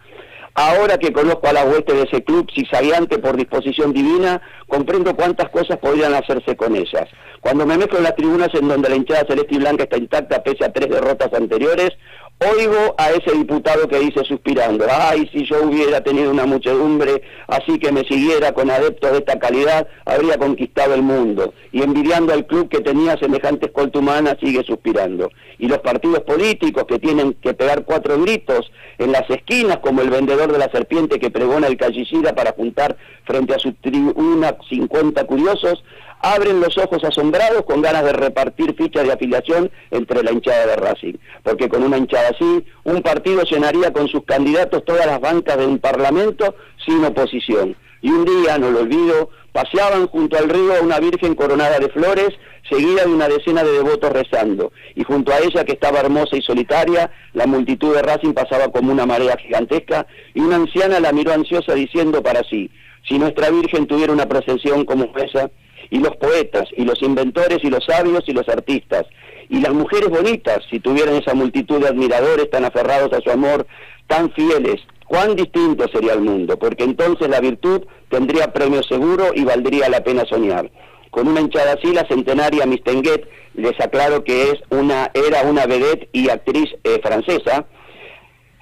Ahora 0.59 0.97
que 0.97 1.13
conozco 1.13 1.49
a 1.49 1.53
la 1.53 1.65
hueste 1.65 1.93
de 1.93 2.05
ese 2.05 2.25
club 2.25 2.51
zigzagueante 2.51 3.19
por 3.19 3.37
disposición 3.37 3.93
divina, 3.93 4.41
comprendo 4.67 5.15
cuántas 5.15 5.51
cosas 5.51 5.77
podrían 5.77 6.15
hacerse 6.15 6.57
con 6.57 6.75
ellas. 6.75 7.07
Cuando 7.43 7.67
me 7.67 7.77
mezclo 7.77 7.99
en 7.99 8.05
las 8.05 8.17
tribunas 8.17 8.49
en 8.55 8.67
donde 8.67 8.89
la 8.89 8.97
hinchada 8.97 9.27
celeste 9.29 9.55
y 9.55 9.59
blanca 9.59 9.83
está 9.83 9.99
intacta 9.99 10.43
pese 10.43 10.65
a 10.65 10.73
tres 10.73 10.89
derrotas 10.89 11.31
anteriores, 11.35 11.91
oigo 12.39 12.95
a 12.99 13.11
ese 13.13 13.33
diputado 13.33 13.89
que 13.89 13.99
dice 13.99 14.23
suspirando, 14.25 14.85
ay, 14.91 15.29
si 15.33 15.47
yo 15.47 15.63
hubiera 15.63 16.03
tenido 16.03 16.31
una 16.31 16.45
muchedumbre 16.45 17.23
así 17.49 17.79
que 17.79 17.93
me 17.93 18.05
siguiera 18.05 18.53
con 18.53 18.71
adeptos 18.71 19.13
de 19.13 19.19
esta 19.19 19.39
calidad, 19.39 19.87
habría 20.05 20.37
conquistado 20.37 20.95
el 20.95 21.03
mundo. 21.03 21.55
Y 21.73 21.83
envidiando 21.83 22.33
al 22.33 22.47
club 22.47 22.69
que 22.69 22.81
tenía 22.81 23.17
semejante 23.19 23.67
escolta 23.67 23.99
humana, 23.99 24.37
sigue 24.41 24.63
suspirando. 24.65 25.31
Y 25.59 25.69
los 25.69 25.79
partidos 25.79 26.21
políticos 26.21 26.85
que 26.87 26.99
tienen 26.99 27.35
que 27.35 27.55
pegar 27.55 27.85
cuatro 27.85 28.21
gritos 28.21 28.71
en 28.99 29.13
las 29.13 29.29
esquinas, 29.31 29.79
como 29.79 30.03
el 30.03 30.11
vendedor 30.11 30.53
de 30.53 30.59
la 30.59 30.71
serpiente 30.71 31.19
que 31.19 31.31
pregona 31.31 31.67
el 31.67 31.77
callicida 31.77 32.35
para 32.35 32.53
juntar 32.53 32.97
frente 33.25 33.55
a 33.55 33.59
su 33.59 33.73
tribuna 33.75 34.57
50 34.69 35.25
curiosos, 35.25 35.83
abren 36.21 36.61
los 36.61 36.77
ojos 36.79 37.03
asombrados 37.05 37.63
con 37.63 37.83
ganas 37.83 38.05
de 38.05 38.13
repartir 38.13 38.75
fichas 38.75 39.05
de 39.05 39.13
afiliación 39.13 39.71
entre 39.91 40.23
la 40.23 40.33
hinchada 40.33 40.67
de 40.67 40.77
Racing. 40.77 41.15
Porque 41.43 41.69
con 41.69 41.83
una 41.83 41.99
hinchada 41.99 42.31
así, 42.31 42.65
un 42.85 43.03
partido 43.03 43.43
llenaría 43.43 43.93
con 43.93 44.09
sus 44.09 44.25
candidatos 44.25 44.85
todas 44.85 45.07
las 45.07 45.21
bancas 45.21 45.57
de 45.59 45.67
un 45.67 45.79
parlamento 45.79 46.55
sin 46.85 47.05
oposición. 47.05 47.77
Y 48.03 48.11
un 48.11 48.25
día, 48.25 48.59
no 48.59 48.71
lo 48.71 48.81
olvido, 48.81 49.31
paseaban 49.53 50.07
junto 50.09 50.37
al 50.37 50.49
río 50.49 50.75
a 50.75 50.83
una 50.83 51.01
virgen 51.01 51.35
coronada 51.35 51.79
de 51.79 51.89
flores, 51.89 52.29
seguida 52.69 53.05
de 53.05 53.13
una 53.13 53.29
decena 53.29 53.65
de 53.65 53.73
devotos 53.73 54.13
rezando. 54.13 54.73
Y 54.95 55.05
junto 55.05 55.33
a 55.33 55.39
ella, 55.39 55.65
que 55.65 55.73
estaba 55.73 56.01
hermosa 56.01 56.37
y 56.37 56.43
solitaria, 56.43 57.11
la 57.33 57.47
multitud 57.47 57.95
de 57.95 58.03
Racing 58.03 58.33
pasaba 58.33 58.69
como 58.69 58.93
una 58.93 59.07
marea 59.07 59.37
gigantesca, 59.37 60.07
y 60.35 60.41
una 60.41 60.57
anciana 60.57 61.01
la 61.01 61.13
miró 61.13 61.33
ansiosa 61.33 61.75
diciendo 61.75 62.23
para 62.23 62.43
sí, 62.45 62.71
si 63.09 63.19
nuestra 63.19 63.51
virgen 63.51 63.87
tuviera 63.87 64.13
una 64.13 64.27
procesión 64.27 64.85
como 64.85 65.13
esa, 65.17 65.51
y 65.91 65.99
los 65.99 66.17
poetas, 66.17 66.65
y 66.77 66.85
los 66.85 67.01
inventores, 67.03 67.59
y 67.63 67.71
los 67.71 67.85
sabios, 67.85 68.25
y 68.27 68.33
los 68.33 68.49
artistas, 68.49 69.05
y 69.49 69.61
las 69.61 69.73
mujeres 69.73 70.09
bonitas, 70.09 70.61
si 70.71 70.81
tuvieran 70.81 71.15
esa 71.15 71.35
multitud 71.35 71.81
de 71.81 71.89
admiradores 71.89 72.51
tan 72.51 72.65
aferrados 72.65 73.13
a 73.13 73.21
su 73.21 73.31
amor, 73.31 73.67
tan 74.07 74.31
fieles, 74.33 74.81
cuán 75.07 75.37
distinto 75.37 75.87
sería 75.89 76.15
el 76.15 76.21
mundo, 76.21 76.59
porque 76.59 76.85
entonces 76.85 77.29
la 77.29 77.41
virtud 77.41 77.83
tendría 78.09 78.53
premio 78.53 78.83
seguro 78.83 79.31
y 79.35 79.45
valdría 79.45 79.89
la 79.89 80.03
pena 80.03 80.25
soñar. 80.29 80.71
Con 81.11 81.29
una 81.29 81.41
hinchada 81.41 81.75
así, 81.75 81.93
la 81.93 82.07
centenaria 82.09 82.67
Miss 82.67 82.83
Tenguet, 82.83 83.27
les 83.55 83.81
aclaro 83.81 84.23
que 84.25 84.51
es 84.51 84.55
una, 84.71 85.11
era 85.15 85.43
una 85.43 85.67
vedette 85.67 86.09
y 86.13 86.29
actriz 86.29 86.69
eh, 86.85 87.01
francesa, 87.03 87.67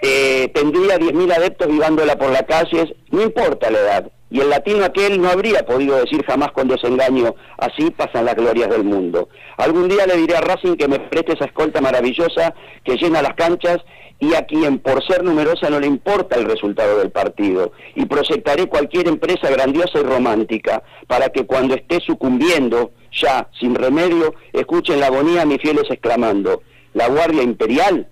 eh, 0.03 0.51
tendría 0.55 0.99
10.000 0.99 1.33
adeptos 1.33 1.69
vivándola 1.69 2.17
por 2.17 2.31
las 2.31 2.43
calles, 2.43 2.93
no 3.11 3.23
importa 3.23 3.71
la 3.71 3.79
edad, 3.79 4.13
Y 4.31 4.41
el 4.41 4.51
latino 4.51 4.85
aquel 4.85 5.21
no 5.21 5.29
habría 5.29 5.65
podido 5.65 5.97
decir 5.97 6.25
jamás 6.25 6.51
con 6.53 6.67
desengaño, 6.67 7.35
así 7.59 7.91
pasan 7.91 8.25
las 8.25 8.35
glorias 8.35 8.71
del 8.71 8.85
mundo. 8.85 9.29
Algún 9.57 9.89
día 9.89 10.07
le 10.07 10.17
diré 10.17 10.37
a 10.37 10.41
Racing 10.41 10.77
que 10.77 10.89
me 10.89 10.99
preste 10.99 11.35
esa 11.35 11.45
escolta 11.45 11.81
maravillosa 11.81 12.55
que 12.83 12.97
llena 12.97 13.23
las 13.23 13.35
canchas 13.35 13.79
y 14.19 14.35
a 14.35 14.47
quien 14.47 14.79
por 14.79 15.05
ser 15.07 15.23
numerosa 15.23 15.69
no 15.71 15.81
le 15.81 15.87
importa 15.87 16.37
el 16.37 16.47
resultado 16.47 16.99
del 16.99 17.11
partido. 17.11 17.73
Y 17.95 18.07
proyectaré 18.07 18.67
cualquier 18.67 19.09
empresa 19.09 19.51
grandiosa 19.51 20.01
y 20.01 20.03
romántica 20.03 20.83
para 21.07 21.29
que 21.29 21.47
cuando 21.47 21.75
esté 21.75 22.01
sucumbiendo, 22.01 22.93
ya 23.13 23.49
sin 23.61 23.75
remedio, 23.75 24.35
escuchen 24.53 25.01
la 25.01 25.07
agonía 25.07 25.43
a 25.43 25.47
mis 25.47 25.61
fieles 25.61 25.85
exclamando, 25.91 26.63
la 26.95 27.09
Guardia 27.09 27.43
Imperial 27.43 28.09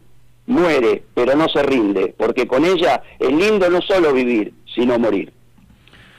muere, 0.46 1.04
pero 1.14 1.34
no 1.36 1.48
se 1.48 1.62
rinde, 1.62 2.14
porque 2.16 2.46
con 2.46 2.64
ella 2.64 3.02
es 3.18 3.30
lindo 3.30 3.70
no 3.70 3.80
solo 3.80 4.12
vivir, 4.12 4.52
sino 4.74 4.98
morir. 4.98 5.32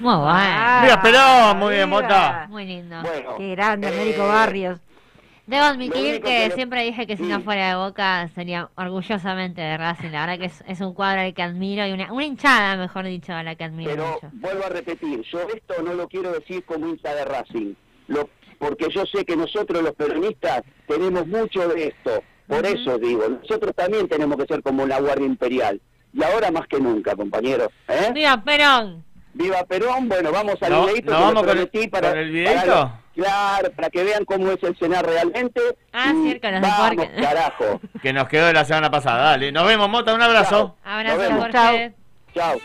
Muy 0.03 0.15
bueno. 0.15 0.81
Mira, 0.81 1.01
Perón, 1.01 1.57
muy 1.59 1.75
bien, 1.75 1.89
Mota. 1.89 2.45
Muy 2.49 2.65
lindo. 2.65 2.97
Qué 3.37 3.51
grande, 3.51 3.87
Américo 3.87 4.27
Barrios. 4.27 4.79
Debo 5.45 5.63
admitir 5.63 6.21
que 6.21 6.49
que 6.49 6.51
siempre 6.55 6.83
dije 6.83 7.05
que 7.07 7.17
si 7.17 7.23
no 7.23 7.41
fuera 7.41 7.69
de 7.69 7.75
Boca 7.75 8.29
sería 8.35 8.69
orgullosamente 8.75 9.61
de 9.61 9.77
Racing. 9.77 10.11
La 10.11 10.25
verdad 10.25 10.39
que 10.39 10.45
es, 10.45 10.63
es 10.67 10.79
un 10.81 10.93
cuadro 10.93 11.21
al 11.21 11.33
que 11.33 11.41
admiro 11.41 11.85
y 11.85 11.91
una, 11.91 12.11
una 12.13 12.25
hinchada, 12.25 12.75
mejor 12.77 13.05
dicho, 13.05 13.33
a 13.33 13.43
la 13.43 13.55
que 13.55 13.63
admiro 13.65 13.91
Pero 13.91 14.07
mucho. 14.07 14.29
vuelvo 14.33 14.65
a 14.65 14.69
repetir, 14.69 15.21
yo 15.23 15.39
esto 15.53 15.81
no 15.83 15.93
lo 15.93 16.07
quiero 16.07 16.31
decir 16.31 16.63
como 16.65 16.87
hincha 16.87 17.13
de 17.15 17.25
Racing, 17.25 17.73
lo, 18.07 18.29
porque 18.57 18.89
yo 18.89 19.05
sé 19.05 19.25
que 19.25 19.35
nosotros 19.35 19.83
los 19.83 19.93
peronistas 19.95 20.63
tenemos 20.87 21.27
mucho 21.27 21.67
de 21.67 21.87
esto, 21.87 22.23
por 22.47 22.65
eso 22.65 22.97
digo, 22.97 23.27
nosotros 23.27 23.73
también 23.75 24.07
tenemos 24.07 24.37
que 24.37 24.45
ser 24.45 24.63
como 24.63 24.85
la 24.85 25.01
Guardia 25.01 25.27
Imperial, 25.27 25.81
y 26.13 26.23
ahora 26.23 26.51
más 26.51 26.67
que 26.67 26.79
nunca, 26.79 27.15
compañeros. 27.17 27.67
¿eh? 27.89 28.11
¡Viva 28.13 28.41
Perón! 28.41 29.03
Viva 29.33 29.63
Perón, 29.65 30.07
bueno, 30.09 30.31
vamos 30.31 30.55
al 30.61 30.71
No- 30.71 30.85
videito 30.85 31.11
¿nos 31.11 31.19
que 31.19 31.25
vamos 31.25 31.43
con 31.43 31.57
el- 31.57 31.67
para, 31.89 32.09
con 32.11 32.19
el 32.19 32.25
para 32.25 32.53
videito? 32.53 32.91
claro, 33.15 33.71
para 33.71 33.89
que 33.89 34.03
vean 34.03 34.25
cómo 34.25 34.51
es 34.51 34.61
el 34.63 34.75
cenar 34.77 35.05
realmente. 35.05 35.59
Ah, 35.91 36.13
y 36.15 36.23
cierto, 36.23 36.51
los 36.51 36.61
vamos, 36.61 37.05
carajo. 37.19 37.81
Que 38.01 38.13
nos 38.13 38.27
quedó 38.27 38.45
de 38.47 38.53
la 38.53 38.65
semana 38.65 38.91
pasada. 38.91 39.31
Dale, 39.31 39.51
nos 39.51 39.65
vemos, 39.65 39.89
Mota, 39.89 40.13
un 40.13 40.21
abrazo. 40.21 40.75
Abrazo, 40.83 41.17
Nos 41.17 41.27
vemos. 41.27 41.41
Jorge. 41.51 41.93
Chao. 42.35 42.57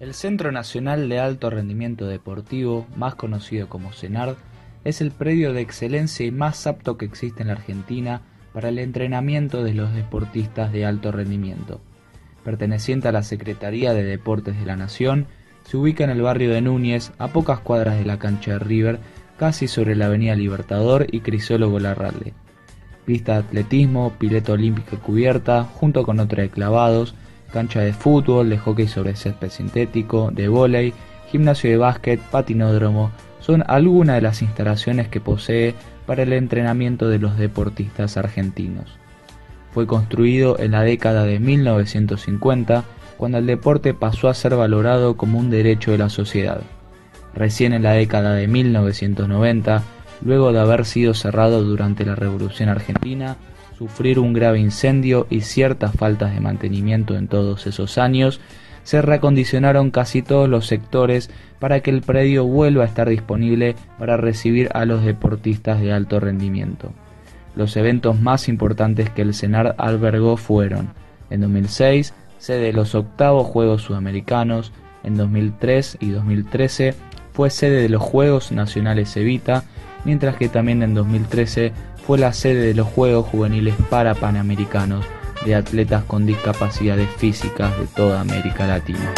El 0.00 0.12
Centro 0.14 0.52
Nacional 0.52 1.08
de 1.08 1.18
Alto 1.20 1.50
Rendimiento 1.50 2.06
Deportivo, 2.06 2.86
más 2.96 3.14
conocido 3.14 3.68
como 3.68 3.92
CENARD, 3.92 4.36
es 4.84 5.00
el 5.00 5.10
predio 5.10 5.52
de 5.52 5.62
excelencia 5.62 6.26
y 6.26 6.30
más 6.30 6.66
apto 6.66 6.96
que 6.96 7.06
existe 7.06 7.42
en 7.42 7.48
la 7.48 7.54
Argentina 7.54 8.22
para 8.52 8.68
el 8.68 8.78
entrenamiento 8.78 9.64
de 9.64 9.74
los 9.74 9.92
deportistas 9.94 10.72
de 10.72 10.86
alto 10.86 11.10
rendimiento. 11.10 11.80
Perteneciente 12.44 13.08
a 13.08 13.12
la 13.12 13.22
Secretaría 13.22 13.94
de 13.94 14.04
Deportes 14.04 14.58
de 14.58 14.66
la 14.66 14.76
Nación, 14.76 15.26
se 15.64 15.78
ubica 15.78 16.04
en 16.04 16.10
el 16.10 16.20
barrio 16.20 16.52
de 16.52 16.60
Núñez, 16.60 17.12
a 17.18 17.28
pocas 17.28 17.58
cuadras 17.60 17.98
de 17.98 18.04
la 18.04 18.18
cancha 18.18 18.52
de 18.52 18.58
River, 18.58 19.00
casi 19.38 19.66
sobre 19.66 19.96
la 19.96 20.06
avenida 20.06 20.36
Libertador 20.36 21.06
y 21.10 21.20
Crisólogo 21.20 21.80
Larralde. 21.80 22.34
Pista 23.06 23.32
de 23.32 23.38
atletismo, 23.38 24.12
pileta 24.18 24.52
olímpica 24.52 24.98
cubierta, 24.98 25.64
junto 25.64 26.04
con 26.04 26.20
otra 26.20 26.42
de 26.42 26.50
clavados, 26.50 27.14
cancha 27.52 27.80
de 27.80 27.92
fútbol, 27.92 28.50
de 28.50 28.58
hockey 28.58 28.86
sobre 28.86 29.16
césped 29.16 29.48
sintético, 29.48 30.30
de 30.30 30.48
vóley, 30.48 30.92
gimnasio 31.30 31.70
de 31.70 31.76
básquet, 31.78 32.20
patinódromo, 32.20 33.10
son 33.44 33.62
algunas 33.66 34.16
de 34.16 34.22
las 34.22 34.40
instalaciones 34.40 35.08
que 35.08 35.20
posee 35.20 35.74
para 36.06 36.22
el 36.22 36.32
entrenamiento 36.32 37.10
de 37.10 37.18
los 37.18 37.36
deportistas 37.36 38.16
argentinos. 38.16 38.98
Fue 39.72 39.86
construido 39.86 40.58
en 40.58 40.70
la 40.70 40.80
década 40.80 41.24
de 41.24 41.38
1950, 41.40 42.84
cuando 43.18 43.36
el 43.36 43.44
deporte 43.44 43.92
pasó 43.92 44.28
a 44.30 44.34
ser 44.34 44.56
valorado 44.56 45.18
como 45.18 45.38
un 45.38 45.50
derecho 45.50 45.90
de 45.90 45.98
la 45.98 46.08
sociedad. 46.08 46.62
Recién 47.34 47.74
en 47.74 47.82
la 47.82 47.92
década 47.92 48.34
de 48.34 48.48
1990, 48.48 49.82
luego 50.24 50.52
de 50.54 50.60
haber 50.60 50.86
sido 50.86 51.12
cerrado 51.12 51.62
durante 51.64 52.06
la 52.06 52.14
Revolución 52.14 52.70
Argentina, 52.70 53.36
sufrir 53.76 54.20
un 54.20 54.32
grave 54.32 54.58
incendio 54.58 55.26
y 55.28 55.42
ciertas 55.42 55.94
faltas 55.94 56.32
de 56.32 56.40
mantenimiento 56.40 57.14
en 57.14 57.28
todos 57.28 57.66
esos 57.66 57.98
años, 57.98 58.40
se 58.84 59.02
reacondicionaron 59.02 59.90
casi 59.90 60.22
todos 60.22 60.48
los 60.48 60.66
sectores 60.66 61.30
para 61.58 61.80
que 61.80 61.90
el 61.90 62.02
predio 62.02 62.44
vuelva 62.44 62.84
a 62.84 62.86
estar 62.86 63.08
disponible 63.08 63.74
para 63.98 64.16
recibir 64.16 64.68
a 64.74 64.84
los 64.84 65.04
deportistas 65.04 65.80
de 65.80 65.92
alto 65.92 66.20
rendimiento. 66.20 66.92
Los 67.56 67.76
eventos 67.76 68.20
más 68.20 68.48
importantes 68.48 69.10
que 69.10 69.22
el 69.22 69.34
CENAR 69.34 69.74
albergó 69.78 70.36
fueron, 70.36 70.90
en 71.30 71.40
2006, 71.40 72.14
sede 72.38 72.66
de 72.66 72.72
los 72.72 72.94
octavos 72.94 73.46
Juegos 73.46 73.82
Sudamericanos, 73.82 74.72
en 75.02 75.16
2003 75.16 75.98
y 76.00 76.10
2013 76.10 76.94
fue 77.32 77.50
sede 77.50 77.82
de 77.82 77.88
los 77.88 78.02
Juegos 78.02 78.52
Nacionales 78.52 79.16
Evita, 79.16 79.64
mientras 80.04 80.36
que 80.36 80.48
también 80.48 80.82
en 80.82 80.94
2013 80.94 81.72
fue 82.06 82.18
la 82.18 82.32
sede 82.32 82.66
de 82.66 82.74
los 82.74 82.86
Juegos 82.86 83.26
Juveniles 83.26 83.74
para 83.88 84.14
Panamericanos 84.14 85.04
de 85.44 85.54
atletas 85.54 86.04
con 86.04 86.26
discapacidades 86.26 87.08
físicas 87.16 87.76
de 87.78 87.86
toda 87.86 88.20
América 88.20 88.66
Latina. 88.66 89.12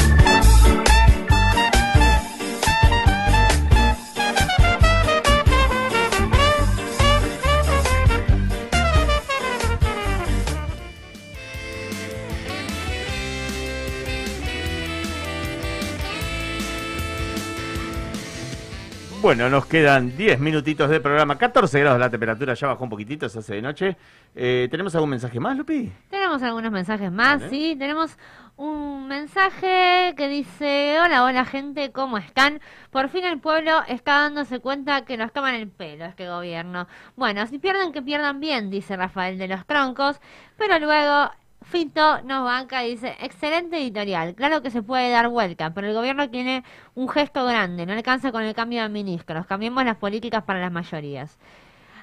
Bueno, 19.27 19.51
nos 19.51 19.67
quedan 19.67 20.17
10 20.17 20.39
minutitos 20.39 20.89
de 20.89 21.01
programa, 21.01 21.37
14 21.37 21.81
grados 21.81 21.99
la 21.99 22.09
temperatura, 22.09 22.55
ya 22.55 22.69
bajó 22.69 22.85
un 22.85 22.91
poquitito, 22.91 23.29
se 23.29 23.41
hace 23.41 23.57
de 23.57 23.61
noche. 23.61 23.97
Eh, 24.37 24.69
¿Tenemos 24.71 24.95
algún 24.95 25.11
mensaje 25.11 25.41
más, 25.41 25.57
Lupi? 25.57 25.93
Tenemos 26.09 26.41
algunos 26.45 26.71
mensajes 26.71 27.11
más, 27.11 27.43
sí. 27.51 27.75
Tenemos 27.77 28.17
un 28.57 29.09
mensaje 29.09 30.15
que 30.17 30.29
dice: 30.29 30.99
Hola, 31.05 31.25
hola, 31.25 31.45
gente, 31.45 31.91
¿cómo 31.91 32.19
están? 32.19 32.61
Por 32.93 33.09
fin 33.09 33.25
el 33.25 33.41
pueblo 33.41 33.83
está 33.89 34.21
dándose 34.21 34.61
cuenta 34.61 35.05
que 35.05 35.17
nos 35.17 35.33
toman 35.33 35.57
el 35.57 35.71
pelo 35.71 36.05
este 36.05 36.29
gobierno. 36.29 36.87
Bueno, 37.17 37.49
si 37.49 37.59
pierden, 37.59 37.91
que 37.91 38.03
pierdan 38.03 38.39
bien, 38.39 38.71
dice 38.71 38.97
Rafael 38.97 39.39
de 39.39 39.49
los 39.49 39.67
Troncos. 39.67 40.21
Pero 40.57 40.79
luego. 40.79 41.33
Fito 41.71 42.23
nos 42.23 42.45
banca 42.45 42.85
y 42.85 42.93
dice, 42.93 43.17
excelente 43.21 43.77
editorial, 43.77 44.35
claro 44.37 44.63
que 44.63 44.71
se 44.71 44.83
puede 44.83 45.11
dar 45.11 45.29
vuelta, 45.29 45.75
pero 45.75 45.89
el 45.89 45.95
gobierno 45.95 46.31
tiene 46.31 46.63
un 46.95 47.09
gesto 47.09 47.45
grande, 47.45 47.87
no 47.87 47.93
alcanza 47.93 48.31
con 48.31 48.45
el 48.45 48.55
cambio 48.55 48.83
de 48.83 48.89
ministros, 48.89 49.47
cambiemos 49.47 49.85
las 49.85 49.97
políticas 49.97 50.45
para 50.45 50.61
las 50.61 50.71
mayorías. 50.71 51.37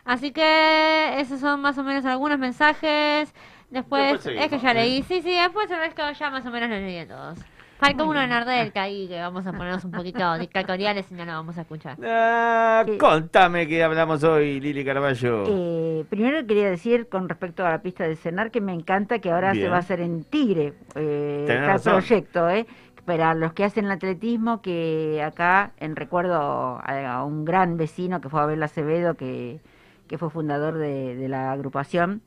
Así 0.04 0.32
que 0.32 1.20
esos 1.22 1.40
son 1.40 1.62
más 1.62 1.78
o 1.78 1.84
menos 1.84 2.04
algunos 2.06 2.38
mensajes. 2.38 3.34
Después, 3.70 4.26
es 4.26 4.50
que 4.50 4.60
ya 4.60 4.74
leí, 4.74 5.02
sí, 5.04 5.22
sí, 5.22 5.32
después 5.32 5.72
el 5.72 5.78
resto 5.78 6.12
ya 6.12 6.30
más 6.30 6.46
o 6.46 6.52
menos 6.52 6.70
los 6.70 6.80
leí 6.80 7.06
todos. 7.06 7.40
Falta 7.84 8.06
uno 8.06 8.18
de 8.22 8.28
Nardel 8.28 8.72
que 8.72 8.80
ahí 8.80 9.08
que 9.10 9.20
vamos 9.20 9.46
a 9.46 9.52
ponernos 9.52 9.84
un 9.84 9.92
poquito 9.92 10.38
dictatoriales 10.38 11.06
y 11.12 11.16
no 11.16 11.26
lo 11.26 11.34
vamos 11.34 11.58
a 11.58 11.62
escuchar. 11.62 11.98
Ah, 12.02 12.86
contame 12.98 13.68
qué 13.68 13.84
hablamos 13.84 14.24
hoy, 14.24 14.62
Lili 14.62 14.86
Carballo. 14.86 15.44
Eh, 15.48 16.06
primero 16.10 16.48
quería 16.48 16.70
decir 16.70 17.10
con 17.10 17.28
respecto 17.28 17.66
a 17.66 17.72
la 17.72 17.82
pista 17.82 18.06
de 18.08 18.16
cenar 18.16 18.52
que 18.52 18.62
me 18.62 18.74
encanta 18.74 19.20
que 19.20 19.30
ahora 19.32 19.52
Bien. 19.52 19.66
se 19.66 19.70
va 19.70 19.76
a 19.76 19.80
hacer 19.80 20.00
en 20.00 20.24
Tigre. 20.24 20.72
Eh, 20.96 21.46
el 21.50 21.66
razón. 21.66 21.98
proyecto, 21.98 22.50
¿eh? 22.50 22.66
Para 23.04 23.34
los 23.34 23.52
que 23.52 23.66
hacen 23.66 23.92
atletismo, 23.92 24.62
que 24.62 25.22
acá, 25.22 25.74
en 25.78 25.98
recuerdo 25.98 26.36
a, 26.82 27.16
a 27.16 27.26
un 27.26 27.44
gran 27.44 27.76
vecino 27.76 28.22
que 28.22 28.30
fue 28.30 28.40
Abel 28.40 28.64
Acevedo, 28.64 29.16
que, 29.16 29.60
que 30.08 30.18
fue 30.18 30.30
fundador 30.30 30.78
de, 30.78 31.18
de 31.18 31.28
la 31.28 31.52
agrupación 31.52 32.22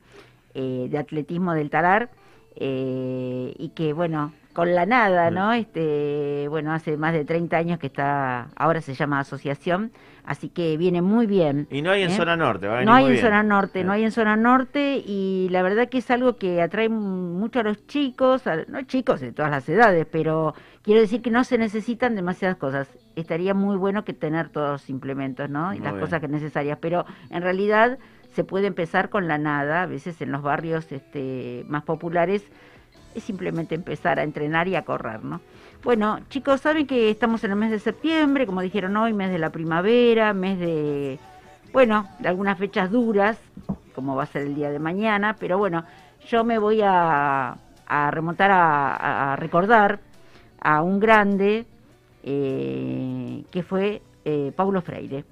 eh, 0.53 0.85
de 0.87 0.97
atletismo 0.99 1.55
del 1.55 1.71
Talar, 1.71 2.11
eh, 2.59 3.55
y 3.57 3.69
que, 3.69 3.93
bueno, 3.93 4.33
con 4.57 4.73
la 4.73 4.87
nada, 4.87 5.29
¿no? 5.29 5.53
Este, 5.53 6.47
bueno, 6.49 6.73
hace 6.73 6.97
más 6.97 7.13
de 7.13 7.23
30 7.25 7.57
años 7.57 7.77
que 7.77 7.85
está, 7.85 8.47
ahora 8.55 8.81
se 8.81 8.95
llama 8.95 9.19
asociación, 9.19 9.91
así 10.25 10.49
que 10.49 10.77
viene 10.77 11.03
muy 11.03 11.27
bien. 11.27 11.67
Y 11.69 11.83
no 11.83 11.91
hay 11.91 12.01
en 12.01 12.09
¿eh? 12.09 12.17
zona 12.17 12.35
norte, 12.35 12.65
va 12.65 12.73
a 12.73 12.75
venir 12.77 12.89
No 12.89 12.95
hay 12.95 13.03
muy 13.03 13.11
en 13.11 13.13
bien. 13.17 13.25
zona 13.27 13.43
norte, 13.43 13.83
no 13.83 13.91
hay 13.91 14.03
en 14.03 14.11
zona 14.11 14.35
norte 14.35 15.03
y 15.05 15.47
la 15.51 15.61
verdad 15.61 15.89
que 15.89 15.99
es 15.99 16.09
algo 16.09 16.37
que 16.37 16.59
atrae 16.63 16.89
mucho 16.89 17.59
a 17.59 17.63
los 17.63 17.85
chicos, 17.85 18.47
a- 18.47 18.63
no 18.67 18.81
chicos 18.81 19.21
de 19.21 19.31
todas 19.31 19.51
las 19.51 19.69
edades, 19.69 20.07
pero 20.11 20.55
quiero 20.81 21.01
decir 21.01 21.21
que 21.21 21.29
no 21.29 21.43
se 21.43 21.59
necesitan 21.59 22.15
demasiadas 22.15 22.57
cosas. 22.57 22.89
Estaría 23.15 23.53
muy 23.53 23.77
bueno 23.77 24.03
que 24.05 24.13
tener 24.13 24.49
todos 24.49 24.71
los 24.71 24.89
implementos, 24.89 25.51
¿no? 25.51 25.71
Y 25.71 25.77
Muy 25.77 25.83
las 25.83 25.93
bien. 25.93 26.03
cosas 26.03 26.19
que 26.19 26.27
necesarias, 26.29 26.79
pero 26.81 27.05
en 27.29 27.43
realidad 27.43 27.99
se 28.31 28.43
puede 28.43 28.65
empezar 28.65 29.09
con 29.09 29.27
la 29.27 29.37
nada, 29.37 29.83
a 29.83 29.85
veces 29.85 30.19
en 30.19 30.31
los 30.31 30.41
barrios 30.41 30.91
este, 30.91 31.63
más 31.67 31.83
populares 31.83 32.43
es 33.19 33.23
simplemente 33.23 33.75
empezar 33.75 34.19
a 34.19 34.23
entrenar 34.23 34.67
y 34.67 34.75
a 34.75 34.83
correr, 34.83 35.23
¿no? 35.23 35.41
Bueno, 35.83 36.19
chicos, 36.29 36.61
saben 36.61 36.87
que 36.87 37.09
estamos 37.09 37.43
en 37.43 37.51
el 37.51 37.57
mes 37.57 37.71
de 37.71 37.79
septiembre, 37.79 38.45
como 38.45 38.61
dijeron 38.61 38.97
hoy, 38.97 39.13
mes 39.13 39.31
de 39.31 39.39
la 39.39 39.51
primavera, 39.51 40.33
mes 40.33 40.59
de, 40.59 41.19
bueno, 41.71 42.07
de 42.19 42.29
algunas 42.29 42.57
fechas 42.57 42.91
duras, 42.91 43.37
como 43.93 44.15
va 44.15 44.23
a 44.23 44.27
ser 44.27 44.43
el 44.43 44.55
día 44.55 44.69
de 44.69 44.79
mañana, 44.79 45.35
pero 45.39 45.57
bueno, 45.57 45.83
yo 46.27 46.43
me 46.43 46.57
voy 46.57 46.81
a, 46.83 47.57
remontar 48.11 48.51
a, 48.51 49.33
a 49.33 49.35
recordar 49.35 49.99
a 50.59 50.81
un 50.81 50.99
grande 50.99 51.65
eh, 52.23 53.43
que 53.51 53.63
fue 53.63 54.01
eh, 54.29 54.51
Paulo 54.53 54.81
Freire. 54.81 55.23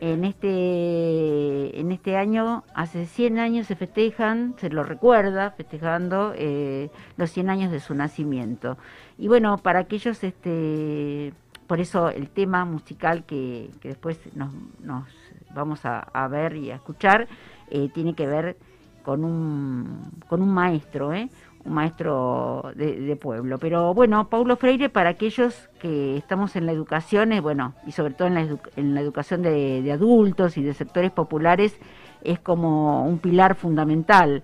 En 0.00 0.24
este 0.24 1.78
en 1.78 1.92
este 1.92 2.16
año, 2.16 2.64
hace 2.74 3.04
100 3.04 3.38
años 3.38 3.66
se 3.66 3.76
festejan, 3.76 4.54
se 4.56 4.70
lo 4.70 4.84
recuerda, 4.84 5.50
festejando 5.50 6.32
eh, 6.34 6.88
los 7.18 7.30
100 7.30 7.50
años 7.50 7.70
de 7.70 7.78
su 7.78 7.94
nacimiento. 7.94 8.78
Y 9.18 9.28
bueno, 9.28 9.58
para 9.58 9.80
aquellos, 9.80 10.24
este, 10.24 11.34
por 11.66 11.78
eso 11.80 12.08
el 12.08 12.30
tema 12.30 12.64
musical 12.64 13.24
que, 13.24 13.68
que 13.82 13.88
después 13.88 14.18
nos, 14.34 14.50
nos 14.80 15.06
vamos 15.54 15.84
a, 15.84 15.98
a 15.98 16.26
ver 16.28 16.56
y 16.56 16.70
a 16.70 16.76
escuchar, 16.76 17.28
eh, 17.68 17.90
tiene 17.92 18.14
que 18.14 18.26
ver 18.26 18.56
con 19.02 19.24
un, 19.26 20.10
con 20.26 20.40
un 20.40 20.54
maestro, 20.54 21.12
¿eh? 21.12 21.28
Un 21.64 21.74
maestro 21.74 22.72
de, 22.74 23.16
pueblo. 23.16 23.58
Pero 23.58 23.94
bueno, 23.94 24.28
Paulo 24.28 24.56
Freire, 24.56 24.88
para 24.88 25.10
aquellos 25.10 25.68
que 25.80 26.16
estamos 26.16 26.56
en 26.56 26.66
la 26.66 26.72
educación, 26.72 27.32
eh, 27.32 27.40
bueno, 27.40 27.74
y 27.86 27.92
sobre 27.92 28.14
todo 28.14 28.28
en 28.28 28.94
la, 28.94 29.00
educación 29.00 29.42
de, 29.42 29.90
adultos 29.92 30.56
y 30.56 30.62
de 30.62 30.74
sectores 30.74 31.10
populares, 31.10 31.78
es 32.22 32.38
como 32.40 33.06
un 33.06 33.18
pilar 33.18 33.54
fundamental. 33.54 34.42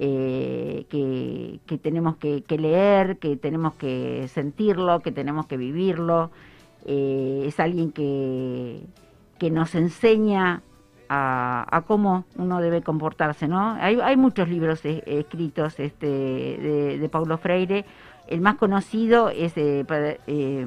eh, 0.00 0.86
que, 0.88 1.78
tenemos 1.78 2.16
que, 2.18 2.42
que 2.42 2.56
leer, 2.56 3.18
que 3.18 3.36
tenemos 3.36 3.74
que 3.74 4.28
sentirlo, 4.28 5.00
que 5.00 5.10
tenemos 5.12 5.46
que 5.46 5.56
vivirlo. 5.56 6.30
Eh, 6.86 7.44
es 7.46 7.58
alguien 7.60 7.90
que, 7.92 8.80
que 9.38 9.50
nos 9.50 9.74
enseña 9.74 10.62
a, 11.08 11.66
a 11.70 11.82
cómo 11.82 12.24
uno 12.36 12.60
debe 12.60 12.82
comportarse, 12.82 13.48
¿no? 13.48 13.76
Hay, 13.80 13.98
hay 14.00 14.16
muchos 14.16 14.48
libros 14.48 14.84
eh, 14.84 15.02
escritos 15.06 15.78
este, 15.80 16.06
de, 16.06 16.98
de 16.98 17.08
Paulo 17.08 17.38
Freire. 17.38 17.84
El 18.26 18.40
más 18.40 18.56
conocido 18.56 19.30
es 19.30 19.56
eh, 19.56 19.84
eh, 20.26 20.66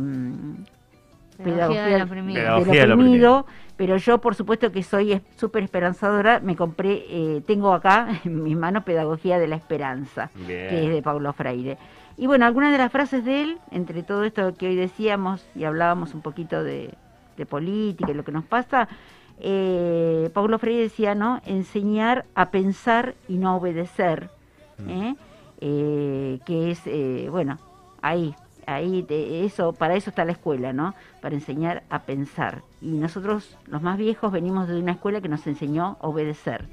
Pedagogía 1.43 1.85
del 1.85 2.01
oprimido. 2.03 2.39
del 2.39 2.43
Pedagogía 2.43 2.81
del 2.81 2.91
oprimido, 2.91 3.45
pero 3.77 3.97
yo 3.97 4.19
por 4.19 4.35
supuesto 4.35 4.71
que 4.71 4.83
soy 4.83 5.21
súper 5.37 5.63
esperanzadora, 5.63 6.39
me 6.39 6.55
compré, 6.55 7.05
eh, 7.09 7.41
tengo 7.45 7.73
acá 7.73 8.07
en 8.25 8.43
mis 8.43 8.55
manos 8.57 8.83
Pedagogía 8.83 9.39
de 9.39 9.47
la 9.47 9.55
Esperanza, 9.55 10.29
Bien. 10.35 10.69
que 10.69 10.83
es 10.85 10.89
de 10.89 11.01
Paulo 11.01 11.33
Freire. 11.33 11.77
Y 12.17 12.27
bueno, 12.27 12.45
algunas 12.45 12.71
de 12.71 12.77
las 12.77 12.91
frases 12.91 13.25
de 13.25 13.41
él, 13.41 13.57
entre 13.71 14.03
todo 14.03 14.23
esto 14.23 14.53
que 14.53 14.67
hoy 14.67 14.75
decíamos 14.75 15.45
y 15.55 15.63
hablábamos 15.63 16.13
un 16.13 16.21
poquito 16.21 16.63
de, 16.63 16.93
de 17.37 17.45
política 17.45 18.11
y 18.11 18.13
lo 18.13 18.23
que 18.23 18.31
nos 18.31 18.45
pasa, 18.45 18.87
eh, 19.41 20.29
Paulo 20.33 20.57
Freire 20.59 20.83
decía, 20.83 21.15
¿no? 21.15 21.41
Enseñar 21.45 22.25
a 22.35 22.49
pensar 22.51 23.15
y 23.27 23.37
no 23.37 23.55
obedecer, 23.57 24.29
¿eh? 24.87 25.15
Eh, 25.59 26.39
que 26.45 26.71
es, 26.71 26.81
eh, 26.85 27.27
bueno, 27.29 27.59
ahí, 28.01 28.33
ahí, 28.65 29.01
de- 29.03 29.45
eso, 29.45 29.73
para 29.73 29.95
eso 29.95 30.09
está 30.09 30.25
la 30.25 30.31
escuela, 30.31 30.73
¿no? 30.73 30.95
Para 31.21 31.35
enseñar 31.35 31.83
a 31.89 31.99
pensar. 31.99 32.63
Y 32.81 32.91
nosotros, 32.91 33.57
los 33.67 33.81
más 33.81 33.97
viejos, 33.97 34.31
venimos 34.31 34.67
de 34.67 34.79
una 34.79 34.93
escuela 34.93 35.21
que 35.21 35.29
nos 35.29 35.45
enseñó 35.47 35.97
a 36.01 36.07
obedecer. 36.07 36.65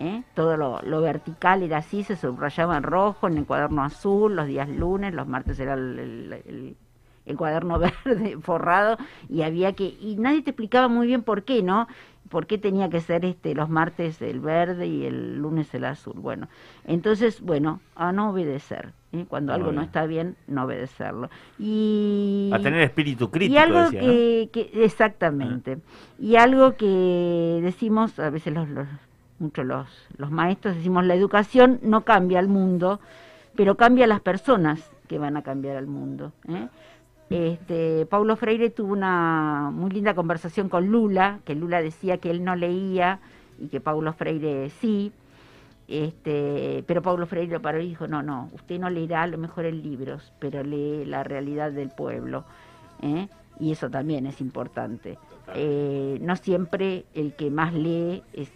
¿eh? 0.00 0.24
Todo 0.34 0.56
lo, 0.56 0.80
lo 0.82 1.00
vertical 1.00 1.62
era 1.62 1.78
así, 1.78 2.02
se 2.02 2.16
subrayaba 2.16 2.76
en 2.76 2.82
rojo, 2.82 3.28
en 3.28 3.38
el 3.38 3.46
cuaderno 3.46 3.84
azul, 3.84 4.34
los 4.34 4.46
días 4.48 4.68
lunes, 4.68 5.14
los 5.14 5.28
martes 5.28 5.58
era 5.60 5.74
el, 5.74 5.98
el- 6.00 6.32
el- 6.46 6.76
el 7.26 7.36
cuaderno 7.36 7.78
verde 8.04 8.36
forrado 8.40 8.96
y 9.28 9.42
había 9.42 9.72
que 9.72 9.84
y 10.00 10.16
nadie 10.18 10.42
te 10.42 10.50
explicaba 10.50 10.88
muy 10.88 11.06
bien 11.06 11.22
por 11.22 11.42
qué, 11.44 11.62
¿no? 11.62 11.88
¿Por 12.30 12.46
qué 12.46 12.56
tenía 12.58 12.88
que 12.88 13.00
ser 13.00 13.24
este 13.24 13.54
los 13.54 13.68
martes 13.68 14.20
el 14.22 14.40
verde 14.40 14.86
y 14.86 15.04
el 15.04 15.36
lunes 15.38 15.72
el 15.74 15.84
azul? 15.84 16.14
Bueno, 16.16 16.48
entonces, 16.86 17.40
bueno, 17.42 17.80
a 17.96 18.12
no 18.12 18.30
obedecer. 18.30 18.92
¿eh? 19.12 19.26
Cuando 19.28 19.52
Muy 19.52 19.60
algo 19.60 19.72
no 19.72 19.82
está 19.82 20.06
bien, 20.06 20.34
no 20.48 20.64
obedecerlo. 20.64 21.28
Y 21.58 22.50
A 22.52 22.58
tener 22.60 22.80
espíritu 22.80 23.30
crítico, 23.30 23.54
y 23.54 23.58
algo 23.58 23.78
decía, 23.84 24.00
¿no? 24.00 24.06
que, 24.08 24.48
que- 24.52 24.84
exactamente. 24.84 25.78
Y 26.18 26.36
algo 26.36 26.76
que 26.76 27.60
decimos 27.62 28.18
a 28.18 28.30
veces 28.30 28.52
los, 28.54 28.68
los 28.68 28.88
muchos 29.38 29.66
los, 29.66 29.86
los 30.16 30.30
maestros 30.30 30.76
decimos 30.76 31.04
la 31.04 31.14
educación 31.14 31.78
no 31.82 32.04
cambia 32.04 32.38
al 32.38 32.48
mundo, 32.48 33.00
pero 33.54 33.76
cambia 33.76 34.06
a 34.06 34.08
las 34.08 34.20
personas 34.20 34.90
que 35.08 35.18
van 35.18 35.36
a 35.36 35.42
cambiar 35.42 35.76
al 35.76 35.86
mundo. 35.86 36.32
¿eh? 36.48 36.68
Este, 37.30 38.06
Paulo 38.06 38.36
Freire 38.36 38.70
tuvo 38.70 38.92
una 38.92 39.70
muy 39.72 39.90
linda 39.90 40.14
conversación 40.14 40.68
con 40.68 40.86
Lula, 40.88 41.40
que 41.44 41.54
Lula 41.54 41.80
decía 41.82 42.18
que 42.18 42.30
él 42.30 42.44
no 42.44 42.54
leía 42.54 43.20
y 43.58 43.68
que 43.68 43.80
Paulo 43.80 44.12
Freire 44.12 44.70
sí. 44.70 45.12
Este, 45.86 46.82
pero 46.86 47.02
Paulo 47.02 47.26
Freire 47.26 47.52
lo 47.52 47.62
paró 47.62 47.80
y 47.80 47.88
dijo, 47.88 48.06
no, 48.06 48.22
no, 48.22 48.50
usted 48.52 48.78
no 48.78 48.88
leerá 48.90 49.22
a 49.22 49.26
lo 49.26 49.38
mejor 49.38 49.66
en 49.66 49.82
libros, 49.82 50.32
pero 50.38 50.62
lee 50.62 51.04
la 51.04 51.24
realidad 51.24 51.72
del 51.72 51.90
pueblo. 51.90 52.44
¿eh? 53.02 53.28
Y 53.60 53.72
eso 53.72 53.90
también 53.90 54.26
es 54.26 54.40
importante. 54.40 55.18
Eh, 55.54 56.18
no 56.22 56.36
siempre 56.36 57.04
el 57.14 57.34
que 57.34 57.50
más 57.50 57.74
lee 57.74 58.22
es 58.32 58.50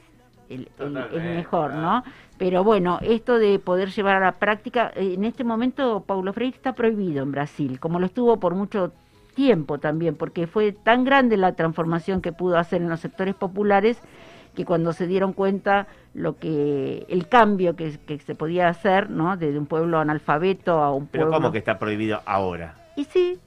el, 0.49 0.68
el- 0.78 0.96
el 1.12 1.22
mejor, 1.36 1.74
¿no? 1.74 2.03
Pero 2.38 2.64
bueno, 2.64 2.99
esto 3.03 3.38
de 3.38 3.59
poder 3.59 3.90
llevar 3.90 4.16
a 4.16 4.20
la 4.20 4.32
práctica, 4.32 4.92
eh, 4.94 5.14
en 5.14 5.24
este 5.24 5.44
momento 5.44 6.05
Paulo 6.07 6.32
Freire 6.32 6.57
está 6.57 6.72
prohibido 6.74 7.22
en 7.22 7.32
Brasil, 7.32 7.80
como 7.80 7.99
lo 8.01 8.07
estuvo 8.07 8.38
por 8.38 8.55
mucho 8.55 8.92
tiempo 9.34 9.78
también, 9.78 10.14
porque 10.16 10.46
fue 10.46 10.72
tan 10.72 11.05
grande 11.05 11.36
la 11.36 11.53
transformación 11.53 12.20
que 12.22 12.32
pudo 12.32 12.59
hacer 12.59 12.82
en 12.82 12.88
los 12.88 13.01
sectores 13.01 13.34
populares 13.34 14.01
que 14.57 14.64
cuando 14.64 14.92
se 14.92 15.07
dieron 15.07 15.32
cuenta 15.32 15.86
lo 16.14 16.36
que 16.36 17.07
el 17.09 17.28
cambio 17.28 17.76
que, 17.76 17.99
que 18.07 18.18
se 18.18 18.34
podía 18.34 18.68
hacer, 18.68 19.09
¿no? 19.11 19.36
Desde 19.36 19.59
un 19.59 19.66
pueblo 19.66 19.99
analfabeto 20.01 20.82
a 20.82 20.92
un 20.92 21.07
Pero 21.07 21.24
pueblo 21.26 21.36
¿cómo 21.36 21.53
que 21.53 21.59
está 21.59 21.78
prohibido 21.78 22.20
ahora? 22.26 22.74
y 22.96 23.05
sí, 23.05 23.38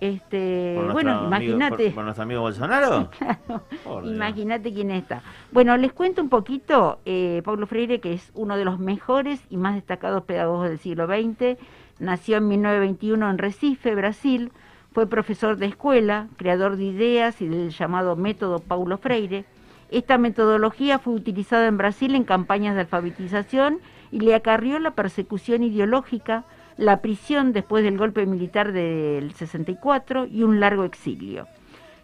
este, 0.00 0.74
¿Por 0.76 0.84
nuestro 0.86 0.92
bueno, 0.92 1.26
imagínate. 1.26 1.90
por, 1.90 2.04
nuestro 2.04 2.22
amigo 2.22 2.40
Bolsonaro? 2.40 3.10
Dios. 3.86 4.06
Imagínate 4.06 4.72
quién 4.72 4.90
está. 4.90 5.22
Bueno, 5.52 5.76
les 5.76 5.92
cuento 5.92 6.22
un 6.22 6.28
poquito, 6.28 7.00
eh, 7.04 7.42
Paulo 7.44 7.66
Freire, 7.66 8.00
que 8.00 8.14
es 8.14 8.30
uno 8.34 8.56
de 8.56 8.64
los 8.64 8.78
mejores 8.78 9.42
y 9.50 9.56
más 9.56 9.74
destacados 9.74 10.24
pedagogos 10.24 10.68
del 10.68 10.78
siglo 10.78 11.06
XX, 11.06 11.58
nació 11.98 12.38
en 12.38 12.48
1921 12.48 13.30
en 13.30 13.38
Recife, 13.38 13.94
Brasil, 13.94 14.52
fue 14.92 15.06
profesor 15.06 15.56
de 15.56 15.66
escuela, 15.66 16.28
creador 16.36 16.76
de 16.76 16.84
ideas 16.84 17.40
y 17.42 17.46
del 17.46 17.70
llamado 17.70 18.16
método 18.16 18.58
Paulo 18.58 18.98
Freire. 18.98 19.44
Esta 19.90 20.18
metodología 20.18 20.98
fue 20.98 21.14
utilizada 21.14 21.66
en 21.66 21.76
Brasil 21.76 22.14
en 22.14 22.24
campañas 22.24 22.74
de 22.74 22.82
alfabetización 22.82 23.78
y 24.10 24.20
le 24.20 24.34
acarrió 24.34 24.78
la 24.78 24.92
persecución 24.92 25.62
ideológica, 25.62 26.44
la 26.80 27.02
prisión 27.02 27.52
después 27.52 27.84
del 27.84 27.98
golpe 27.98 28.24
militar 28.24 28.72
del 28.72 29.34
64 29.34 30.24
y 30.24 30.42
un 30.44 30.60
largo 30.60 30.84
exilio. 30.84 31.46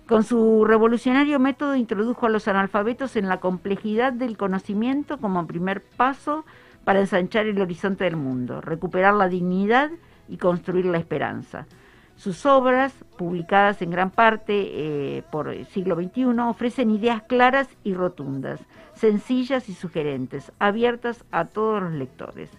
Con 0.07 0.23
su 0.23 0.67
revolucionario 0.67 1.39
método 1.39 1.77
introdujo 1.77 2.27
a 2.27 2.29
los 2.29 2.47
analfabetos 2.47 3.17
en 3.17 3.27
la 3.27 3.41
complejidad 3.41 4.13
del 4.13 4.37
conocimiento 4.37 5.17
como 5.17 5.47
primer 5.47 5.83
paso 5.83 6.45
para 6.85 7.01
ensanchar 7.01 7.47
el 7.47 7.61
horizonte 7.61 8.05
del 8.05 8.17
mundo, 8.17 8.61
recuperar 8.61 9.15
la 9.15 9.31
dignidad 9.31 9.91
y 10.29 10.37
construir 10.37 10.85
la 10.85 10.99
esperanza. 10.99 11.67
Sus 12.15 12.45
obras, 12.45 12.93
publicadas 13.17 13.81
en 13.81 13.91
gran 13.91 14.11
parte 14.11 14.53
eh, 14.57 15.23
por 15.33 15.49
el 15.49 15.65
siglo 15.67 15.97
XXI, 15.97 16.39
ofrecen 16.41 16.91
ideas 16.91 17.23
claras 17.23 17.69
y 17.83 17.95
rotundas, 17.95 18.61
sencillas 18.95 19.71
y 19.71 19.75
sugerentes, 19.75 20.53
abiertas 20.59 21.25
a 21.31 21.47
todos 21.47 21.83
los 21.83 21.93
lectores. 21.93 22.51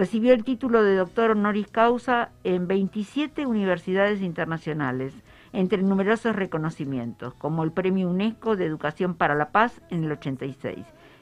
Recibió 0.00 0.32
el 0.32 0.44
título 0.44 0.82
de 0.82 0.96
doctor 0.96 1.32
honoris 1.32 1.68
causa 1.68 2.30
en 2.42 2.66
27 2.66 3.44
universidades 3.44 4.22
internacionales, 4.22 5.12
entre 5.52 5.82
numerosos 5.82 6.34
reconocimientos, 6.34 7.34
como 7.34 7.64
el 7.64 7.72
Premio 7.72 8.08
UNESCO 8.08 8.56
de 8.56 8.64
Educación 8.64 9.12
para 9.14 9.34
la 9.34 9.50
Paz 9.50 9.78
en 9.90 10.04
el 10.04 10.12
86 10.12 10.78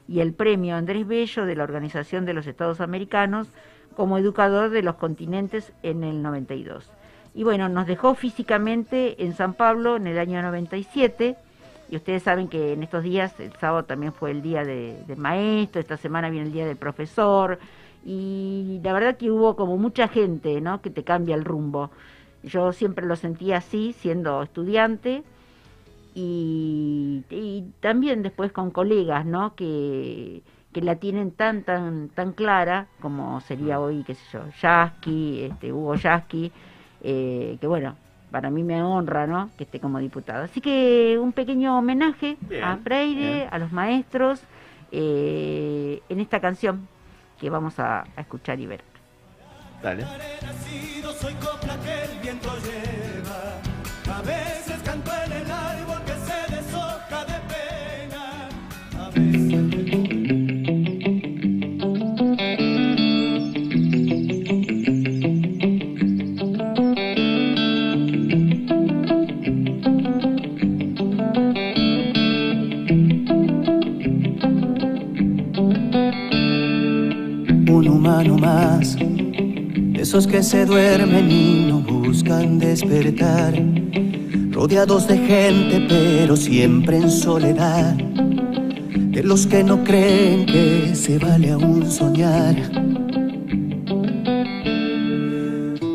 y 0.07 0.21
el 0.21 0.31
Premio 0.31 0.77
Andrés 0.77 1.05
Bello 1.05 1.45
de 1.45 1.57
la 1.57 1.65
Organización 1.65 2.23
de 2.25 2.33
los 2.33 2.47
Estados 2.47 2.79
Americanos 2.79 3.49
como 3.97 4.17
educador 4.17 4.69
de 4.69 4.81
los 4.81 4.95
continentes 4.95 5.73
en 5.83 6.05
el 6.05 6.21
92. 6.21 6.89
Y 7.35 7.43
bueno, 7.43 7.67
nos 7.67 7.85
dejó 7.85 8.15
físicamente 8.15 9.21
en 9.25 9.33
San 9.33 9.55
Pablo 9.55 9.97
en 9.97 10.07
el 10.07 10.17
año 10.17 10.41
97. 10.41 11.35
Y 11.91 11.97
ustedes 11.97 12.23
saben 12.23 12.47
que 12.47 12.71
en 12.71 12.83
estos 12.83 13.03
días, 13.03 13.37
el 13.41 13.51
sábado 13.57 13.83
también 13.83 14.13
fue 14.13 14.31
el 14.31 14.41
día 14.41 14.63
de- 14.63 15.03
del 15.05 15.17
maestro, 15.17 15.81
esta 15.81 15.97
semana 15.97 16.29
viene 16.29 16.45
el 16.47 16.53
día 16.53 16.65
del 16.65 16.77
profesor. 16.77 17.59
Y 18.05 18.79
la 18.83 18.93
verdad 18.93 19.17
que 19.17 19.29
hubo 19.31 19.55
como 19.55 19.77
mucha 19.77 20.07
gente, 20.07 20.61
¿no? 20.61 20.81
Que 20.81 20.89
te 20.89 21.03
cambia 21.03 21.35
el 21.35 21.45
rumbo. 21.45 21.91
Yo 22.43 22.71
siempre 22.71 23.05
lo 23.05 23.15
sentí 23.15 23.51
así, 23.51 23.93
siendo 23.93 24.41
estudiante. 24.41 25.23
Y, 26.15 27.23
y 27.29 27.65
también 27.81 28.23
después 28.23 28.51
con 28.51 28.71
colegas, 28.71 29.25
¿no? 29.25 29.55
Que, 29.55 30.41
que 30.73 30.81
la 30.81 30.95
tienen 30.95 31.31
tan, 31.31 31.63
tan, 31.63 32.09
tan 32.09 32.33
clara 32.33 32.87
como 33.01 33.41
sería 33.41 33.79
hoy, 33.79 34.03
qué 34.03 34.15
sé 34.15 34.23
yo, 34.33 34.41
Yasky, 34.61 35.43
este, 35.43 35.71
Hugo 35.73 35.95
Yasky, 35.95 36.51
eh, 37.03 37.57
que 37.59 37.67
bueno, 37.67 37.95
para 38.31 38.49
mí 38.49 38.63
me 38.63 38.81
honra, 38.83 39.27
¿no? 39.27 39.49
Que 39.57 39.63
esté 39.63 39.79
como 39.79 39.99
diputado. 39.99 40.43
Así 40.43 40.61
que 40.61 41.17
un 41.21 41.31
pequeño 41.31 41.77
homenaje 41.77 42.37
Bien, 42.41 42.63
a 42.63 42.77
Freire, 42.77 43.33
bien. 43.33 43.47
a 43.51 43.57
los 43.59 43.71
maestros, 43.71 44.41
eh, 44.91 46.01
en 46.09 46.19
esta 46.19 46.39
canción 46.39 46.87
que 47.39 47.49
vamos 47.49 47.79
a, 47.79 48.01
a 48.15 48.21
escuchar 48.21 48.59
y 48.59 48.67
ver. 48.67 48.83
Dale. 49.81 50.03
nacido 50.41 51.13
soy 51.13 51.33
copla 51.35 51.77
que 51.77 52.03
el 52.03 52.19
viento 52.19 52.49
lleva. 52.57 54.17
A 54.17 54.21
veces 54.21 54.81
canto 54.83 55.11
en 55.25 55.31
el 55.31 55.51
árbol 55.51 56.01
que 56.05 56.13
se 56.13 56.55
deshoja 56.55 57.25
de 57.25 57.39
pena. 57.47 58.49
A 59.05 59.09
veces. 59.09 59.68
Humano 78.19 78.37
más, 78.37 78.97
esos 79.93 80.27
que 80.27 80.43
se 80.43 80.65
duermen 80.65 81.31
y 81.31 81.67
no 81.69 81.79
buscan 81.79 82.59
despertar, 82.59 83.53
rodeados 84.51 85.07
de 85.07 85.17
gente 85.19 85.85
pero 85.87 86.35
siempre 86.35 86.97
en 86.97 87.09
soledad, 87.09 87.93
de 87.93 89.23
los 89.23 89.47
que 89.47 89.63
no 89.63 89.83
creen 89.85 90.45
que 90.45 90.95
se 90.95 91.17
vale 91.17 91.51
aún 91.51 91.89
soñar. 91.89 92.55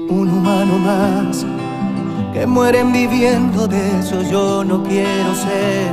Un 0.08 0.30
humano 0.30 0.78
más, 0.78 1.44
que 2.32 2.46
mueren 2.46 2.90
viviendo 2.90 3.66
de 3.68 4.00
eso 4.00 4.22
yo 4.30 4.64
no 4.64 4.82
quiero 4.82 5.34
ser, 5.34 5.92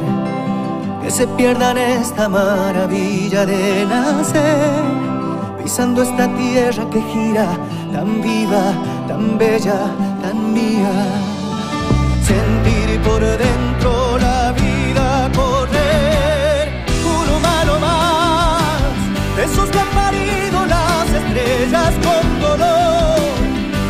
que 1.04 1.12
se 1.12 1.28
pierdan 1.28 1.78
esta 1.78 2.30
maravilla 2.30 3.46
de 3.46 3.86
nacer 3.86 5.21
pisando 5.62 6.01
esta 6.01 6.28
tierra 6.36 6.89
que 6.89 7.01
gira, 7.14 7.47
tan 7.93 8.22
viva, 8.22 8.74
tan 9.07 9.38
bella, 9.38 9.80
tan 10.22 10.53
mía. 10.53 10.91
Sentir 12.24 12.99
por 13.01 13.22
dentro 13.22 14.18
la 14.18 14.53
vida 14.53 15.30
correr, 15.36 16.86
un 17.05 17.28
humano 17.36 17.80
más, 17.80 18.91
de 19.36 19.43
esos 19.43 19.70
que 19.70 19.84
parido 19.93 20.66
las 20.66 21.07
estrellas 21.22 21.93
con 22.05 22.26
dolor, 22.39 23.20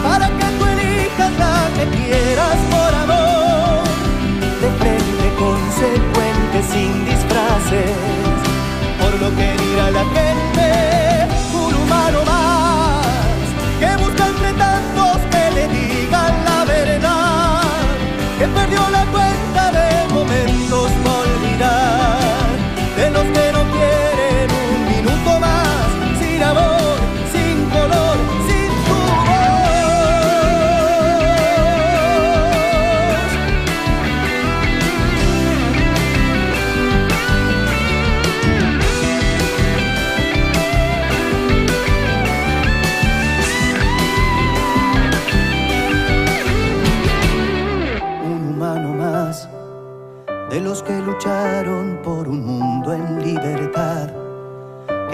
para 0.03 0.27
que 0.27 0.47
tú 0.57 0.65
elijas 0.65 1.31
la 1.39 1.69
que 1.75 1.85
quieras 1.97 2.59
por 2.73 2.91
amor, 3.05 3.83
de 4.61 5.29
consecuente 5.45 6.57
sin 6.71 7.05
disfraces, 7.05 7.95
por 8.99 9.13
lo 9.21 9.29
que 9.37 9.47
dirá 9.63 9.91
la 9.91 10.05
gente 10.15 10.60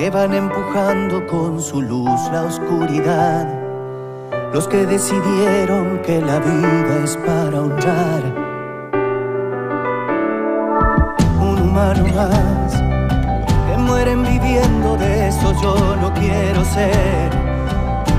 van 0.10 0.34
empujando 0.34 1.26
con 1.28 1.62
su 1.62 1.82
luz 1.82 2.20
la 2.32 2.44
oscuridad, 2.44 3.46
los 4.54 4.68
que 4.68 4.86
decidieron 4.86 6.00
que 6.06 6.22
la 6.22 6.40
vida 6.40 7.04
es 7.04 7.18
para 7.18 7.62
honrar. 7.62 8.24
Un 11.42 11.62
humano 11.62 12.06
más 12.16 12.74
que 13.68 13.78
mueren 13.78 14.24
viviendo 14.24 14.96
de 14.98 15.28
eso 15.28 15.54
yo 15.62 15.96
no 15.98 16.14
quiero 16.14 16.64
ser 16.64 17.30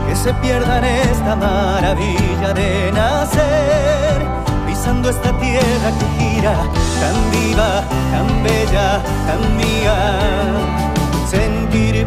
que 0.07 0.16
se 0.16 0.34
pierdan 0.34 0.84
esta 0.84 1.36
maravilla 1.36 2.53
de 2.55 2.93
nacer, 2.93 4.26
pisando 4.66 5.09
esta 5.09 5.32
tierra 5.39 5.91
que 5.99 6.07
gira, 6.18 6.55
tan 7.01 7.30
viva, 7.30 7.82
tan 8.11 8.43
bella, 8.43 9.01
tan 9.26 9.57
mía. 9.57 10.39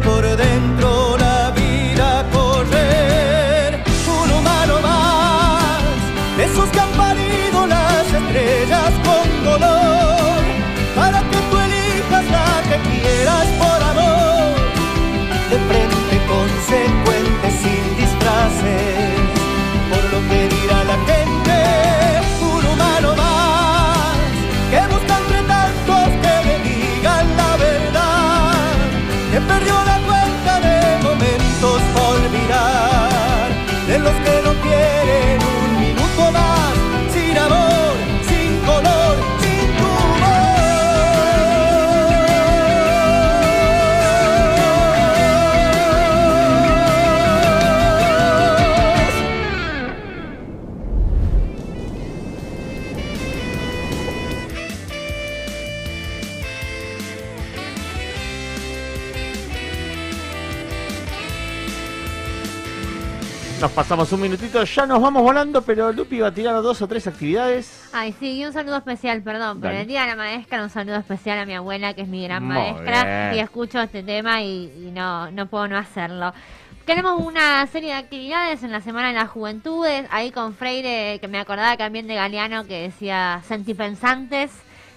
Por 0.04 0.36
dentro 0.36 1.16
la 1.18 1.50
vida 1.50 2.26
correr, 2.32 3.82
un 4.22 4.30
humano 4.30 4.80
más, 4.82 5.82
de 6.36 6.44
esos 6.44 6.68
que 6.70 6.80
han 6.80 6.90
parido 6.90 7.66
las 7.66 8.06
estrellas 8.06 8.92
con 9.04 9.44
dolor, 9.44 10.42
para 10.94 11.20
que 11.30 11.36
tú 11.50 11.58
elijas 11.58 12.24
la 12.30 12.62
que 12.68 12.76
quieras 12.90 13.46
por 13.58 13.82
amor. 13.92 14.54
De 15.50 15.58
frente 15.68 16.16
consecuente 16.26 16.62
sin 16.68 17.01
pasamos 63.74 64.12
un 64.12 64.20
minutito, 64.20 64.62
ya 64.64 64.86
nos 64.86 65.00
vamos 65.00 65.22
volando, 65.22 65.62
pero 65.62 65.92
Lupi 65.92 66.20
va 66.20 66.28
a 66.28 66.34
tirar 66.34 66.54
dos 66.62 66.82
o 66.82 66.88
tres 66.88 67.06
actividades. 67.06 67.88
Ay, 67.92 68.14
sí, 68.18 68.38
y 68.38 68.44
un 68.44 68.52
saludo 68.52 68.76
especial, 68.76 69.22
perdón, 69.22 69.60
pero 69.60 69.76
el 69.78 69.86
día 69.86 70.02
de 70.02 70.08
la 70.08 70.16
maestra, 70.16 70.62
un 70.62 70.68
saludo 70.70 70.96
especial 70.96 71.38
a 71.38 71.46
mi 71.46 71.54
abuela, 71.54 71.94
que 71.94 72.02
es 72.02 72.08
mi 72.08 72.22
gran 72.24 72.44
Muy 72.44 72.54
maestra, 72.54 73.30
bien. 73.30 73.38
y 73.38 73.42
escucho 73.42 73.80
este 73.80 74.02
tema 74.02 74.42
y, 74.42 74.64
y 74.88 74.90
no, 74.92 75.30
no 75.30 75.46
puedo 75.46 75.68
no 75.68 75.78
hacerlo. 75.78 76.34
Tenemos 76.84 77.20
una 77.24 77.66
serie 77.68 77.90
de 77.90 77.96
actividades 77.96 78.62
en 78.62 78.72
la 78.72 78.80
Semana 78.80 79.08
de 79.08 79.14
las 79.14 79.30
Juventudes, 79.30 80.06
ahí 80.10 80.32
con 80.32 80.54
Freire, 80.54 81.18
que 81.20 81.28
me 81.28 81.38
acordaba 81.38 81.76
también 81.76 82.06
de 82.08 82.16
Galeano, 82.16 82.66
que 82.66 82.82
decía 82.82 83.40
sentipensantes. 83.46 84.50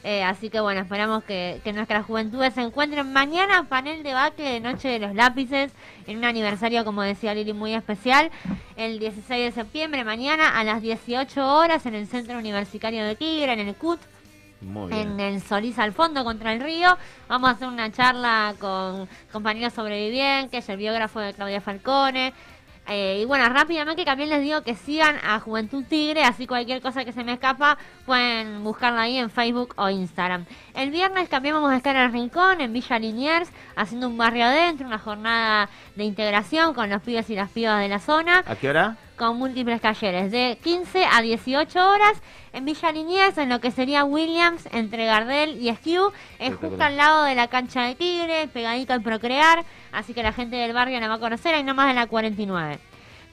Eh, 0.08 0.22
así 0.24 0.52
que 0.52 0.60
bueno, 0.60 0.82
esperamos 0.82 1.24
que, 1.24 1.60
que 1.64 1.74
nuestras 1.74 2.06
juventudes 2.06 2.54
se 2.54 2.62
encuentren 2.62 3.12
mañana, 3.12 3.64
panel 3.68 4.04
de 4.04 4.14
baque 4.14 4.44
de 4.44 4.60
Noche 4.60 4.88
de 4.88 5.00
los 5.00 5.16
Lápices, 5.16 5.72
en 6.06 6.20
un 6.20 6.26
aniversario, 6.26 6.86
como 6.86 7.02
decía 7.02 7.34
Lili, 7.34 7.54
muy 7.54 7.74
especial, 7.74 8.30
el 8.76 9.00
16 9.00 9.46
de 9.46 9.52
septiembre, 9.52 10.04
mañana 10.04 10.60
a 10.60 10.64
las 10.64 10.84
18 10.84 11.58
horas 11.58 11.88
en 11.88 11.96
el 11.96 12.06
Centro 12.06 12.38
Universitario 12.38 13.04
de 13.04 13.16
Tigre, 13.16 13.54
en 13.54 13.62
el 13.62 13.74
CUT, 13.74 14.00
Muy 14.62 14.94
en 14.94 15.20
el 15.20 15.42
Solís 15.42 15.80
al 15.80 15.92
fondo 15.92 16.24
contra 16.24 16.54
el 16.54 16.62
río. 16.62 16.96
Vamos 17.28 17.50
a 17.50 17.54
hacer 17.54 17.68
una 17.68 17.92
charla 17.92 18.54
con 18.60 19.10
compañeros 19.32 19.74
sobrevivientes, 19.74 20.70
el 20.70 20.78
biógrafo 20.78 21.20
de 21.20 21.34
Claudia 21.34 21.62
Falcone. 21.62 22.32
Eh, 22.88 23.20
y 23.22 23.26
bueno, 23.26 23.50
rápidamente 23.50 24.06
también 24.06 24.30
les 24.30 24.42
digo 24.42 24.62
que 24.62 24.76
sigan 24.76 25.18
a 25.24 25.40
Juventud 25.40 25.84
Tigre, 25.90 26.24
así 26.24 26.46
cualquier 26.46 26.82
cosa 26.82 27.04
que 27.04 27.12
se 27.12 27.24
me 27.24 27.34
escapa 27.34 27.78
pueden 28.06 28.64
buscarla 28.64 29.02
ahí 29.02 29.18
en 29.18 29.30
Facebook 29.30 29.74
o 29.78 29.90
Instagram. 29.90 30.46
El 30.76 30.92
viernes 30.92 31.30
también 31.30 31.56
vamos 31.56 31.72
a 31.72 31.78
estar 31.78 31.96
en 31.96 32.04
el 32.04 32.12
Rincón, 32.12 32.62
en 32.62 32.74
Villa 32.74 33.00
Liniers, 33.00 33.50
haciendo 33.76 34.08
un 34.08 34.18
barrio 34.18 34.46
adentro, 34.46 34.86
una 34.86 35.00
jornada 35.00 35.70
de 35.96 36.04
integración 36.04 36.74
con 36.74 36.90
los 36.90 37.02
pibes 37.02 37.30
y 37.30 37.36
las 37.36 37.50
pibas 37.50 37.80
de 37.80 37.88
la 37.88 38.00
zona. 38.00 38.44
¿A 38.46 38.56
qué 38.56 38.70
hora? 38.70 38.98
con 39.16 39.38
múltiples 39.38 39.82
talleres 39.82 40.32
de 40.32 40.58
15 40.62 41.06
a 41.06 41.22
18 41.22 41.90
horas 41.90 42.22
en 42.56 42.64
Villa 42.64 42.92
Liniers, 42.92 43.38
en 43.38 43.50
lo 43.50 43.60
que 43.60 43.70
sería 43.70 44.06
Williams, 44.06 44.68
entre 44.72 45.06
Gardel 45.06 45.62
y 45.62 45.68
Esquiu, 45.68 46.12
es 46.40 46.56
justo 46.56 46.82
al 46.82 46.96
lado 46.96 47.26
de 47.26 47.36
la 47.36 47.50
cancha 47.50 47.82
de 47.84 47.96
Tigre, 47.96 48.48
pegadito 48.48 48.94
al 48.94 49.02
Procrear, 49.02 49.66
así 49.92 50.14
que 50.14 50.24
la 50.24 50.32
gente 50.32 50.56
del 50.56 50.72
barrio 50.72 50.98
la 51.02 51.10
va 51.10 51.16
a 51.16 51.20
conocer, 51.20 51.54
ahí 51.54 51.64
nomás 51.64 51.90
en 51.90 51.98
la 51.98 52.08
49. 52.08 52.80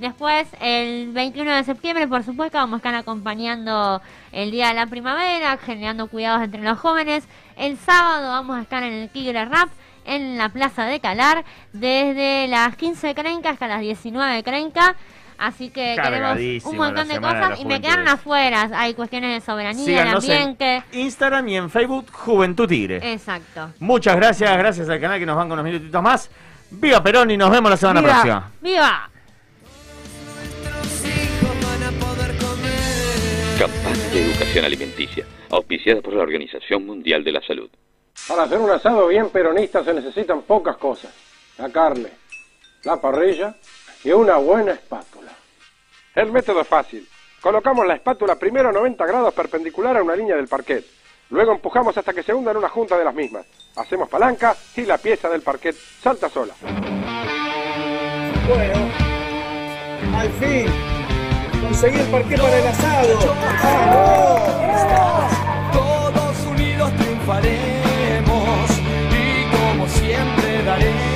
Después, 0.01 0.49
el 0.61 1.13
21 1.13 1.55
de 1.55 1.63
septiembre, 1.63 2.09
por 2.09 2.25
supuesto, 2.25 2.59
vamos 2.59 2.75
a 2.75 2.77
estar 2.79 2.95
acompañando 2.97 4.03
el 4.33 4.51
Día 4.51 4.69
de 4.69 4.75
la 4.75 4.87
Primavera, 4.87 5.57
generando 5.57 6.09
cuidados 6.09 6.43
entre 6.43 6.61
los 6.61 6.77
jóvenes. 6.81 7.29
El 7.57 7.79
sábado 7.79 8.29
vamos 8.29 8.59
a 8.59 8.63
estar 8.63 8.83
en 8.83 8.93
el 8.93 9.09
Tigre 9.09 9.45
Rap, 9.45 9.69
en 10.05 10.37
la 10.37 10.49
Plaza 10.49 10.85
de 10.87 10.99
Calar, 10.99 11.45
desde 11.73 12.49
las 12.49 12.75
15 12.75 13.07
de 13.07 13.15
Crenca 13.15 13.51
hasta 13.51 13.69
las 13.69 13.83
19 13.83 14.35
de 14.35 14.43
Crenca. 14.43 14.97
Así 15.43 15.71
que 15.71 15.97
queremos 16.01 16.65
un 16.67 16.77
montón 16.77 17.09
de 17.09 17.21
cosas 17.21 17.59
y 17.59 17.65
me 17.65 17.81
quedaron 17.81 18.07
afuera. 18.07 18.71
Hay 18.75 18.95
cuestiones 18.95 19.35
de 19.35 19.45
soberanía, 19.45 19.85
Síganos 19.85 20.25
de 20.25 20.33
en 20.35 20.41
ambiente. 20.41 20.83
Instagram 20.93 21.49
y 21.49 21.57
en 21.57 21.69
Facebook 21.69 22.07
Juventud 22.13 22.69
Tigre. 22.69 23.13
Exacto. 23.13 23.73
Muchas 23.81 24.15
gracias, 24.15 24.57
gracias 24.57 24.89
al 24.89 25.01
canal 25.01 25.19
que 25.19 25.27
nos 25.27 25.37
van 25.37 25.49
con 25.49 25.59
unos 25.59 25.65
minutitos 25.73 26.01
más. 26.01 26.31
Viva 26.71 27.03
Perón 27.03 27.33
y 27.33 27.37
nos 27.37 27.51
vemos 27.51 27.73
la 27.73 27.77
semana 27.77 28.01
¡Viva! 28.01 28.13
próxima. 28.13 28.51
¡Viva! 28.61 29.11
Campaña 33.59 34.09
de 34.13 34.31
educación 34.31 34.65
alimenticia, 34.65 35.27
auspiciada 35.51 36.01
por 36.03 36.15
la 36.15 36.23
Organización 36.23 36.87
Mundial 36.87 37.25
de 37.25 37.33
la 37.33 37.41
Salud. 37.43 37.69
Para 38.29 38.45
hacer 38.45 38.59
un 38.59 38.71
asado 38.71 39.09
bien 39.09 39.29
peronista 39.31 39.83
se 39.83 39.93
necesitan 39.93 40.43
pocas 40.43 40.77
cosas. 40.77 41.13
La 41.59 41.69
carne, 41.71 42.11
la 42.85 43.01
parrilla 43.01 43.57
y 44.05 44.11
una 44.11 44.37
buena 44.37 44.73
espátula. 44.73 45.33
El 46.15 46.33
método 46.33 46.61
es 46.61 46.69
fácil. 46.69 47.09
Colocamos 47.41 47.87
la 47.87 47.95
espátula 47.95 48.37
primero 48.37 48.69
a 48.69 48.73
90 48.73 49.05
grados 49.07 49.35
perpendicular 49.35 49.97
a 49.97 50.03
una 50.03 50.17
línea 50.17 50.37
del 50.37 50.49
parquet. 50.49 50.85
Luego 51.31 51.53
empujamos 51.53 51.97
hasta 51.97 52.13
que 52.13 52.23
se 52.23 52.35
hunda 52.35 52.51
en 52.51 52.59
una 52.59 52.69
junta 52.69 52.99
de 52.99 53.05
las 53.05 53.15
mismas. 53.15 53.47
Hacemos 53.77 54.09
palanca 54.09 54.55
y 54.77 54.83
la 54.83 54.99
pieza 54.99 55.29
del 55.29 55.43
parquet 55.43 55.75
salta 55.75 56.29
sola. 56.29 56.55
Bueno, 58.49 58.93
al 60.17 60.31
fin, 60.33 60.67
conseguí 61.63 61.99
el 61.99 62.07
parque 62.09 62.37
para 62.37 62.59
el 62.59 62.67
asado. 62.67 63.19
Todos 65.73 66.47
unidos 66.47 66.93
triunfaremos 66.97 68.71
y 69.11 69.51
como 69.57 69.89
siempre 69.89 70.63
daremos 70.65 71.12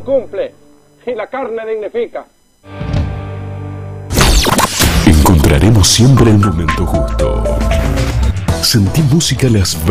Cumple 0.00 0.54
y 1.06 1.14
la 1.14 1.26
carne 1.26 1.66
dignifica. 1.66 2.24
Encontraremos 5.06 5.88
siempre 5.88 6.30
el 6.30 6.38
momento 6.38 6.86
justo. 6.86 7.44
Sentí 8.62 9.02
música 9.02 9.48
las 9.48 9.76